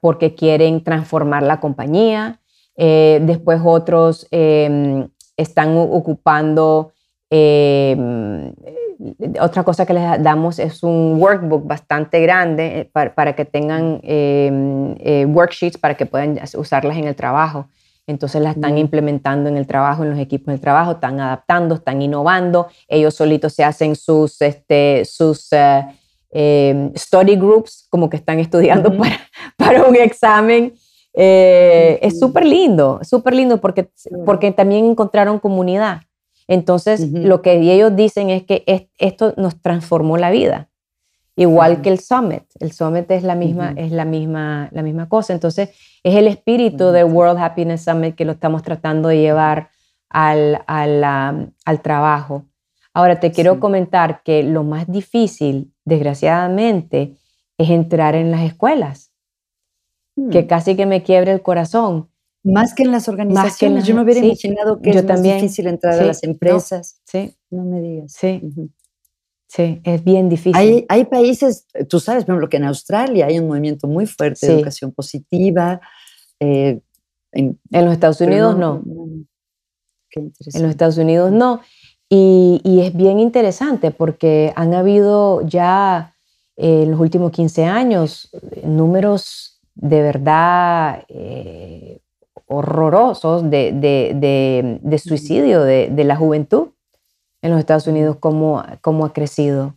porque 0.00 0.34
quieren 0.34 0.82
transformar 0.82 1.42
la 1.42 1.60
compañía. 1.60 2.40
Eh, 2.76 3.20
después 3.24 3.60
otros 3.62 4.26
em, 4.30 5.06
están 5.36 5.76
ocupando 5.76 6.92
em, 7.28 8.54
otra 9.40 9.62
cosa 9.64 9.86
que 9.86 9.94
les 9.94 10.22
damos 10.22 10.58
es 10.58 10.82
un 10.82 11.20
workbook 11.20 11.66
bastante 11.66 12.20
grande 12.20 12.80
eh, 12.80 12.90
para, 12.92 13.34
que 13.34 13.44
tengan 13.44 14.00
em, 14.02 14.94
eh, 14.98 15.26
worksheets 15.26 15.78
para 15.78 15.96
que 15.96 16.06
puedan 16.06 16.38
usarlas 16.56 16.96
en 16.96 17.04
el 17.04 17.16
trabajo. 17.16 17.68
Entonces 18.06 18.42
las 18.42 18.56
están 18.56 18.76
implementando 18.76 19.48
en 19.48 19.56
el 19.56 19.66
trabajo, 19.66 20.02
en 20.02 20.10
los 20.10 20.18
equipos 20.18 20.52
del 20.52 20.60
trabajo, 20.60 20.92
están 20.92 21.20
adaptando, 21.20 21.76
están 21.76 22.02
innovando. 22.02 22.68
Ellos 22.86 23.14
solitos 23.14 23.54
se 23.54 23.64
hacen 23.64 23.96
sus, 23.96 24.42
este, 24.42 25.04
sus 25.06 25.50
eh, 25.52 25.86
em, 26.30 26.92
study 26.94 27.36
groups, 27.36 27.86
como 27.88 28.10
que 28.10 28.18
están 28.18 28.38
estudiando 28.40 28.94
para, 28.96 29.18
para 29.56 29.84
un 29.84 29.96
examen. 29.96 30.74
Es 31.16 32.18
súper 32.18 32.44
lindo, 32.44 33.00
súper 33.04 33.34
lindo 33.34 33.60
porque, 33.60 33.88
porque 34.26 34.50
también 34.50 34.84
encontraron 34.84 35.38
comunidad. 35.38 36.02
Entonces, 36.46 37.10
lo 37.10 37.42
que 37.42 37.54
ellos 37.72 37.96
dicen 37.96 38.30
es 38.30 38.44
que 38.44 38.90
esto 38.98 39.34
nos 39.36 39.60
transformó 39.60 40.18
la 40.18 40.30
vida, 40.30 40.68
igual 41.36 41.80
que 41.80 41.88
el 41.88 42.00
summit. 42.00 42.44
El 42.60 42.72
summit 42.72 43.10
es 43.10 43.22
la 43.22 43.34
misma, 43.34 43.72
es 43.76 43.92
la 43.92 44.04
misma, 44.04 44.68
la 44.72 44.82
misma 44.82 45.08
cosa. 45.08 45.32
Entonces, 45.32 45.70
es 46.02 46.14
el 46.14 46.26
espíritu 46.26 46.90
del 46.90 47.06
World 47.06 47.38
Happiness 47.38 47.84
Summit 47.84 48.14
que 48.14 48.26
lo 48.26 48.32
estamos 48.32 48.62
tratando 48.62 49.08
de 49.08 49.18
llevar 49.18 49.70
al, 50.10 50.62
al, 50.66 51.80
trabajo. 51.82 52.44
Ahora, 52.92 53.18
te 53.18 53.32
quiero 53.32 53.58
comentar 53.58 54.22
que 54.22 54.42
lo 54.42 54.62
más 54.62 54.86
difícil, 54.86 55.72
desgraciadamente, 55.84 57.16
es 57.56 57.70
entrar 57.70 58.14
en 58.14 58.30
las 58.30 58.42
escuelas, 58.42 59.12
que 60.30 60.42
hmm. 60.42 60.46
casi 60.46 60.76
que 60.76 60.86
me 60.86 61.02
quiebre 61.02 61.32
el 61.32 61.42
corazón 61.42 62.10
más 62.44 62.74
que 62.74 62.82
en 62.82 62.92
las 62.92 63.08
organizaciones. 63.08 63.86
yo 63.86 63.94
me 63.94 64.02
hubiera 64.02 64.20
imaginado 64.20 64.80
que 64.80 64.90
es 64.90 65.06
también, 65.06 65.36
difícil 65.36 65.66
entrar 65.66 65.98
a 65.98 66.04
las 66.04 66.22
empresas. 66.22 67.00
No, 67.00 67.20
sí. 67.20 67.34
No 67.50 67.64
me 67.64 67.80
digas. 67.80 68.12
Sí. 68.12 68.42
Sí, 69.48 69.80
es 69.84 70.02
bien 70.02 70.28
difícil. 70.28 70.56
Hay, 70.56 70.84
hay, 70.88 71.04
países, 71.04 71.66
tú 71.88 72.00
sabes, 72.00 72.24
por 72.24 72.32
ejemplo, 72.32 72.48
que 72.48 72.56
en 72.56 72.64
Australia 72.64 73.26
hay 73.26 73.38
un 73.38 73.46
movimiento 73.46 73.86
muy 73.86 74.04
fuerte 74.06 74.46
de 74.46 74.54
educación 74.54 74.92
positiva. 74.92 75.80
Eh, 76.40 76.80
en, 77.32 77.58
los 77.70 77.92
Estados 77.92 78.20
Unidos 78.20 78.56
no. 78.58 78.82
Qué 80.10 80.20
interesante. 80.20 80.58
En 80.58 80.62
los 80.62 80.70
Estados 80.70 80.98
Unidos 80.98 81.32
no. 81.32 81.60
Y, 82.08 82.60
y, 82.64 82.80
es 82.80 82.94
bien 82.94 83.18
interesante 83.18 83.90
porque 83.90 84.52
han 84.56 84.74
habido 84.74 85.46
ya 85.46 86.14
eh, 86.56 86.82
en 86.82 86.90
los 86.90 87.00
últimos 87.00 87.32
15 87.32 87.64
años 87.64 88.30
números 88.62 89.60
de 89.74 90.02
verdad 90.02 91.04
eh, 91.08 92.00
horrorosos 92.46 93.50
de, 93.50 93.72
de, 93.72 94.78
de, 94.82 94.98
suicidio 94.98 95.62
de, 95.62 96.04
la 96.04 96.16
juventud 96.16 96.68
en 97.42 97.50
los 97.50 97.60
Estados 97.60 97.86
Unidos, 97.86 98.16
cómo, 98.20 98.62
cómo 98.80 99.06
ha 99.06 99.12
crecido. 99.12 99.74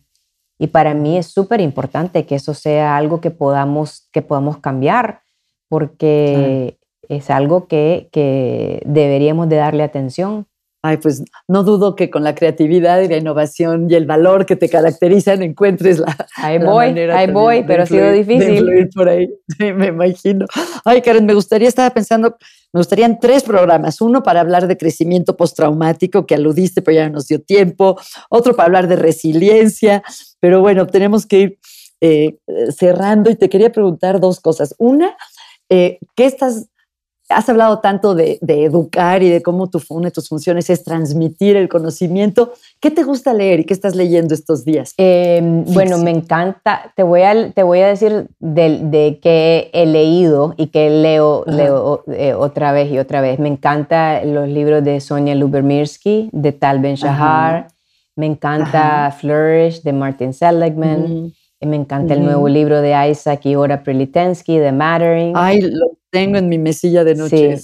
Y 0.58 0.68
para 0.68 0.94
mí 0.94 1.16
es 1.16 1.26
súper 1.26 1.60
importante 1.60 2.26
que 2.26 2.34
eso 2.34 2.54
sea 2.54 2.96
algo 2.96 3.20
que 3.20 3.30
podamos, 3.30 4.08
que 4.12 4.22
podamos 4.22 4.58
cambiar, 4.58 5.22
porque 5.68 6.78
es 7.08 7.30
algo 7.30 7.68
que, 7.68 8.08
que 8.12 8.82
deberíamos 8.84 9.48
de 9.48 9.56
darle 9.56 9.82
atención. 9.82 10.46
Ay, 10.80 10.98
pues 10.98 11.24
no 11.48 11.64
dudo 11.64 11.96
que 11.96 12.08
con 12.08 12.22
la 12.22 12.36
creatividad 12.36 13.00
y 13.00 13.08
la 13.08 13.16
innovación 13.16 13.90
y 13.90 13.94
el 13.94 14.06
valor 14.06 14.46
que 14.46 14.54
te 14.54 14.68
caracterizan 14.68 15.42
encuentres 15.42 15.98
la, 15.98 16.16
ahí 16.36 16.58
voy, 16.58 16.86
manera 16.86 17.18
ahí 17.18 17.32
voy, 17.32 17.64
pero 17.64 17.82
ha 17.82 17.86
sido 17.86 18.12
difícil. 18.12 18.64
De 18.64 18.86
por 18.94 19.08
ahí, 19.08 19.28
me 19.58 19.88
imagino. 19.88 20.46
Ay, 20.84 21.02
Karen, 21.02 21.26
me 21.26 21.34
gustaría, 21.34 21.66
estaba 21.66 21.90
pensando, 21.90 22.36
me 22.72 22.78
gustarían 22.78 23.18
tres 23.18 23.42
programas. 23.42 24.00
Uno 24.00 24.22
para 24.22 24.40
hablar 24.40 24.68
de 24.68 24.76
crecimiento 24.76 25.36
postraumático, 25.36 26.26
que 26.26 26.36
aludiste, 26.36 26.80
pero 26.80 26.94
ya 26.94 27.08
no 27.08 27.14
nos 27.14 27.26
dio 27.26 27.40
tiempo. 27.40 27.98
Otro 28.30 28.54
para 28.54 28.66
hablar 28.66 28.86
de 28.86 28.96
resiliencia. 28.96 30.04
Pero 30.38 30.60
bueno, 30.60 30.86
tenemos 30.86 31.26
que 31.26 31.38
ir 31.40 31.58
eh, 32.00 32.38
cerrando 32.70 33.30
y 33.30 33.34
te 33.34 33.48
quería 33.48 33.72
preguntar 33.72 34.20
dos 34.20 34.38
cosas. 34.38 34.76
Una, 34.78 35.16
eh, 35.68 35.98
¿qué 36.14 36.26
estás 36.26 36.68
has 37.28 37.48
hablado 37.48 37.80
tanto 37.80 38.14
de, 38.14 38.38
educar 38.40 39.22
y 39.22 39.28
de 39.28 39.42
cómo 39.42 39.68
tu, 39.68 39.80
una 39.90 40.06
de 40.06 40.12
tus 40.12 40.28
funciones 40.28 40.70
es 40.70 40.82
transmitir 40.82 41.56
el 41.56 41.68
conocimiento. 41.68 42.52
¿Qué 42.80 42.90
te 42.90 43.02
gusta 43.02 43.34
leer 43.34 43.60
y 43.60 43.64
qué 43.64 43.74
estás 43.74 43.94
leyendo 43.94 44.34
estos 44.34 44.64
días? 44.64 44.94
Em, 44.96 45.64
bueno, 45.66 45.98
me 45.98 46.10
encanta. 46.10 46.92
Te 46.96 47.02
voy 47.02 47.22
a, 47.22 47.52
te 47.52 47.62
voy 47.62 47.80
a 47.80 47.88
decir 47.88 48.28
de, 48.38 48.80
de 48.82 49.18
qué 49.22 49.70
he 49.72 49.86
leído 49.86 50.54
y 50.56 50.68
que 50.68 50.88
leo, 50.90 51.44
leo 51.46 52.04
eh, 52.08 52.34
otra 52.34 52.72
vez 52.72 52.90
y 52.90 52.98
otra 52.98 53.20
vez. 53.20 53.38
Me 53.38 53.48
encantan 53.48 54.34
los 54.34 54.48
libros 54.48 54.82
de 54.82 55.00
Sonia 55.00 55.34
Lubermirsky, 55.34 56.30
de 56.32 56.52
Tal 56.52 56.80
Ben 56.80 56.94
Shahar. 56.94 57.68
Me 58.16 58.26
encanta 58.26 59.14
Flourish, 59.16 59.82
de 59.82 59.92
Martin 59.92 60.32
Seligman. 60.32 61.32
Me 61.60 61.76
encanta 61.76 62.14
el 62.14 62.24
nuevo 62.24 62.48
libro 62.48 62.80
de 62.80 63.10
Isaac 63.10 63.44
y 63.46 63.54
Ora 63.56 63.82
Prelitensky, 63.82 64.58
The 64.58 64.72
Mattering. 64.72 65.32
Ay, 65.36 65.60
lo 65.60 65.97
tengo 66.10 66.38
en 66.38 66.48
mi 66.48 66.58
mesilla 66.58 67.04
de 67.04 67.14
noche. 67.14 67.56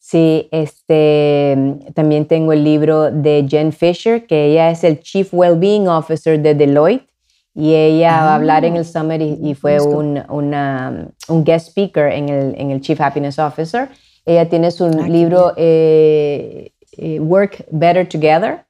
Sí, 0.00 0.48
este, 0.50 1.56
también 1.94 2.26
tengo 2.26 2.52
el 2.52 2.64
libro 2.64 3.10
de 3.10 3.46
Jen 3.48 3.72
Fisher, 3.72 4.26
que 4.26 4.46
ella 4.46 4.70
es 4.70 4.84
el 4.84 5.00
Chief 5.00 5.32
Wellbeing 5.32 5.88
Officer 5.88 6.40
de 6.40 6.54
Deloitte. 6.54 7.08
Y 7.54 7.74
ella 7.74 8.22
va 8.22 8.32
a 8.32 8.34
hablar 8.36 8.64
en 8.64 8.76
el 8.76 8.80
ah, 8.80 8.84
Summit 8.84 9.20
y, 9.42 9.54
fue 9.54 9.78
un, 9.78 10.22
una, 10.30 11.10
un, 11.28 11.44
guest 11.44 11.68
speaker 11.68 12.10
en 12.10 12.30
el, 12.30 12.54
en 12.56 12.70
el, 12.70 12.80
Chief 12.80 12.98
Happiness 12.98 13.38
Officer. 13.38 13.90
Ella 14.24 14.48
tiene 14.48 14.70
su 14.70 14.86
ah, 14.86 15.06
libro 15.06 15.52
eh, 15.58 16.72
eh, 16.96 17.20
Work 17.20 17.66
Better 17.70 18.08
Together, 18.08 18.64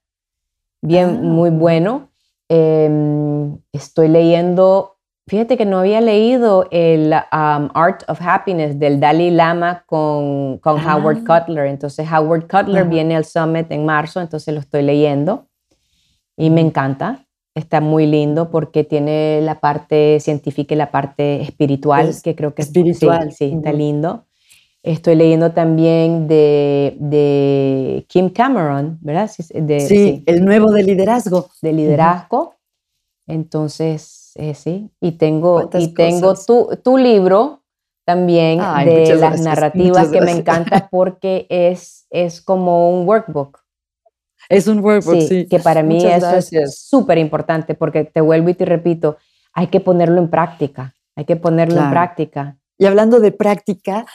bien, 0.80 1.10
ah. 1.10 1.22
muy 1.22 1.50
bueno. 1.50 2.08
Em, 2.48 3.56
estoy 3.72 4.08
leyendo 4.08 4.96
Fíjate 5.28 5.56
que 5.56 5.64
no 5.64 5.78
había 5.78 6.00
leído 6.00 6.66
el 6.72 7.12
um, 7.12 7.68
Art 7.74 8.02
of 8.08 8.20
Happiness 8.20 8.78
del 8.78 8.98
Dalai 8.98 9.30
Lama 9.30 9.84
con, 9.86 10.58
con 10.58 10.84
Howard 10.84 11.22
ah. 11.28 11.44
Cutler. 11.44 11.66
Entonces 11.66 12.06
Howard 12.10 12.48
Cutler 12.48 12.84
viene 12.86 13.14
al 13.14 13.24
Summit 13.24 13.70
en 13.70 13.84
marzo, 13.84 14.20
entonces 14.20 14.52
lo 14.52 14.60
estoy 14.60 14.82
leyendo 14.82 15.46
y 16.36 16.50
me 16.50 16.60
encanta. 16.60 17.24
está 17.54 17.80
muy 17.80 18.06
lindo 18.06 18.50
porque 18.50 18.82
tiene 18.82 19.40
la 19.42 19.60
parte 19.60 20.18
científica 20.20 20.74
y 20.74 20.76
la 20.76 20.90
parte 20.90 21.42
espiritual, 21.42 22.12
que 22.22 22.34
creo 22.34 22.54
que 22.54 22.62
espiritual. 22.62 23.30
Sí, 23.30 23.50
sí 23.50 23.54
está 23.54 23.72
lindo. 23.72 24.26
Estoy 24.82 25.14
leyendo 25.14 25.52
también 25.52 26.26
de, 26.26 26.96
de 26.98 28.04
Kim 28.08 28.30
Cameron, 28.30 28.98
¿verdad? 29.00 29.30
sí, 29.30 30.24
el 30.26 30.44
nuevo 30.44 30.72
de 30.72 30.82
liderazgo. 30.82 31.48
De 31.60 31.72
liderazgo. 31.72 32.56
Entonces, 33.28 34.21
eh, 34.34 34.54
sí. 34.54 34.90
Y 35.00 35.12
tengo, 35.12 35.70
y 35.74 35.94
tengo 35.94 36.34
tu, 36.34 36.70
tu, 36.82 36.96
libro 36.96 37.62
también 38.04 38.60
de 38.84 39.14
las 39.16 39.40
narrativas 39.40 40.08
que 40.08 40.20
me 40.20 40.32
encanta 40.32 40.88
porque 40.90 41.46
es, 41.48 42.06
es 42.10 42.40
como 42.40 42.90
un 42.98 43.06
workbook. 43.06 43.60
Es 44.48 44.66
un 44.66 44.80
workbook, 44.80 45.20
sí. 45.20 45.46
Que 45.46 45.58
para 45.58 45.82
mí 45.82 46.04
eso 46.04 46.36
es 46.36 46.78
súper 46.78 47.18
importante 47.18 47.74
porque 47.74 48.04
te 48.04 48.20
vuelvo 48.20 48.48
y 48.48 48.54
te 48.54 48.64
repito, 48.64 49.16
hay 49.52 49.68
que 49.68 49.80
ponerlo 49.80 50.20
en 50.20 50.28
práctica. 50.28 50.94
Hay 51.14 51.24
que 51.24 51.36
ponerlo 51.36 51.80
en 51.80 51.90
práctica. 51.90 52.56
Y 52.78 52.86
hablando 52.86 53.20
de 53.20 53.32
práctica, 53.32 54.06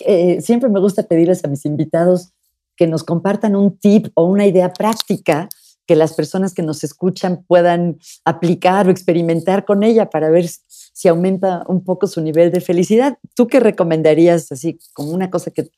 eh, 0.00 0.40
siempre 0.40 0.68
me 0.68 0.80
gusta 0.80 1.02
pedirles 1.04 1.44
a 1.44 1.48
mis 1.48 1.64
invitados 1.64 2.32
que 2.76 2.86
nos 2.86 3.02
compartan 3.02 3.56
un 3.56 3.78
tip 3.78 4.08
o 4.14 4.24
una 4.24 4.46
idea 4.46 4.72
práctica 4.72 5.48
que 5.86 5.96
las 5.96 6.14
personas 6.14 6.54
que 6.54 6.62
nos 6.62 6.84
escuchan 6.84 7.44
puedan 7.46 7.98
aplicar 8.24 8.86
o 8.86 8.90
experimentar 8.90 9.64
con 9.64 9.82
ella 9.82 10.10
para 10.10 10.30
ver 10.30 10.46
si 10.48 11.08
aumenta 11.08 11.64
un 11.66 11.84
poco 11.84 12.06
su 12.06 12.20
nivel 12.20 12.50
de 12.50 12.60
felicidad. 12.60 13.18
¿Tú 13.34 13.46
qué 13.46 13.60
recomendarías 13.60 14.50
así 14.50 14.78
como 14.92 15.10
una 15.10 15.30
cosa 15.30 15.50
que, 15.50 15.68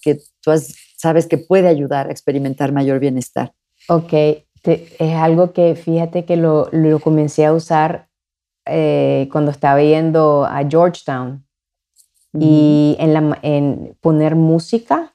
que 0.00 0.16
tú 0.40 0.50
sabes 0.96 1.26
que 1.26 1.38
puede 1.38 1.68
ayudar 1.68 2.08
a 2.08 2.10
experimentar 2.10 2.72
mayor 2.72 2.98
bienestar? 2.98 3.52
Ok, 3.88 4.12
es 4.64 5.14
algo 5.14 5.52
que 5.52 5.74
fíjate 5.76 6.24
que 6.24 6.36
lo, 6.36 6.68
lo 6.72 6.98
comencé 6.98 7.44
a 7.46 7.52
usar 7.52 8.08
eh, 8.66 9.28
cuando 9.32 9.50
estaba 9.50 9.82
yendo 9.82 10.44
a 10.44 10.62
Georgetown 10.68 11.46
y 12.34 12.96
en, 12.98 13.14
la, 13.14 13.38
en 13.42 13.96
poner 14.00 14.34
música 14.34 15.14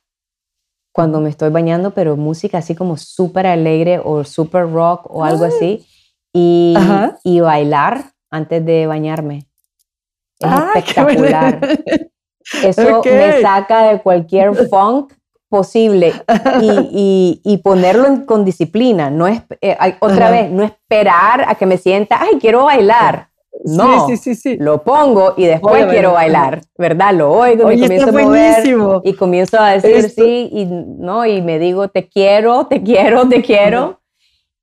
cuando 0.94 1.20
me 1.20 1.30
estoy 1.30 1.50
bañando, 1.50 1.92
pero 1.92 2.16
música 2.16 2.60
así 2.60 2.76
como 2.76 2.98
súper 2.98 3.48
alegre 3.48 4.00
o 4.02 4.24
súper 4.24 4.72
rock 4.72 5.08
o 5.10 5.26
algo 5.26 5.44
así, 5.44 5.86
y, 6.32 6.76
y, 7.24 7.40
bailar 7.42 8.06
antes 8.32 8.66
de 8.66 8.88
bañarme. 8.88 9.48
Es 10.40 10.52
espectacular. 10.52 11.60
Eso 12.64 13.02
me 13.04 13.42
saca 13.42 13.92
de 13.92 14.02
cualquier 14.02 14.54
funk 14.68 15.14
posible 15.50 16.14
y, 16.62 17.42
y, 17.44 17.58
ponerlo 17.58 18.26
con 18.26 18.46
disciplina. 18.46 19.10
No 19.10 19.28
es, 19.28 19.42
eh, 19.62 19.78
otra 20.00 20.32
vez, 20.32 20.50
no 20.50 20.64
esperar 20.64 21.46
a 21.48 21.56
que 21.56 21.66
me 21.66 21.78
sienta, 21.78 22.20
ay, 22.22 22.40
quiero 22.40 22.64
bailar. 22.66 23.30
No, 23.64 24.08
sí, 24.08 24.18
sí, 24.18 24.36
sí, 24.36 24.58
lo 24.58 24.84
pongo 24.84 25.36
y 25.38 25.46
después 25.46 25.86
quiero 25.86 26.14
bailar, 26.14 26.62
¿verdad? 26.78 27.14
Lo 27.14 27.32
oigo, 27.32 27.68
me 27.68 27.80
comienzo 27.80 28.10
a 28.10 28.12
mover 28.12 29.02
y 29.04 29.14
comienzo 29.14 29.60
a 29.60 29.72
decir 29.72 30.10
sí 30.10 30.50
y 30.52 30.66
no, 30.66 31.26
y 31.26 31.42
me 31.42 31.60
digo 31.60 31.88
te 31.88 32.10
quiero, 32.10 32.68
te 32.68 32.84
quiero, 32.84 33.28
te 33.30 33.42
quiero, 33.42 34.02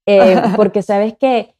eh, 0.07 0.41
porque 0.57 0.83
sabes 0.83 1.15
que 1.19 1.55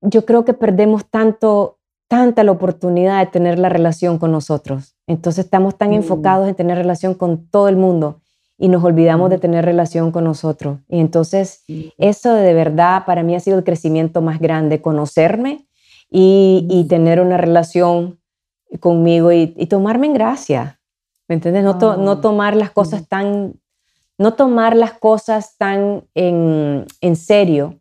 yo 0.00 0.24
creo 0.24 0.44
que 0.46 0.54
perdemos 0.54 1.04
tanto, 1.10 1.78
tanta 2.08 2.44
la 2.44 2.52
oportunidad 2.52 3.20
de 3.20 3.30
tener 3.30 3.58
la 3.58 3.68
relación 3.68 4.18
con 4.18 4.32
nosotros. 4.32 4.96
Entonces 5.06 5.44
estamos 5.44 5.76
tan 5.76 5.90
mm. 5.90 5.94
enfocados 5.94 6.48
en 6.48 6.54
tener 6.54 6.78
relación 6.78 7.12
con 7.14 7.46
todo 7.50 7.68
el 7.68 7.76
mundo 7.76 8.22
y 8.58 8.68
nos 8.68 8.82
olvidamos 8.82 9.28
de 9.28 9.38
tener 9.38 9.66
relación 9.66 10.12
con 10.12 10.24
nosotros. 10.24 10.78
Y 10.88 11.00
entonces 11.00 11.64
eso 11.98 12.32
de 12.32 12.54
verdad 12.54 13.04
para 13.04 13.22
mí 13.22 13.34
ha 13.34 13.40
sido 13.40 13.58
el 13.58 13.64
crecimiento 13.64 14.22
más 14.22 14.40
grande, 14.40 14.80
conocerme 14.80 15.66
y, 16.10 16.86
tener 16.88 17.20
una 17.20 17.36
relación 17.36 18.20
conmigo 18.80 19.32
y, 19.32 19.46
tomarme 19.66 20.06
en 20.06 20.14
gracia, 20.14 20.80
¿me 21.28 21.34
entiendes? 21.34 21.64
No, 21.64 21.74
no 21.96 22.12
ah, 22.12 22.20
tomar 22.20 22.56
las 22.56 22.70
cosas 22.70 23.08
tan, 23.08 23.54
no 24.18 24.34
tomar 24.34 24.76
las 24.76 24.92
cosas 24.92 25.56
tan 25.56 26.04
en, 26.14 26.86
en 27.00 27.16
serio. 27.16 27.80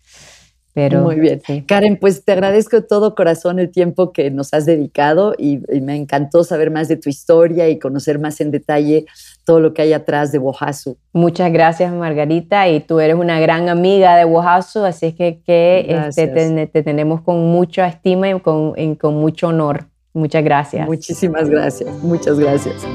Pero, 0.76 1.04
Muy 1.04 1.16
bien. 1.22 1.42
Karen, 1.66 1.96
pues 1.96 2.26
te 2.26 2.34
agradezco 2.34 2.84
todo 2.84 3.16
corazón 3.16 3.60
el 3.60 3.72
tiempo 3.72 4.12
que 4.12 4.30
nos 4.30 4.54
has 4.54 4.66
dedicado 4.66 5.34
y, 5.38 5.62
me 5.82 5.96
encantó 5.96 6.44
saber 6.44 6.70
más 6.70 6.90
de 6.90 6.98
tu 6.98 7.10
historia 7.10 7.70
y 7.70 7.80
conocer 7.80 8.20
más 8.20 8.42
en 8.42 8.52
detalle 8.52 9.06
todo 9.46 9.62
lo 9.62 9.74
que 9.74 9.84
hay 9.84 9.94
atrás 9.94 10.34
de 10.34 10.38
Bojasu. 10.38 10.98
Muchas 11.14 11.54
gracias, 11.54 11.94
Margarita, 11.94 12.68
y 12.68 12.82
tú 12.82 13.00
eres 13.00 13.16
una 13.16 13.40
gran 13.40 13.70
amiga 13.70 14.18
de 14.18 14.26
Bojasu, 14.26 14.84
así 14.84 15.06
es 15.06 15.14
que, 15.16 15.86
este, 15.88 16.68
te, 16.68 16.84
tenemos 16.84 17.22
con 17.22 17.40
mucha 17.46 17.88
estima 17.88 18.30
y 18.30 18.38
con, 18.42 18.74
con 18.96 19.14
mucho 19.16 19.48
honor. 19.48 19.86
Muchas 20.12 20.44
gracias. 20.44 20.86
Muchísimas 20.86 21.48
gracias, 21.48 21.90
muchas 22.04 22.38
gracias. 22.38 22.86